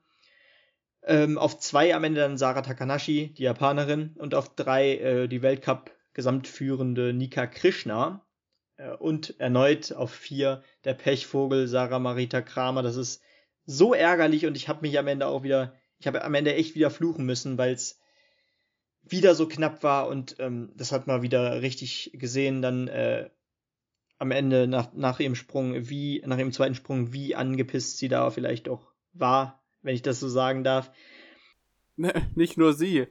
Ähm, 1.04 1.38
auf 1.38 1.60
zwei 1.60 1.96
am 1.96 2.04
Ende 2.04 2.22
dann 2.22 2.38
Sarah 2.38 2.62
Takanashi, 2.62 3.34
die 3.34 3.44
Japanerin, 3.44 4.16
und 4.18 4.36
auf 4.36 4.56
drei 4.56 4.96
äh, 4.98 5.28
die 5.28 5.42
Weltcup-Gesamtführende 5.42 7.14
Nika 7.14 7.48
Krishna. 7.48 8.26
Äh, 8.82 8.96
und 8.96 9.40
erneut 9.40 9.94
auf 9.94 10.12
vier 10.12 10.64
der 10.84 10.94
Pechvogel 10.94 11.68
Sarah 11.68 12.00
Marita 12.00 12.42
Kramer. 12.42 12.84
Das 12.84 12.96
ist 12.96 13.22
so 13.66 13.94
ärgerlich 13.94 14.46
und 14.46 14.58
ich 14.58 14.68
habe 14.68 14.82
mich 14.82 14.98
am 14.98 15.08
Ende 15.08 15.28
auch 15.28 15.44
wieder, 15.44 15.76
ich 16.00 16.08
habe 16.08 16.24
am 16.24 16.34
Ende 16.34 16.56
echt 16.56 16.76
wieder 16.76 16.90
fluchen 16.90 17.26
müssen, 17.26 17.58
weil 17.58 17.74
es 17.74 18.00
wieder 19.04 19.36
so 19.36 19.48
knapp 19.48 19.84
war 19.84 20.08
und 20.08 20.36
ähm, 20.40 20.72
das 20.76 20.92
hat 20.92 21.08
man 21.08 21.22
wieder 21.22 21.62
richtig 21.62 22.12
gesehen 22.14 22.62
dann 22.62 22.88
äh, 22.88 23.30
am 24.18 24.32
Ende 24.32 24.68
nach, 24.68 24.94
nach 24.94 25.20
ihrem 25.20 25.36
Sprung, 25.36 25.90
wie, 25.90 26.22
nach 26.26 26.38
ihrem 26.38 26.52
zweiten 26.52 26.76
Sprung, 26.76 27.12
wie 27.12 27.36
angepisst 27.36 27.98
sie 27.98 28.08
da 28.08 28.30
vielleicht 28.30 28.70
auch 28.70 28.92
war, 29.14 29.61
wenn 29.82 29.96
ich 29.96 30.02
das 30.02 30.20
so 30.20 30.30
sagen 30.30 30.64
darf. 30.64 30.92
Ne, 31.96 32.14
nicht 32.36 32.58
nur 32.58 32.74
sie. 32.74 33.08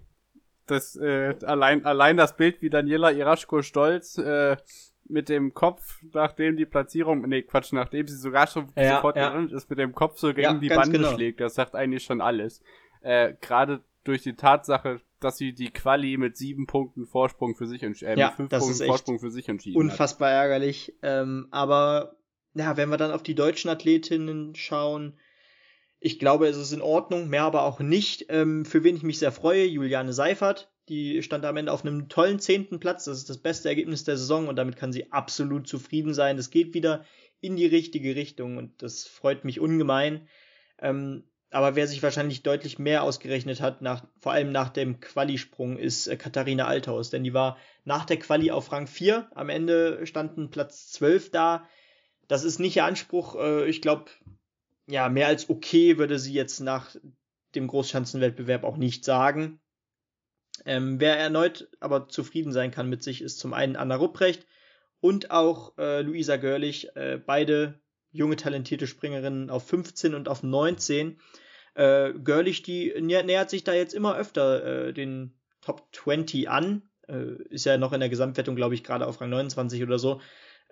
Das, 0.66 0.96
äh, 0.96 1.34
allein, 1.44 1.84
allein 1.84 2.16
das 2.16 2.36
Bild, 2.36 2.62
wie 2.62 2.70
Daniela 2.70 3.10
Iraschko 3.12 3.62
stolz 3.62 4.18
äh, 4.18 4.56
mit 5.04 5.28
dem 5.28 5.52
Kopf, 5.52 6.00
nachdem 6.12 6.56
die 6.56 6.66
Platzierung, 6.66 7.22
nee, 7.22 7.42
Quatsch, 7.42 7.72
nachdem 7.72 8.06
sie 8.06 8.16
sogar 8.16 8.46
schon 8.46 8.68
ja, 8.76 8.96
sofort 8.96 9.16
ja. 9.16 9.36
ist, 9.44 9.68
mit 9.68 9.78
dem 9.78 9.92
Kopf 9.92 10.18
so 10.18 10.28
gegen 10.28 10.42
ja, 10.42 10.54
die 10.54 10.68
Bande 10.68 10.98
genau. 10.98 11.12
schlägt, 11.12 11.40
das 11.40 11.54
sagt 11.54 11.74
eigentlich 11.74 12.04
schon 12.04 12.20
alles. 12.20 12.62
Äh, 13.00 13.34
Gerade 13.40 13.82
durch 14.04 14.22
die 14.22 14.34
Tatsache, 14.34 15.00
dass 15.18 15.36
sie 15.36 15.52
die 15.52 15.70
Quali 15.70 16.16
mit 16.16 16.36
sieben 16.36 16.66
Punkten 16.66 17.06
Vorsprung 17.06 17.54
für 17.54 17.66
sich 17.66 17.82
entschieden, 17.82 18.12
äh, 18.12 18.20
ja, 18.20 18.26
mit 18.28 18.36
fünf 18.36 18.50
Punkten 18.50 18.86
Vorsprung 18.86 19.18
für 19.18 19.30
sich 19.30 19.48
entschieden 19.48 19.76
Unfassbar 19.76 20.30
hat. 20.30 20.36
ärgerlich. 20.36 20.94
Ähm, 21.02 21.48
aber 21.50 22.16
ja, 22.54 22.76
wenn 22.76 22.88
wir 22.88 22.96
dann 22.96 23.12
auf 23.12 23.22
die 23.22 23.34
deutschen 23.34 23.70
Athletinnen 23.70 24.54
schauen, 24.54 25.18
ich 26.00 26.18
glaube, 26.18 26.48
es 26.48 26.56
ist 26.56 26.72
in 26.72 26.80
Ordnung, 26.80 27.28
mehr 27.28 27.44
aber 27.44 27.62
auch 27.62 27.78
nicht. 27.78 28.26
Ähm, 28.30 28.64
für 28.64 28.82
wen 28.82 28.96
ich 28.96 29.02
mich 29.02 29.18
sehr 29.18 29.32
freue, 29.32 29.66
Juliane 29.66 30.14
Seifert. 30.14 30.72
Die 30.88 31.22
stand 31.22 31.44
am 31.44 31.58
Ende 31.58 31.72
auf 31.72 31.84
einem 31.84 32.08
tollen 32.08 32.40
zehnten 32.40 32.80
Platz. 32.80 33.04
Das 33.04 33.18
ist 33.18 33.30
das 33.30 33.38
beste 33.38 33.68
Ergebnis 33.68 34.04
der 34.04 34.16
Saison 34.16 34.48
und 34.48 34.56
damit 34.56 34.76
kann 34.76 34.92
sie 34.92 35.12
absolut 35.12 35.68
zufrieden 35.68 36.14
sein. 36.14 36.38
Das 36.38 36.50
geht 36.50 36.74
wieder 36.74 37.04
in 37.40 37.56
die 37.56 37.66
richtige 37.66 38.16
Richtung 38.16 38.56
und 38.56 38.82
das 38.82 39.06
freut 39.06 39.44
mich 39.44 39.60
ungemein. 39.60 40.26
Ähm, 40.80 41.24
aber 41.50 41.76
wer 41.76 41.86
sich 41.86 42.02
wahrscheinlich 42.02 42.42
deutlich 42.42 42.78
mehr 42.78 43.02
ausgerechnet 43.02 43.60
hat, 43.60 43.82
nach, 43.82 44.04
vor 44.18 44.32
allem 44.32 44.52
nach 44.52 44.70
dem 44.70 45.00
Qualisprung, 45.00 45.76
ist 45.76 46.06
äh, 46.06 46.16
Katharina 46.16 46.66
Althaus. 46.66 47.10
Denn 47.10 47.24
die 47.24 47.34
war 47.34 47.58
nach 47.84 48.06
der 48.06 48.18
Quali 48.18 48.50
auf 48.50 48.72
Rang 48.72 48.86
4. 48.86 49.28
Am 49.34 49.50
Ende 49.50 50.06
standen 50.06 50.50
Platz 50.50 50.90
12 50.92 51.30
da. 51.30 51.68
Das 52.26 52.44
ist 52.44 52.58
nicht 52.58 52.76
ihr 52.76 52.84
Anspruch. 52.84 53.36
Äh, 53.36 53.68
ich 53.68 53.82
glaube, 53.82 54.06
ja, 54.90 55.08
mehr 55.08 55.28
als 55.28 55.48
okay 55.48 55.98
würde 55.98 56.18
sie 56.18 56.32
jetzt 56.32 56.60
nach 56.60 56.96
dem 57.54 57.66
Großschanzenwettbewerb 57.66 58.64
auch 58.64 58.76
nicht 58.76 59.04
sagen. 59.04 59.60
Ähm, 60.66 61.00
wer 61.00 61.16
erneut 61.16 61.68
aber 61.80 62.08
zufrieden 62.08 62.52
sein 62.52 62.70
kann 62.70 62.88
mit 62.88 63.02
sich, 63.02 63.22
ist 63.22 63.38
zum 63.38 63.54
einen 63.54 63.76
Anna 63.76 63.96
Rupprecht 63.96 64.46
und 65.00 65.30
auch 65.30 65.78
äh, 65.78 66.02
Luisa 66.02 66.36
Görlich. 66.36 66.94
Äh, 66.96 67.20
beide 67.24 67.80
junge, 68.10 68.36
talentierte 68.36 68.86
Springerinnen 68.86 69.48
auf 69.48 69.66
15 69.66 70.14
und 70.14 70.28
auf 70.28 70.42
19. 70.42 71.18
Äh, 71.74 72.12
Görlich, 72.12 72.62
die 72.62 72.92
nä 73.00 73.22
nähert 73.22 73.50
sich 73.50 73.64
da 73.64 73.72
jetzt 73.72 73.94
immer 73.94 74.16
öfter 74.16 74.88
äh, 74.88 74.92
den 74.92 75.34
Top 75.60 75.88
20 75.92 76.50
an. 76.50 76.82
Äh, 77.08 77.42
ist 77.48 77.64
ja 77.64 77.78
noch 77.78 77.92
in 77.92 78.00
der 78.00 78.08
Gesamtwertung, 78.08 78.56
glaube 78.56 78.74
ich, 78.74 78.84
gerade 78.84 79.06
auf 79.06 79.20
Rang 79.20 79.30
29 79.30 79.82
oder 79.82 79.98
so. 79.98 80.20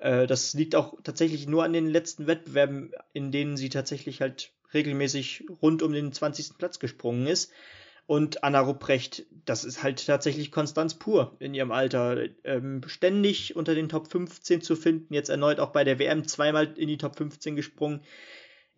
Äh, 0.01 0.27
das 0.27 0.55
liegt 0.55 0.75
auch 0.75 0.95
tatsächlich 1.03 1.47
nur 1.47 1.65
an 1.65 1.73
den 1.73 1.87
letzten 1.87 2.27
Wettbewerben, 2.27 2.93
in 3.13 3.31
denen 3.33 3.57
sie 3.57 3.69
tatsächlich 3.69 4.21
halt 4.21 4.53
regelmäßig 4.75 5.45
rund 5.63 5.83
um 5.83 5.93
den 5.93 6.13
20. 6.13 6.59
Platz 6.59 6.79
gesprungen 6.79 7.27
ist. 7.27 7.53
Und 8.07 8.43
Anna 8.43 8.61
Rupprecht, 8.61 9.27
das 9.45 9.65
ist 9.65 9.83
halt 9.83 10.07
tatsächlich 10.07 10.51
Konstanz 10.51 10.95
pur 10.95 11.37
in 11.41 11.53
ihrem 11.53 11.73
Alter. 11.73 12.25
Ähm, 12.43 12.81
ständig 12.87 13.55
unter 13.55 13.75
den 13.75 13.91
Top 13.91 14.11
15 14.11 14.63
zu 14.63 14.77
finden, 14.77 15.13
jetzt 15.13 15.29
erneut 15.29 15.61
auch 15.61 15.73
bei 15.73 15.85
der 15.85 15.99
WM 15.99 16.27
zweimal 16.27 16.73
in 16.79 16.89
die 16.89 16.97
Top 16.97 17.17
15 17.17 17.55
gesprungen. 17.55 18.01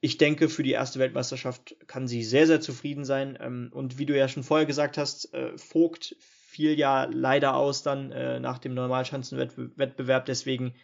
Ich 0.01 0.19
denke, 0.19 0.49
für 0.49 0.65
die 0.65 0.73
erste 0.73 0.99
Weltmeisterschaft 0.99 1.77
kann 1.87 2.09
sie 2.09 2.25
sehr, 2.25 2.49
sehr 2.49 2.61
zufrieden 2.61 3.05
sein. 3.05 3.39
Ähm, 3.41 3.71
und 3.73 3.99
wie 3.99 4.07
du 4.07 4.17
ja 4.17 4.27
schon 4.27 4.43
vorher 4.43 4.67
gesagt 4.67 4.99
hast, 4.99 5.33
äh, 5.33 5.57
Vogt 5.57 6.17
fiel 6.19 6.77
ja 6.77 7.05
leider 7.05 7.55
aus 7.55 7.85
dann 7.85 8.11
äh, 8.11 8.41
nach 8.41 8.59
dem 8.59 8.75
Normalschanzenwettbewerb. 8.75 10.25
Deswegen 10.25 10.75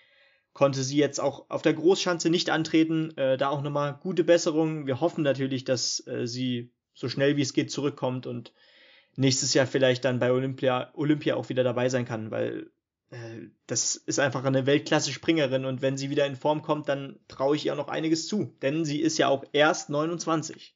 konnte 0.57 0.83
sie 0.83 0.97
jetzt 0.97 1.21
auch 1.21 1.51
auf 1.51 1.61
der 1.61 1.75
Großschanze 1.75 2.31
nicht 2.31 2.49
antreten. 2.49 3.15
Äh, 3.19 3.37
da 3.37 3.51
auch 3.51 3.61
nochmal 3.61 3.99
gute 4.03 4.25
Besserung. 4.25 4.87
Wir 4.87 5.03
hoffen 5.03 5.23
natürlich, 5.23 5.65
dass 5.65 6.05
äh, 6.07 6.27
sie 6.27 6.71
so 6.95 7.11
schnell 7.11 7.37
wie 7.37 7.43
es 7.43 7.53
geht 7.53 7.71
zurückkommt 7.71 8.27
und 8.27 8.55
nächstes 9.17 9.53
Jahr 9.53 9.67
vielleicht 9.67 10.07
dann 10.07 10.19
bei 10.19 10.33
Olympia, 10.33 10.91
Olympia 10.95 11.37
auch 11.37 11.51
wieder 11.51 11.63
dabei 11.63 11.91
sein 11.91 12.07
kann, 12.07 12.31
weil 12.31 12.71
äh, 13.11 13.49
das 13.67 13.97
ist 13.97 14.19
einfach 14.19 14.47
eine 14.47 14.65
Weltklasse-Springerin 14.65 15.67
und 15.67 15.83
wenn 15.83 15.99
sie 15.99 16.09
wieder 16.09 16.25
in 16.25 16.37
Form 16.37 16.63
kommt, 16.63 16.89
dann 16.89 17.19
traue 17.29 17.55
ich 17.55 17.67
ihr 17.67 17.75
noch 17.75 17.89
einiges 17.89 18.27
zu, 18.27 18.57
denn 18.63 18.87
sie 18.87 19.03
ist 19.03 19.19
ja 19.19 19.29
auch 19.29 19.45
erst 19.53 19.91
29. 19.91 20.75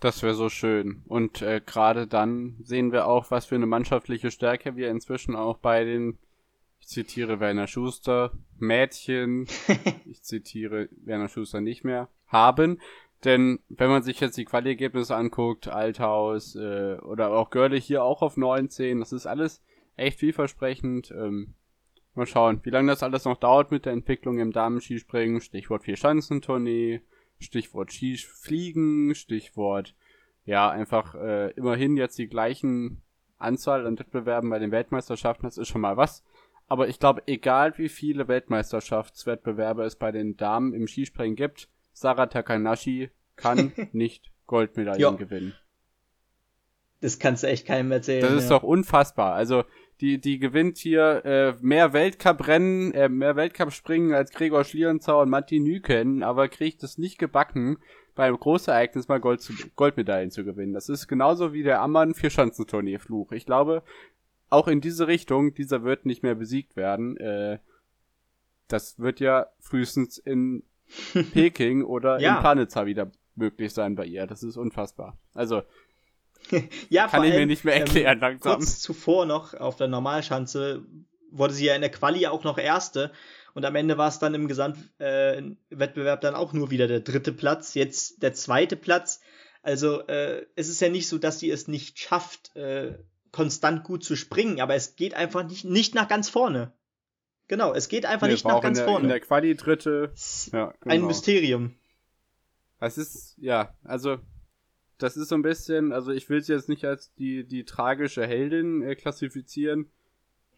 Das 0.00 0.22
wäre 0.22 0.34
so 0.34 0.50
schön. 0.50 1.02
Und 1.08 1.40
äh, 1.40 1.62
gerade 1.64 2.06
dann 2.06 2.58
sehen 2.62 2.92
wir 2.92 3.06
auch, 3.06 3.30
was 3.30 3.46
für 3.46 3.54
eine 3.54 3.64
mannschaftliche 3.64 4.30
Stärke 4.30 4.76
wir 4.76 4.90
inzwischen 4.90 5.34
auch 5.34 5.56
bei 5.56 5.84
den, 5.84 6.18
ich 6.80 6.88
zitiere 6.88 7.40
Werner 7.40 7.66
Schuster, 7.66 8.32
Mädchen, 8.58 9.46
ich 10.04 10.22
zitiere 10.22 10.88
Werner 11.04 11.28
Schuster 11.28 11.60
nicht 11.60 11.84
mehr, 11.84 12.08
haben. 12.26 12.80
Denn 13.24 13.60
wenn 13.68 13.90
man 13.90 14.02
sich 14.02 14.20
jetzt 14.20 14.36
die 14.36 14.44
Quali-Ergebnisse 14.44 15.16
anguckt, 15.16 15.68
Althaus 15.68 16.54
äh, 16.54 16.96
oder 16.98 17.30
auch 17.30 17.50
Görle 17.50 17.76
hier 17.76 18.04
auch 18.04 18.22
auf 18.22 18.36
19, 18.36 19.00
das 19.00 19.12
ist 19.12 19.26
alles 19.26 19.62
echt 19.96 20.20
vielversprechend. 20.20 21.10
Ähm, 21.10 21.54
mal 22.14 22.26
schauen, 22.26 22.60
wie 22.62 22.70
lange 22.70 22.92
das 22.92 23.02
alles 23.02 23.24
noch 23.24 23.38
dauert 23.38 23.70
mit 23.70 23.84
der 23.84 23.92
Entwicklung 23.92 24.38
im 24.38 24.52
Damen-Skispringen. 24.52 25.40
Stichwort 25.40 25.84
Vier-Schanzentournee, 25.84 27.00
Stichwort 27.38 27.92
Skifliegen, 27.92 29.14
Stichwort, 29.14 29.94
ja, 30.44 30.70
einfach 30.70 31.14
äh, 31.14 31.50
immerhin 31.52 31.96
jetzt 31.96 32.18
die 32.18 32.28
gleichen 32.28 33.02
Anzahl 33.38 33.86
an 33.86 33.98
Wettbewerben 33.98 34.48
bei 34.48 34.58
den 34.58 34.70
Weltmeisterschaften, 34.70 35.44
das 35.46 35.58
ist 35.58 35.68
schon 35.68 35.80
mal 35.80 35.96
was. 35.96 36.24
Aber 36.68 36.88
ich 36.88 36.98
glaube, 36.98 37.22
egal 37.26 37.78
wie 37.78 37.88
viele 37.88 38.28
Weltmeisterschaftswettbewerbe 38.28 39.84
es 39.84 39.96
bei 39.96 40.10
den 40.10 40.36
Damen 40.36 40.74
im 40.74 40.88
Skispringen 40.88 41.36
gibt, 41.36 41.68
Sarah 41.92 42.26
Takanashi 42.26 43.10
kann 43.36 43.72
nicht 43.92 44.32
Goldmedaillen 44.46 45.16
gewinnen. 45.16 45.54
Das 47.00 47.18
kannst 47.18 47.42
du 47.42 47.48
echt 47.48 47.66
keinem 47.66 47.92
erzählen. 47.92 48.22
Das 48.22 48.32
ist 48.32 48.50
ja. 48.50 48.58
doch 48.58 48.62
unfassbar. 48.62 49.34
Also 49.34 49.64
die, 50.00 50.18
die 50.18 50.38
gewinnt 50.38 50.78
hier 50.78 51.24
äh, 51.24 51.54
mehr 51.60 51.92
Weltcuprennen, 51.92 52.92
äh, 52.92 53.08
mehr 53.08 53.36
Weltcup-Springen 53.36 54.12
als 54.12 54.30
Gregor 54.32 54.64
Schlierenzau 54.64 55.22
und 55.22 55.30
Matti 55.30 55.60
Nüken, 55.60 56.22
aber 56.22 56.48
kriegt 56.48 56.82
es 56.82 56.98
nicht 56.98 57.18
gebacken, 57.18 57.78
beim 58.14 58.36
Großereignis 58.36 59.08
mal 59.08 59.20
Gold 59.20 59.40
zu, 59.40 59.52
Goldmedaillen 59.76 60.30
zu 60.30 60.44
gewinnen. 60.44 60.72
Das 60.72 60.88
ist 60.88 61.06
genauso 61.06 61.52
wie 61.52 61.62
der 61.62 61.80
Ammann 61.80 62.14
Vierschanzenturnier-Fluch. 62.14 63.32
Ich 63.32 63.46
glaube, 63.46 63.82
auch 64.48 64.68
in 64.68 64.80
diese 64.80 65.06
Richtung, 65.06 65.54
dieser 65.54 65.82
wird 65.82 66.06
nicht 66.06 66.22
mehr 66.22 66.34
besiegt 66.34 66.76
werden. 66.76 67.16
Äh, 67.16 67.58
das 68.68 68.98
wird 68.98 69.20
ja 69.20 69.46
frühestens 69.60 70.18
in 70.18 70.62
Peking 71.32 71.84
oder 71.84 72.20
ja. 72.20 72.36
in 72.36 72.40
Planitza 72.40 72.86
wieder 72.86 73.10
möglich 73.34 73.72
sein 73.72 73.94
bei 73.94 74.06
ihr. 74.06 74.26
Das 74.26 74.42
ist 74.42 74.56
unfassbar. 74.56 75.18
Also, 75.34 75.62
ja, 76.88 77.08
kann 77.08 77.24
ich 77.24 77.30
allem, 77.30 77.40
mir 77.40 77.46
nicht 77.46 77.64
mehr 77.64 77.76
erklären 77.76 78.18
ähm, 78.18 78.20
langsam. 78.20 78.56
Kurz 78.56 78.80
zuvor 78.80 79.26
noch 79.26 79.54
auf 79.54 79.76
der 79.76 79.88
Normalschanze 79.88 80.84
wurde 81.30 81.54
sie 81.54 81.66
ja 81.66 81.74
in 81.74 81.80
der 81.80 81.90
Quali 81.90 82.26
auch 82.26 82.44
noch 82.44 82.58
Erste 82.58 83.12
und 83.56 83.64
am 83.64 83.74
Ende 83.74 83.96
war 83.96 84.08
es 84.08 84.18
dann 84.18 84.34
im 84.34 84.48
Gesamtwettbewerb 84.48 86.18
äh, 86.18 86.22
dann 86.22 86.34
auch 86.34 86.52
nur 86.52 86.70
wieder 86.70 86.86
der 86.86 87.00
dritte 87.00 87.32
Platz, 87.32 87.72
jetzt 87.72 88.22
der 88.22 88.34
zweite 88.34 88.76
Platz. 88.76 89.20
Also 89.62 90.06
äh, 90.08 90.44
es 90.56 90.68
ist 90.68 90.80
ja 90.82 90.90
nicht 90.90 91.08
so, 91.08 91.16
dass 91.16 91.40
sie 91.40 91.50
es 91.50 91.66
nicht 91.66 91.98
schafft, 91.98 92.54
äh, 92.54 92.98
konstant 93.36 93.84
gut 93.84 94.02
zu 94.02 94.16
springen, 94.16 94.62
aber 94.62 94.74
es 94.74 94.96
geht 94.96 95.12
einfach 95.12 95.46
nicht, 95.46 95.66
nicht 95.66 95.94
nach 95.94 96.08
ganz 96.08 96.30
vorne. 96.30 96.72
Genau, 97.48 97.74
es 97.74 97.88
geht 97.88 98.06
einfach 98.06 98.26
nee, 98.26 98.32
nicht 98.32 98.46
nach 98.46 98.62
ganz 98.62 98.78
der, 98.78 98.86
vorne. 98.86 99.02
In 99.04 99.08
der 99.10 99.20
Quali 99.20 99.54
dritte. 99.54 100.10
Ja, 100.52 100.72
genau. 100.80 100.94
Ein 100.94 101.06
Mysterium. 101.06 101.74
Es 102.80 102.96
ist, 102.96 103.36
ja, 103.36 103.74
also, 103.84 104.16
das 104.96 105.18
ist 105.18 105.28
so 105.28 105.34
ein 105.34 105.42
bisschen, 105.42 105.92
also 105.92 106.12
ich 106.12 106.30
will 106.30 106.42
sie 106.42 106.54
jetzt 106.54 106.70
nicht 106.70 106.86
als 106.86 107.12
die, 107.16 107.46
die 107.46 107.64
tragische 107.64 108.26
Heldin 108.26 108.82
äh, 108.82 108.96
klassifizieren, 108.96 109.90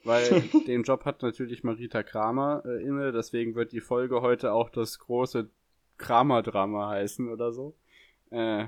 weil 0.04 0.22
den 0.68 0.84
Job 0.84 1.04
hat 1.04 1.20
natürlich 1.22 1.64
Marita 1.64 2.04
Kramer 2.04 2.62
äh, 2.64 2.80
inne, 2.84 3.10
deswegen 3.10 3.56
wird 3.56 3.72
die 3.72 3.80
Folge 3.80 4.22
heute 4.22 4.52
auch 4.52 4.70
das 4.70 5.00
große 5.00 5.50
Kramer-Drama 5.96 6.90
heißen 6.90 7.28
oder 7.28 7.52
so. 7.52 7.76
Äh, 8.30 8.66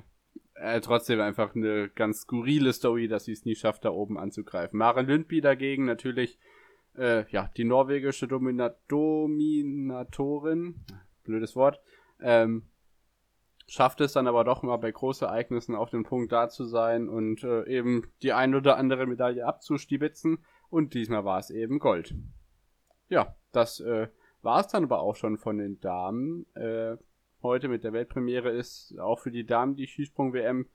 äh, 0.55 0.81
trotzdem 0.81 1.21
einfach 1.21 1.55
eine 1.55 1.89
ganz 1.89 2.23
skurrile 2.23 2.73
Story, 2.73 3.09
dass 3.09 3.25
sie 3.25 3.33
es 3.33 3.45
nie 3.45 3.55
schafft, 3.55 3.85
da 3.85 3.91
oben 3.91 4.19
anzugreifen. 4.19 4.79
Maren 4.79 5.07
Lündby 5.07 5.41
dagegen 5.41 5.85
natürlich 5.85 6.39
äh, 6.97 7.29
ja, 7.31 7.51
die 7.57 7.65
norwegische 7.65 8.29
Domina 8.29 8.75
Dominatorin, 8.89 10.85
blödes 11.25 11.57
Wort, 11.57 11.81
ähm, 12.21 12.65
schafft 13.67 14.01
es 14.01 14.13
dann 14.13 14.27
aber 14.27 14.45
doch 14.45 14.63
mal 14.63 14.77
bei 14.79 14.91
Großereignissen 14.91 15.75
auf 15.75 15.91
dem 15.91 16.03
Punkt 16.03 16.33
da 16.33 16.49
zu 16.49 16.65
sein 16.65 17.09
und 17.09 17.45
äh, 17.45 17.67
eben 17.67 18.11
die 18.23 18.33
ein 18.33 18.55
oder 18.55 18.77
andere 18.77 19.07
Medaille 19.07 19.47
abzustibitzen. 19.47 20.45
Und 20.69 20.95
diesmal 20.95 21.25
war 21.25 21.39
es 21.39 21.51
eben 21.51 21.79
Gold. 21.79 22.15
Ja, 23.09 23.37
das 23.53 23.81
äh, 23.81 24.09
war 24.43 24.61
es 24.61 24.69
dann 24.69 24.85
aber 24.85 25.01
auch 25.01 25.17
schon 25.17 25.39
von 25.39 25.59
den 25.59 25.81
Damen. 25.81 26.47
Äh, 26.55 26.97
heute 27.43 27.69
mit 27.69 27.85
der 27.85 27.93
Weltpremiere 27.93 28.51
ist 28.51 28.99
auch 28.99 29.19
für 29.19 29.31
die 29.31 29.47
Damen 29.47 29.77
die 29.77 29.87
Skisprung-WM 29.87 30.67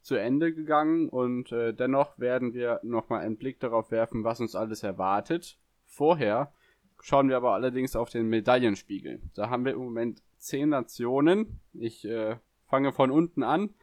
zu 0.00 0.16
Ende 0.16 0.52
gegangen 0.52 1.08
und 1.08 1.50
äh, 1.50 1.72
dennoch 1.72 2.18
werden 2.18 2.52
wir 2.52 2.80
nochmal 2.82 3.20
einen 3.20 3.38
Blick 3.38 3.58
darauf 3.60 3.90
werfen, 3.90 4.22
was 4.22 4.40
uns 4.40 4.54
alles 4.54 4.82
erwartet. 4.82 5.58
Vorher 5.86 6.52
schauen 7.00 7.28
wir 7.28 7.36
aber 7.36 7.54
allerdings 7.54 7.96
auf 7.96 8.10
den 8.10 8.28
Medaillenspiegel. 8.28 9.22
Da 9.34 9.48
haben 9.48 9.64
wir 9.64 9.72
im 9.72 9.78
Moment 9.78 10.22
zehn 10.38 10.68
Nationen. 10.68 11.60
Ich 11.72 12.04
äh, 12.04 12.36
fange 12.66 12.92
von 12.92 13.10
unten 13.10 13.42
an. 13.42 13.74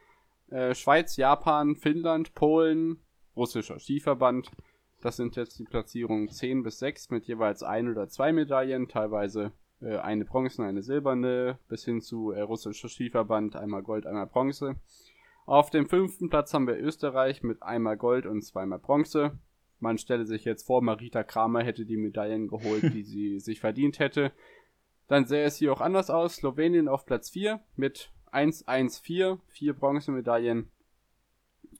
Äh, 0.48 0.74
Schweiz, 0.74 1.16
Japan, 1.16 1.76
Finnland, 1.76 2.34
Polen, 2.34 3.00
russischer 3.34 3.78
Skiverband. 3.78 4.50
Das 5.00 5.16
sind 5.16 5.34
jetzt 5.34 5.58
die 5.58 5.64
Platzierungen 5.64 6.28
10 6.28 6.62
bis 6.62 6.78
6 6.78 7.10
mit 7.10 7.26
jeweils 7.26 7.64
ein 7.64 7.88
oder 7.88 8.08
zwei 8.08 8.32
Medaillen, 8.32 8.86
teilweise 8.86 9.52
eine 9.82 10.24
Bronze, 10.24 10.62
eine 10.62 10.82
silberne, 10.82 11.58
bis 11.68 11.84
hin 11.84 12.00
zu 12.00 12.30
äh, 12.30 12.40
russischer 12.40 12.88
Skiverband, 12.88 13.56
einmal 13.56 13.82
Gold, 13.82 14.06
einmal 14.06 14.26
Bronze. 14.26 14.76
Auf 15.44 15.70
dem 15.70 15.86
fünften 15.86 16.30
Platz 16.30 16.54
haben 16.54 16.66
wir 16.66 16.78
Österreich 16.78 17.42
mit 17.42 17.62
einmal 17.62 17.96
Gold 17.96 18.26
und 18.26 18.42
zweimal 18.42 18.78
Bronze. 18.78 19.38
Man 19.80 19.98
stelle 19.98 20.24
sich 20.24 20.44
jetzt 20.44 20.66
vor, 20.66 20.80
Marita 20.82 21.24
Kramer 21.24 21.64
hätte 21.64 21.84
die 21.84 21.96
Medaillen 21.96 22.46
geholt, 22.46 22.84
die 22.94 23.02
sie 23.02 23.40
sich 23.40 23.58
verdient 23.58 23.98
hätte. 23.98 24.32
Dann 25.08 25.26
sähe 25.26 25.44
es 25.44 25.56
hier 25.56 25.72
auch 25.72 25.80
anders 25.80 26.08
aus. 26.08 26.36
Slowenien 26.36 26.86
auf 26.86 27.04
Platz 27.04 27.30
4 27.30 27.60
mit 27.74 28.12
1-1-4, 28.32 29.38
vier 29.48 29.74
Bronzemedaillen. 29.74 30.70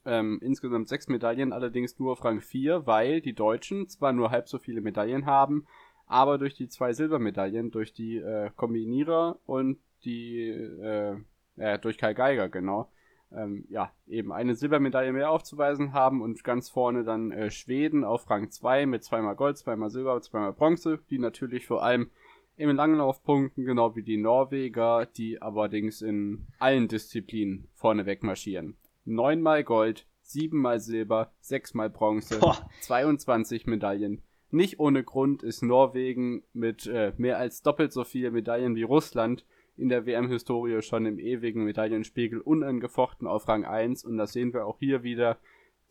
Ähm, 0.05 0.41
insgesamt 0.43 0.89
sechs 0.89 1.07
Medaillen, 1.07 1.53
allerdings 1.53 1.99
nur 1.99 2.13
auf 2.13 2.25
Rang 2.25 2.41
4, 2.41 2.87
weil 2.87 3.21
die 3.21 3.35
Deutschen 3.35 3.89
zwar 3.89 4.13
nur 4.13 4.31
halb 4.31 4.49
so 4.49 4.59
viele 4.59 4.81
Medaillen 4.81 5.27
haben, 5.27 5.67
aber 6.13 6.39
durch 6.39 6.55
die 6.55 6.69
zwei 6.69 6.93
Silbermedaillen, 6.93 7.71
durch 7.71 7.93
die 7.93 8.19
äh, 8.19 8.51
Kombinierer 8.55 9.39
und 9.47 9.79
die 10.05 10.49
äh, 10.49 11.17
äh, 11.57 11.79
durch 11.79 11.97
Kai 11.97 12.13
Geiger, 12.13 12.49
genau, 12.49 12.91
ähm, 13.31 13.65
ja, 13.71 13.93
eben 14.07 14.31
eine 14.31 14.55
Silbermedaille 14.55 15.13
mehr 15.13 15.31
aufzuweisen 15.31 15.93
haben 15.95 16.21
und 16.21 16.45
ganz 16.45 16.69
vorne 16.69 17.05
dann 17.05 17.33
äh, 17.33 17.51
Schweden 17.51 18.05
auf 18.05 18.29
Rang 18.29 18.51
2 18.51 18.85
mit 18.87 19.05
zweimal 19.05 19.37
Gold, 19.37 19.57
zweimal 19.57 19.91
Silber, 19.91 20.21
zweimal 20.21 20.53
Bronze, 20.53 20.99
die 21.09 21.19
natürlich 21.19 21.67
vor 21.67 21.83
allem 21.83 22.11
im 22.57 22.77
Langlaufpunkten, 22.77 23.65
genau 23.65 23.97
wie 23.97 24.03
die 24.03 24.19
Norweger, 24.19 25.07
die 25.07 25.41
allerdings 25.41 26.03
in 26.03 26.47
allen 26.59 26.89
Disziplinen 26.89 27.69
vorne 27.73 28.05
wegmarschieren. 28.05 28.77
Neunmal 29.07 29.65
Gold, 29.65 30.07
siebenmal 30.21 30.79
Silber, 30.79 31.33
sechsmal 31.41 31.89
Bronze, 31.89 32.39
Boah. 32.39 32.69
22 32.83 33.67
Medaillen. 33.67 34.23
Nicht 34.53 34.79
ohne 34.79 35.03
Grund 35.03 35.43
ist 35.43 35.63
Norwegen 35.63 36.45
mit 36.53 36.87
äh, 36.87 37.15
mehr 37.17 37.39
als 37.39 37.63
doppelt 37.63 37.91
so 37.91 38.05
vielen 38.05 38.35
Medaillen 38.35 38.77
wie 38.77 38.83
Russland 38.83 39.47
in 39.79 39.89
der 39.89 40.05
WM-Historie 40.05 40.83
schon 40.83 41.07
im 41.07 41.19
ewigen 41.19 41.65
Medaillenspiegel 41.65 42.39
unangefochten 42.39 43.27
auf 43.27 43.49
Rang 43.49 43.65
1 43.65 44.05
und 44.05 44.19
das 44.19 44.35
sehen 44.35 44.53
wir 44.53 44.67
auch 44.67 44.79
hier 44.79 45.03
wieder. 45.03 45.39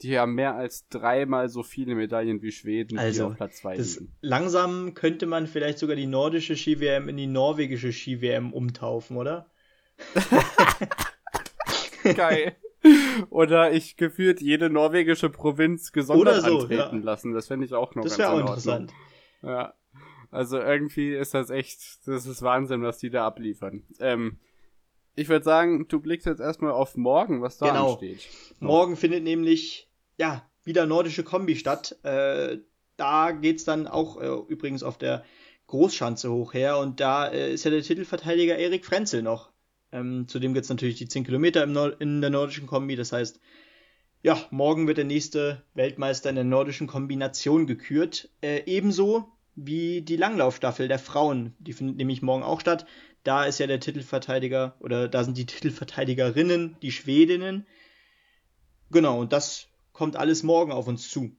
Die 0.04 0.20
haben 0.20 0.36
mehr 0.36 0.56
als 0.56 0.88
dreimal 0.90 1.50
so 1.50 1.64
viele 1.64 1.96
Medaillen 1.96 2.44
wie 2.44 2.52
Schweden, 2.52 3.00
also, 3.00 3.24
die 3.24 3.32
auf 3.32 3.38
Platz 3.38 3.58
2 3.58 3.78
liegen. 3.78 4.14
Langsam 4.22 4.94
könnte 4.94 5.26
man 5.26 5.48
vielleicht 5.48 5.80
sogar 5.80 5.96
die 5.96 6.06
nordische 6.06 6.56
Ski-WM 6.56 7.10
in 7.10 7.18
die 7.18 7.28
norwegische 7.28 7.92
Ski-WM 7.92 8.54
umtaufen, 8.54 9.18
oder? 9.18 9.50
Geil. 12.16 12.56
Oder 13.30 13.72
ich 13.72 13.98
gefühlt 13.98 14.42
jede 14.42 14.70
norwegische 14.70 15.30
Provinz 15.30 15.92
gesondert 15.92 16.44
so, 16.44 16.60
antreten 16.60 17.00
ja. 17.00 17.04
lassen. 17.04 17.34
Das 17.34 17.48
fände 17.48 17.66
ich 17.66 17.74
auch 17.74 17.96
noch 17.96 18.04
das 18.04 18.18
ganz 18.18 18.30
auch 18.30 18.40
interessant. 18.40 18.94
Ja. 19.44 19.74
Also 20.32 20.60
irgendwie 20.60 21.14
ist 21.14 21.34
das 21.34 21.50
echt, 21.50 22.08
das 22.08 22.26
ist 22.26 22.42
Wahnsinn, 22.42 22.82
was 22.84 22.98
die 22.98 23.10
da 23.10 23.28
abliefern. 23.28 23.84
Ähm, 24.00 24.40
ich 25.16 25.28
würde 25.28 25.44
sagen, 25.44 25.88
du 25.90 26.00
blickst 26.00 26.26
jetzt 26.26 26.40
erstmal 26.40 26.72
auf 26.72 26.96
morgen, 26.96 27.42
was 27.42 27.58
da 27.58 27.68
genau. 27.68 27.98
steht. 27.98 28.22
So. 28.60 28.66
Morgen 28.66 28.96
findet 28.96 29.24
nämlich, 29.24 29.90
ja, 30.18 30.50
wieder 30.64 30.86
nordische 30.86 31.24
Kombi 31.24 31.58
statt. 31.58 31.98
Äh, 32.04 32.60
da 32.96 33.32
geht 33.32 33.58
es 33.58 33.66
dann 33.66 33.88
auch 33.88 34.22
äh, 34.22 34.28
übrigens 34.48 34.84
auf 34.84 34.98
der 34.98 35.26
Großschanze 35.68 36.32
hoch 36.32 36.54
her 36.54 36.78
und 36.78 37.00
da 37.00 37.28
äh, 37.28 37.54
ist 37.54 37.64
ja 37.66 37.72
der 37.72 37.82
Titelverteidiger 37.82 38.58
Erik 38.58 38.86
Frenzel 38.86 39.22
noch. 39.22 39.51
Ähm, 39.92 40.28
zudem 40.28 40.54
gibt 40.54 40.64
es 40.64 40.70
natürlich 40.70 40.96
die 40.96 41.08
10 41.08 41.26
Kilometer 41.26 41.64
im 41.64 41.76
in 42.00 42.22
der 42.22 42.30
nordischen 42.30 42.68
Kombi, 42.68 42.96
das 42.96 43.12
heißt, 43.12 43.40
ja, 44.24 44.38
morgen 44.52 44.88
wird 44.88 44.98
der 44.98 45.06
nächste 45.06 45.64
Weltmeister 45.74 46.30
in 46.30 46.36
der 46.36 46.46
nordischen 46.46 46.88
Kombination 46.88 47.66
gekürt. 47.66 48.30
Äh, 48.42 48.64
ebenso 48.68 49.28
wie 49.56 50.02
die 50.02 50.16
Langlaufstaffel 50.16 50.88
der 50.88 51.00
Frauen. 51.00 51.56
Die 51.60 51.74
findet 51.74 51.98
nämlich 51.98 52.22
morgen 52.22 52.44
auch 52.44 52.62
statt. 52.62 52.86
Da 53.24 53.46
ist 53.46 53.60
ja 53.60 53.68
der 53.68 53.80
Titelverteidiger 53.80 54.76
oder 54.80 55.08
da 55.08 55.24
sind 55.24 55.38
die 55.38 55.46
Titelverteidigerinnen, 55.48 56.78
die 56.82 56.92
Schwedinnen. 56.92 57.66
Genau, 58.92 59.20
und 59.20 59.34
das 59.34 59.68
kommt 59.92 60.16
alles 60.16 60.44
morgen 60.44 60.72
auf 60.72 60.88
uns 60.88 61.10
zu. 61.10 61.36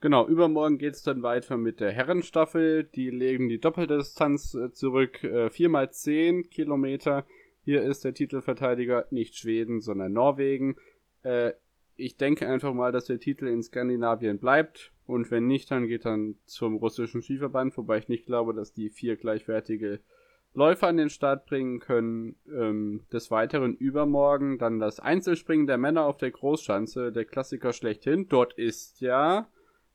Genau, 0.00 0.26
übermorgen 0.26 0.78
geht 0.78 0.94
es 0.94 1.02
dann 1.02 1.22
weiter 1.22 1.58
mit 1.58 1.78
der 1.78 1.92
Herrenstaffel. 1.92 2.84
Die 2.84 3.10
legen 3.10 3.48
die 3.48 3.60
Doppeldistanz 3.60 4.54
äh, 4.54 4.72
zurück. 4.72 5.22
Äh, 5.22 5.48
4x10 5.48 6.48
Kilometer. 6.48 7.26
Hier 7.62 7.82
ist 7.82 8.04
der 8.04 8.14
Titelverteidiger 8.14 9.06
nicht 9.10 9.36
Schweden, 9.36 9.80
sondern 9.80 10.12
Norwegen. 10.12 10.76
Äh, 11.22 11.52
ich 11.96 12.16
denke 12.16 12.48
einfach 12.48 12.72
mal, 12.72 12.92
dass 12.92 13.04
der 13.04 13.20
Titel 13.20 13.46
in 13.46 13.62
Skandinavien 13.62 14.38
bleibt. 14.38 14.92
Und 15.06 15.30
wenn 15.30 15.46
nicht, 15.46 15.70
dann 15.70 15.86
geht 15.86 16.04
dann 16.04 16.36
zum 16.46 16.76
russischen 16.76 17.20
Skiverband, 17.20 17.76
wobei 17.76 17.98
ich 17.98 18.08
nicht 18.08 18.26
glaube, 18.26 18.54
dass 18.54 18.72
die 18.72 18.88
vier 18.88 19.16
gleichwertige 19.16 20.00
Läufer 20.54 20.88
an 20.88 20.96
den 20.96 21.10
Start 21.10 21.46
bringen 21.46 21.80
können. 21.80 22.36
Ähm, 22.50 23.02
des 23.12 23.30
Weiteren 23.30 23.74
übermorgen 23.74 24.58
dann 24.58 24.78
das 24.78 24.98
Einzelspringen 24.98 25.66
der 25.66 25.78
Männer 25.78 26.04
auf 26.06 26.16
der 26.16 26.30
Großschanze, 26.30 27.12
der 27.12 27.24
Klassiker 27.24 27.72
schlechthin. 27.72 28.28
Dort 28.28 28.54
ist 28.54 29.00
ja 29.00 29.48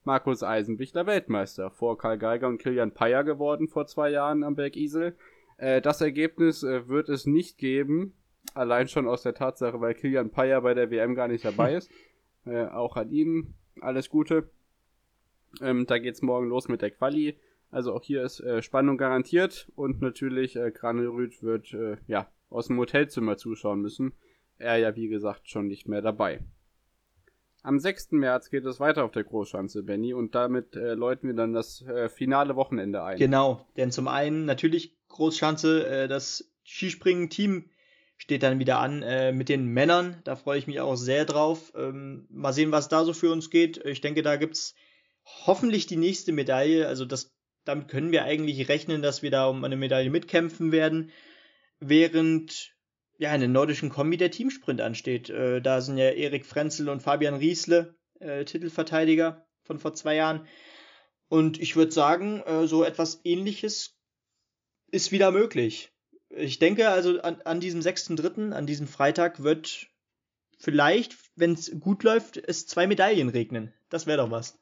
Markus 0.04 0.44
Eisenbichler 0.44 1.08
Weltmeister, 1.08 1.72
vor 1.72 1.98
Karl 1.98 2.20
Geiger 2.20 2.48
und 2.48 2.60
Kilian 2.60 2.94
Payer 2.94 3.24
geworden 3.24 3.68
vor 3.68 3.88
zwei 3.88 4.12
Jahren 4.12 4.44
am 4.44 4.56
Berg 4.56 4.76
Isel. 4.76 5.16
Äh, 5.58 5.82
das 5.82 6.02
Ergebnis 6.02 6.64
äh, 6.64 6.88
wird 6.88 7.10
es 7.10 7.26
nicht 7.26 7.58
geben, 7.58 8.14
Allein 8.54 8.88
schon 8.88 9.08
aus 9.08 9.24
der 9.24 9.34
Tatsache, 9.34 9.82
weil 9.82 9.96
Kilian 9.96 10.30
Payer 10.30 10.62
bei 10.62 10.74
der 10.74 10.92
WM 10.92 11.16
gar 11.16 11.28
nicht 11.28 11.44
dabei 11.44 11.74
ist. 11.76 11.90
Äh, 12.46 12.66
auch 12.66 12.96
an 12.96 13.10
ihn 13.12 13.56
alles 13.82 14.10
Gute. 14.10 14.50
Ähm, 15.62 15.86
da 15.88 15.98
geht's 15.98 16.22
morgen 16.22 16.48
los 16.48 16.68
mit 16.68 16.82
der 16.82 16.92
Quali. 16.92 17.38
Also 17.72 17.94
auch 17.94 18.04
hier 18.04 18.24
ist 18.24 18.40
äh, 18.40 18.62
Spannung 18.62 18.98
garantiert 18.98 19.72
und 19.76 20.02
natürlich 20.02 20.56
äh, 20.56 20.72
Granerüth 20.72 21.42
wird 21.42 21.74
äh, 21.74 21.98
ja 22.08 22.32
aus 22.50 22.68
dem 22.68 22.78
Hotelzimmer 22.78 23.38
zuschauen 23.38 23.82
müssen. 23.82 24.14
Er 24.58 24.78
ja 24.78 24.96
wie 24.96 25.10
gesagt 25.10 25.50
schon 25.50 25.68
nicht 25.68 25.88
mehr 25.88 26.02
dabei. 26.02 26.42
Am 27.64 27.80
6. 27.80 28.12
März 28.12 28.52
geht 28.52 28.64
es 28.66 28.80
weiter 28.80 29.04
auf 29.04 29.12
der 29.12 29.24
Großschanze, 29.24 29.82
Benny, 29.82 30.14
und 30.14 30.36
damit 30.36 30.76
äh, 30.76 30.94
läuten 30.94 31.28
wir 31.28 31.36
dann 31.36 31.52
das 31.52 31.82
äh, 31.82 32.10
finale 32.10 32.56
Wochenende 32.56 33.04
ein. 33.04 33.18
Genau, 33.18 33.66
denn 33.76 33.92
zum 33.92 34.08
einen 34.08 34.46
natürlich 34.46 34.95
Großschanze, 35.10 35.88
äh, 35.88 36.08
das 36.08 36.52
Skispringen-Team 36.66 37.70
steht 38.18 38.44
dann 38.44 38.60
wieder 38.60 38.80
an 38.80 39.04
äh, 39.04 39.32
mit 39.32 39.50
den 39.50 39.66
Männern. 39.66 40.22
Da 40.24 40.36
freue 40.36 40.58
ich 40.58 40.68
mich 40.68 40.80
auch 40.80 40.96
sehr 40.96 41.26
drauf. 41.26 41.74
Ähm, 41.76 42.28
mal 42.30 42.54
sehen, 42.54 42.72
was 42.72 42.88
da 42.88 43.04
so 43.04 43.14
für 43.14 43.32
uns 43.32 43.50
geht. 43.50 43.78
Ich 43.86 44.02
denke, 44.02 44.22
da 44.22 44.38
gibt's 44.38 44.76
hoffentlich 45.26 45.86
die 45.86 45.98
nächste 45.98 46.32
Medaille. 46.32 46.88
Also 46.88 47.06
das, 47.06 47.36
damit 47.66 47.88
können 47.88 48.12
wir 48.12 48.24
eigentlich 48.24 48.70
rechnen, 48.70 49.02
dass 49.02 49.22
wir 49.22 49.32
da 49.32 49.48
um 49.48 49.64
eine 49.64 49.76
Medaille 49.76 50.10
mitkämpfen 50.10 50.72
werden. 50.72 51.12
Während 51.80 52.76
ja 53.18 53.34
in 53.34 53.42
der 53.42 53.50
nordischen 53.50 53.90
Kombi 53.90 54.18
der 54.18 54.32
Teamsprint 54.32 54.82
ansteht. 54.82 55.30
Äh, 55.30 55.62
da 55.62 55.82
sind 55.82 55.98
ja 55.98 56.10
Erik 56.10 56.46
Frenzel 56.46 56.90
und 56.90 57.02
Fabian 57.02 57.36
Riesle 57.36 57.96
äh, 58.20 58.46
Titelverteidiger 58.46 59.46
von 59.64 59.80
vor 59.80 59.94
zwei 59.94 60.16
Jahren. 60.16 60.48
Und 61.28 61.60
ich 61.60 61.76
würde 61.76 61.92
sagen, 61.92 62.42
äh, 62.42 62.68
so 62.68 62.84
etwas 62.84 63.22
ähnliches 63.24 63.95
ist 64.92 65.12
wieder 65.12 65.32
möglich 65.32 65.92
ich 66.36 66.60
denke 66.60 66.90
also 66.90 67.22
an, 67.22 67.38
an 67.46 67.60
diesem 67.60 67.82
6.3., 67.82 68.52
an 68.52 68.66
diesem 68.66 68.88
Freitag 68.88 69.44
wird 69.44 69.88
vielleicht, 70.60 71.16
wenn 71.36 71.54
es 71.54 71.80
gut 71.80 72.04
läuft, 72.04 72.38
es 72.38 72.68
zwei 72.68 72.88
Medaillen 72.88 73.30
regnen. 73.30 73.74
Das 73.90 74.08
wäre 74.08 74.18
doch 74.18 74.32
was. 74.32 74.60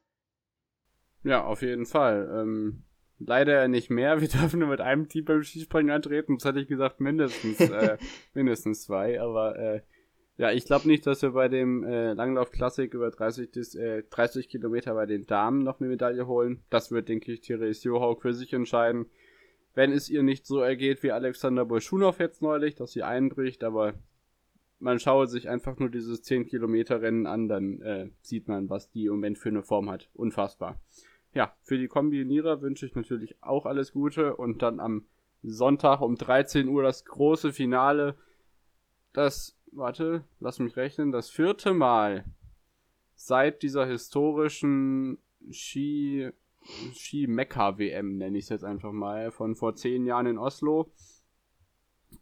Ja, 1.23 1.43
auf 1.43 1.61
jeden 1.61 1.85
Fall. 1.85 2.29
Ähm, 2.33 2.83
leider 3.19 3.67
nicht 3.67 3.89
mehr. 3.89 4.21
Wir 4.21 4.27
dürfen 4.27 4.59
nur 4.59 4.69
mit 4.69 4.81
einem 4.81 5.09
Team 5.09 5.25
beim 5.25 5.43
Skispringen 5.43 5.91
antreten. 5.91 6.37
Das 6.37 6.45
hatte 6.45 6.59
ich 6.59 6.67
gesagt, 6.67 6.99
mindestens, 6.99 7.59
äh, 7.59 7.97
mindestens 8.33 8.83
zwei. 8.83 9.21
Aber 9.21 9.57
äh, 9.57 9.81
ja, 10.37 10.51
ich 10.51 10.65
glaube 10.65 10.87
nicht, 10.87 11.05
dass 11.05 11.21
wir 11.21 11.31
bei 11.31 11.47
dem 11.47 11.83
äh, 11.83 12.13
Langlauf-Klassik 12.13 12.95
über 12.95 13.11
30, 13.11 13.51
bis, 13.51 13.75
äh, 13.75 14.03
30 14.09 14.49
Kilometer 14.49 14.95
bei 14.95 15.05
den 15.05 15.27
Damen 15.27 15.63
noch 15.63 15.79
eine 15.79 15.89
Medaille 15.89 16.25
holen. 16.25 16.63
Das 16.71 16.91
wird, 16.91 17.07
denke 17.07 17.31
ich, 17.31 17.41
Therese 17.41 17.87
Johaug 17.87 18.21
für 18.21 18.33
sich 18.33 18.51
entscheiden 18.51 19.05
wenn 19.73 19.91
es 19.91 20.09
ihr 20.09 20.23
nicht 20.23 20.45
so 20.45 20.59
ergeht 20.59 21.03
wie 21.03 21.11
Alexander 21.11 21.65
Bolschunow 21.65 22.19
jetzt 22.19 22.41
neulich, 22.41 22.75
dass 22.75 22.91
sie 22.91 23.03
einbricht, 23.03 23.63
aber 23.63 23.93
man 24.79 24.99
schaue 24.99 25.27
sich 25.27 25.49
einfach 25.49 25.79
nur 25.79 25.89
dieses 25.89 26.21
10 26.21 26.45
Kilometer 26.45 27.01
Rennen 27.01 27.25
an, 27.25 27.47
dann 27.47 27.81
äh, 27.81 28.09
sieht 28.21 28.47
man, 28.47 28.69
was 28.69 28.89
die 28.91 29.05
im 29.05 29.13
Moment 29.13 29.39
für 29.39 29.49
eine 29.49 29.63
Form 29.63 29.89
hat. 29.89 30.09
Unfassbar. 30.13 30.79
Ja, 31.33 31.55
für 31.61 31.77
die 31.77 31.87
Kombinierer 31.87 32.61
wünsche 32.61 32.85
ich 32.85 32.93
natürlich 32.93 33.41
auch 33.41 33.65
alles 33.65 33.93
Gute 33.93 34.35
und 34.35 34.61
dann 34.61 34.79
am 34.79 35.07
Sonntag 35.41 36.01
um 36.01 36.15
13 36.15 36.67
Uhr 36.67 36.83
das 36.83 37.05
große 37.05 37.53
Finale. 37.53 38.15
Das, 39.13 39.57
warte, 39.71 40.23
lass 40.39 40.59
mich 40.59 40.75
rechnen, 40.75 41.11
das 41.11 41.29
vierte 41.29 41.73
Mal 41.73 42.25
seit 43.15 43.63
dieser 43.63 43.85
historischen 43.85 45.17
Ski 45.49 46.29
Ski-Mekka-WM, 46.93 48.17
nenne 48.17 48.37
ich 48.37 48.45
es 48.45 48.49
jetzt 48.49 48.63
einfach 48.63 48.91
mal, 48.91 49.31
von 49.31 49.55
vor 49.55 49.75
zehn 49.75 50.05
Jahren 50.05 50.27
in 50.27 50.37
Oslo. 50.37 50.91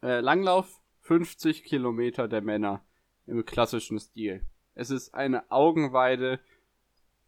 Äh, 0.02 0.22
Langlauf 0.22 0.82
50 1.02 1.64
Kilometer 1.64 2.28
der 2.28 2.42
Männer 2.42 2.84
im 3.28 3.46
klassischen 3.46 4.00
Stil. 4.00 4.46
Es 4.74 4.89
ist 4.89 5.14
eine 5.14 5.52
Augenweide, 5.52 6.39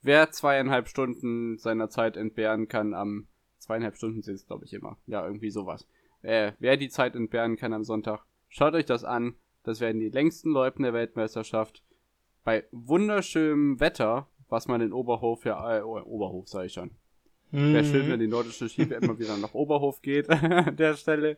wer 0.02 0.32
zweieinhalb 0.32 0.88
Stunden 0.88 1.58
seiner 1.58 1.90
Zeit 1.90 2.18
entbehren 2.18 2.68
kann 2.68 2.94
am 2.94 3.28
zweieinhalb 3.64 3.96
Stunden 3.96 4.22
sind 4.22 4.36
es, 4.36 4.46
glaube 4.46 4.66
ich, 4.66 4.74
immer. 4.74 4.98
Ja, 5.08 5.26
irgendwie 5.26 5.50
sowas. 5.50 5.88
Äh, 6.22 6.54
wer 6.60 6.78
die 6.78 6.90
Zeit 6.90 7.16
entbehren 7.16 7.56
kann 7.56 7.74
am 7.74 7.84
Sonntag, 7.84 8.26
schaut 8.50 8.74
euch 8.74 8.86
das 8.86 9.04
an. 9.04 9.36
Das 9.64 9.80
werden 9.80 10.02
die 10.02 10.10
längsten 10.10 10.52
Läupen 10.52 10.84
der 10.84 10.94
Weltmeisterschaft. 10.94 11.84
Bei 12.44 12.66
wunderschönem 12.72 13.80
Wetter, 13.80 14.28
was 14.50 14.68
man 14.68 14.82
in 14.82 14.92
Oberhof 14.92 15.46
ja, 15.46 15.80
äh, 15.80 15.82
Oberhof 15.82 16.50
sage 16.50 16.66
ich 16.66 16.74
schon, 16.74 16.92
Mhm. 17.54 17.74
Wäre 17.74 17.86
schön, 17.86 18.10
wenn 18.10 18.20
die 18.20 18.28
nordische 18.28 18.68
Ski 18.68 18.82
immer 18.82 19.20
wieder 19.20 19.38
nach 19.38 19.54
Oberhof 19.54 20.02
geht 20.02 20.28
an 20.30 20.76
der 20.76 20.96
Stelle. 20.96 21.38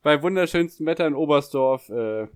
Bei 0.00 0.22
wunderschönstem 0.22 0.86
Wetter 0.86 1.08
in 1.08 1.14
Oberstdorf, 1.14 1.88
äh, 1.88 2.28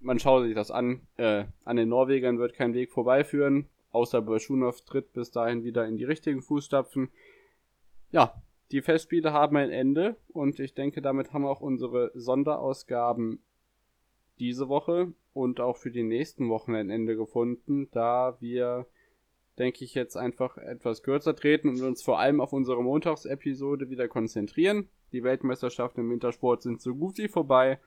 man 0.00 0.18
schaut 0.18 0.44
sich 0.44 0.54
das 0.54 0.70
an. 0.70 1.02
Äh, 1.18 1.44
an 1.64 1.76
den 1.76 1.90
Norwegern 1.90 2.38
wird 2.38 2.54
kein 2.54 2.72
Weg 2.72 2.90
vorbeiführen, 2.90 3.68
außer 3.90 4.22
Berschunov 4.22 4.80
tritt 4.80 5.12
bis 5.12 5.30
dahin 5.30 5.62
wieder 5.62 5.86
in 5.86 5.98
die 5.98 6.04
richtigen 6.04 6.40
Fußstapfen. 6.40 7.10
Ja, 8.12 8.42
die 8.72 8.80
Festspiele 8.80 9.34
haben 9.34 9.58
ein 9.58 9.70
Ende 9.70 10.16
und 10.28 10.58
ich 10.58 10.72
denke, 10.72 11.02
damit 11.02 11.34
haben 11.34 11.44
auch 11.44 11.60
unsere 11.60 12.12
Sonderausgaben 12.14 13.42
diese 14.38 14.70
Woche 14.70 15.12
und 15.34 15.60
auch 15.60 15.76
für 15.76 15.90
die 15.90 16.02
nächsten 16.02 16.48
Wochen 16.48 16.74
ein 16.74 16.88
Ende 16.88 17.14
gefunden, 17.14 17.88
da 17.90 18.38
wir 18.40 18.86
denke 19.58 19.84
ich, 19.84 19.94
jetzt 19.94 20.16
einfach 20.16 20.58
etwas 20.58 21.02
kürzer 21.02 21.36
treten 21.36 21.68
und 21.68 21.80
uns 21.80 22.02
vor 22.02 22.18
allem 22.18 22.40
auf 22.40 22.52
unsere 22.52 22.82
Montagsepisode 22.82 23.88
wieder 23.90 24.08
konzentrieren. 24.08 24.88
Die 25.12 25.22
Weltmeisterschaften 25.22 26.00
im 26.00 26.10
Wintersport 26.10 26.62
sind 26.62 26.80
so 26.80 26.94
gut 26.94 27.18
wie 27.18 27.28
vorbei. 27.28 27.78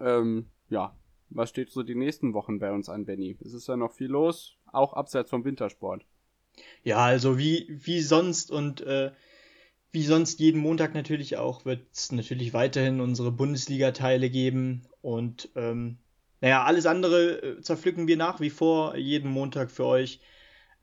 Ähm, 0.00 0.46
ja, 0.68 0.94
was 1.30 1.48
steht 1.50 1.70
so 1.70 1.82
die 1.82 1.94
nächsten 1.94 2.34
Wochen 2.34 2.58
bei 2.58 2.72
uns 2.72 2.88
an, 2.88 3.06
Benny? 3.06 3.36
Es 3.44 3.54
ist 3.54 3.68
ja 3.68 3.76
noch 3.76 3.92
viel 3.92 4.08
los, 4.08 4.56
auch 4.66 4.92
abseits 4.92 5.30
vom 5.30 5.44
Wintersport. 5.44 6.04
Ja, 6.82 6.98
also 6.98 7.38
wie, 7.38 7.66
wie 7.68 8.00
sonst 8.00 8.50
und 8.50 8.80
äh, 8.82 9.12
wie 9.90 10.02
sonst 10.02 10.40
jeden 10.40 10.60
Montag 10.60 10.94
natürlich 10.94 11.36
auch 11.36 11.64
wird 11.64 11.86
es 11.92 12.12
natürlich 12.12 12.52
weiterhin 12.52 13.00
unsere 13.00 13.32
Bundesliga-Teile 13.32 14.28
geben 14.28 14.86
und 15.00 15.48
ähm, 15.54 15.98
naja, 16.40 16.64
alles 16.64 16.86
andere 16.86 17.42
äh, 17.42 17.60
zerpflücken 17.60 18.06
wir 18.06 18.16
nach 18.16 18.40
wie 18.40 18.50
vor 18.50 18.96
jeden 18.96 19.30
Montag 19.30 19.70
für 19.70 19.86
euch. 19.86 20.20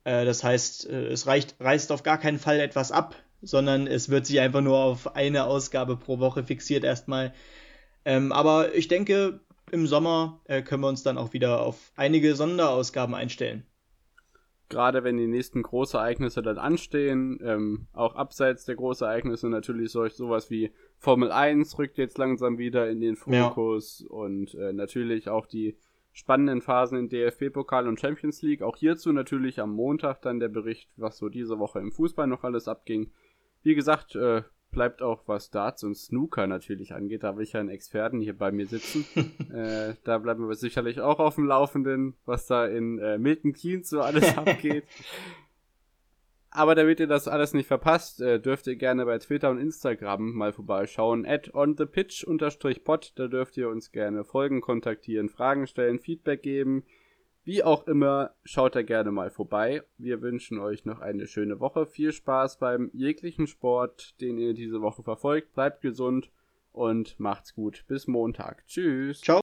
Äh, 0.04 0.24
das 0.24 0.44
heißt, 0.44 0.88
äh, 0.88 1.08
es 1.08 1.26
reicht, 1.26 1.56
reißt 1.60 1.92
auf 1.92 2.02
gar 2.02 2.18
keinen 2.18 2.38
Fall 2.38 2.60
etwas 2.60 2.92
ab, 2.92 3.16
sondern 3.42 3.86
es 3.86 4.08
wird 4.08 4.26
sich 4.26 4.40
einfach 4.40 4.60
nur 4.60 4.78
auf 4.78 5.16
eine 5.16 5.44
Ausgabe 5.44 5.96
pro 5.96 6.18
Woche 6.18 6.44
fixiert 6.44 6.84
erstmal. 6.84 7.32
Ähm, 8.04 8.32
aber 8.32 8.74
ich 8.74 8.88
denke, 8.88 9.40
im 9.72 9.88
Sommer 9.88 10.40
können 10.46 10.82
wir 10.82 10.88
uns 10.88 11.02
dann 11.02 11.18
auch 11.18 11.32
wieder 11.32 11.60
auf 11.60 11.90
einige 11.96 12.36
Sonderausgaben 12.36 13.16
einstellen 13.16 13.66
gerade 14.68 15.04
wenn 15.04 15.16
die 15.16 15.26
nächsten 15.26 15.62
Großereignisse 15.62 16.42
dann 16.42 16.58
anstehen, 16.58 17.40
ähm, 17.42 17.86
auch 17.92 18.14
abseits 18.14 18.64
der 18.64 18.76
Großereignisse 18.76 19.48
natürlich 19.48 19.90
solch 19.90 20.14
sowas 20.14 20.50
wie 20.50 20.72
Formel 20.98 21.30
1 21.30 21.78
rückt 21.78 21.98
jetzt 21.98 22.18
langsam 22.18 22.58
wieder 22.58 22.88
in 22.88 23.00
den 23.00 23.16
Fokus 23.16 24.04
ja. 24.08 24.14
und 24.14 24.54
äh, 24.54 24.72
natürlich 24.72 25.28
auch 25.28 25.46
die 25.46 25.76
spannenden 26.12 26.62
Phasen 26.62 26.98
in 26.98 27.08
DFB-Pokal 27.10 27.86
und 27.86 28.00
Champions 28.00 28.40
League. 28.40 28.62
Auch 28.62 28.76
hierzu 28.76 29.12
natürlich 29.12 29.60
am 29.60 29.72
Montag 29.72 30.22
dann 30.22 30.40
der 30.40 30.48
Bericht, 30.48 30.88
was 30.96 31.18
so 31.18 31.28
diese 31.28 31.58
Woche 31.58 31.78
im 31.78 31.92
Fußball 31.92 32.26
noch 32.26 32.42
alles 32.42 32.68
abging. 32.68 33.12
Wie 33.62 33.74
gesagt, 33.74 34.16
äh, 34.16 34.42
bleibt 34.70 35.02
auch 35.02 35.22
was 35.26 35.50
Darts 35.50 35.84
und 35.84 35.96
Snooker 35.96 36.46
natürlich 36.46 36.94
angeht. 36.94 37.22
Da 37.22 37.28
habe 37.28 37.42
ich 37.42 37.52
ja 37.52 37.60
einen 37.60 37.68
Experten 37.68 38.20
hier 38.20 38.36
bei 38.36 38.52
mir 38.52 38.66
sitzen. 38.66 39.06
äh, 39.52 39.94
da 40.04 40.18
bleiben 40.18 40.48
wir 40.48 40.54
sicherlich 40.54 41.00
auch 41.00 41.18
auf 41.18 41.36
dem 41.36 41.46
Laufenden, 41.46 42.14
was 42.24 42.46
da 42.46 42.66
in 42.66 42.98
äh, 42.98 43.18
Milton 43.18 43.52
Keynes 43.52 43.88
so 43.88 44.00
alles 44.00 44.36
abgeht. 44.38 44.84
Aber 46.50 46.74
damit 46.74 47.00
ihr 47.00 47.06
das 47.06 47.28
alles 47.28 47.52
nicht 47.52 47.66
verpasst, 47.66 48.22
äh, 48.22 48.40
dürft 48.40 48.66
ihr 48.66 48.76
gerne 48.76 49.04
bei 49.04 49.18
Twitter 49.18 49.50
und 49.50 49.58
Instagram 49.58 50.32
mal 50.32 50.52
vorbeischauen. 50.52 51.26
At 51.26 51.54
onthepitch-pod, 51.54 53.12
da 53.16 53.28
dürft 53.28 53.58
ihr 53.58 53.68
uns 53.68 53.92
gerne 53.92 54.24
folgen, 54.24 54.62
kontaktieren, 54.62 55.28
Fragen 55.28 55.66
stellen, 55.66 55.98
Feedback 55.98 56.42
geben. 56.42 56.84
Wie 57.46 57.62
auch 57.62 57.86
immer, 57.86 58.34
schaut 58.42 58.74
da 58.74 58.82
gerne 58.82 59.12
mal 59.12 59.30
vorbei. 59.30 59.84
Wir 59.98 60.20
wünschen 60.20 60.58
euch 60.58 60.84
noch 60.84 60.98
eine 60.98 61.28
schöne 61.28 61.60
Woche. 61.60 61.86
Viel 61.86 62.10
Spaß 62.10 62.58
beim 62.58 62.90
jeglichen 62.92 63.46
Sport, 63.46 64.20
den 64.20 64.36
ihr 64.36 64.52
diese 64.52 64.82
Woche 64.82 65.04
verfolgt. 65.04 65.54
Bleibt 65.54 65.80
gesund 65.80 66.32
und 66.72 67.20
macht's 67.20 67.54
gut. 67.54 67.84
Bis 67.86 68.08
Montag. 68.08 68.66
Tschüss. 68.66 69.20
Ciao. 69.20 69.40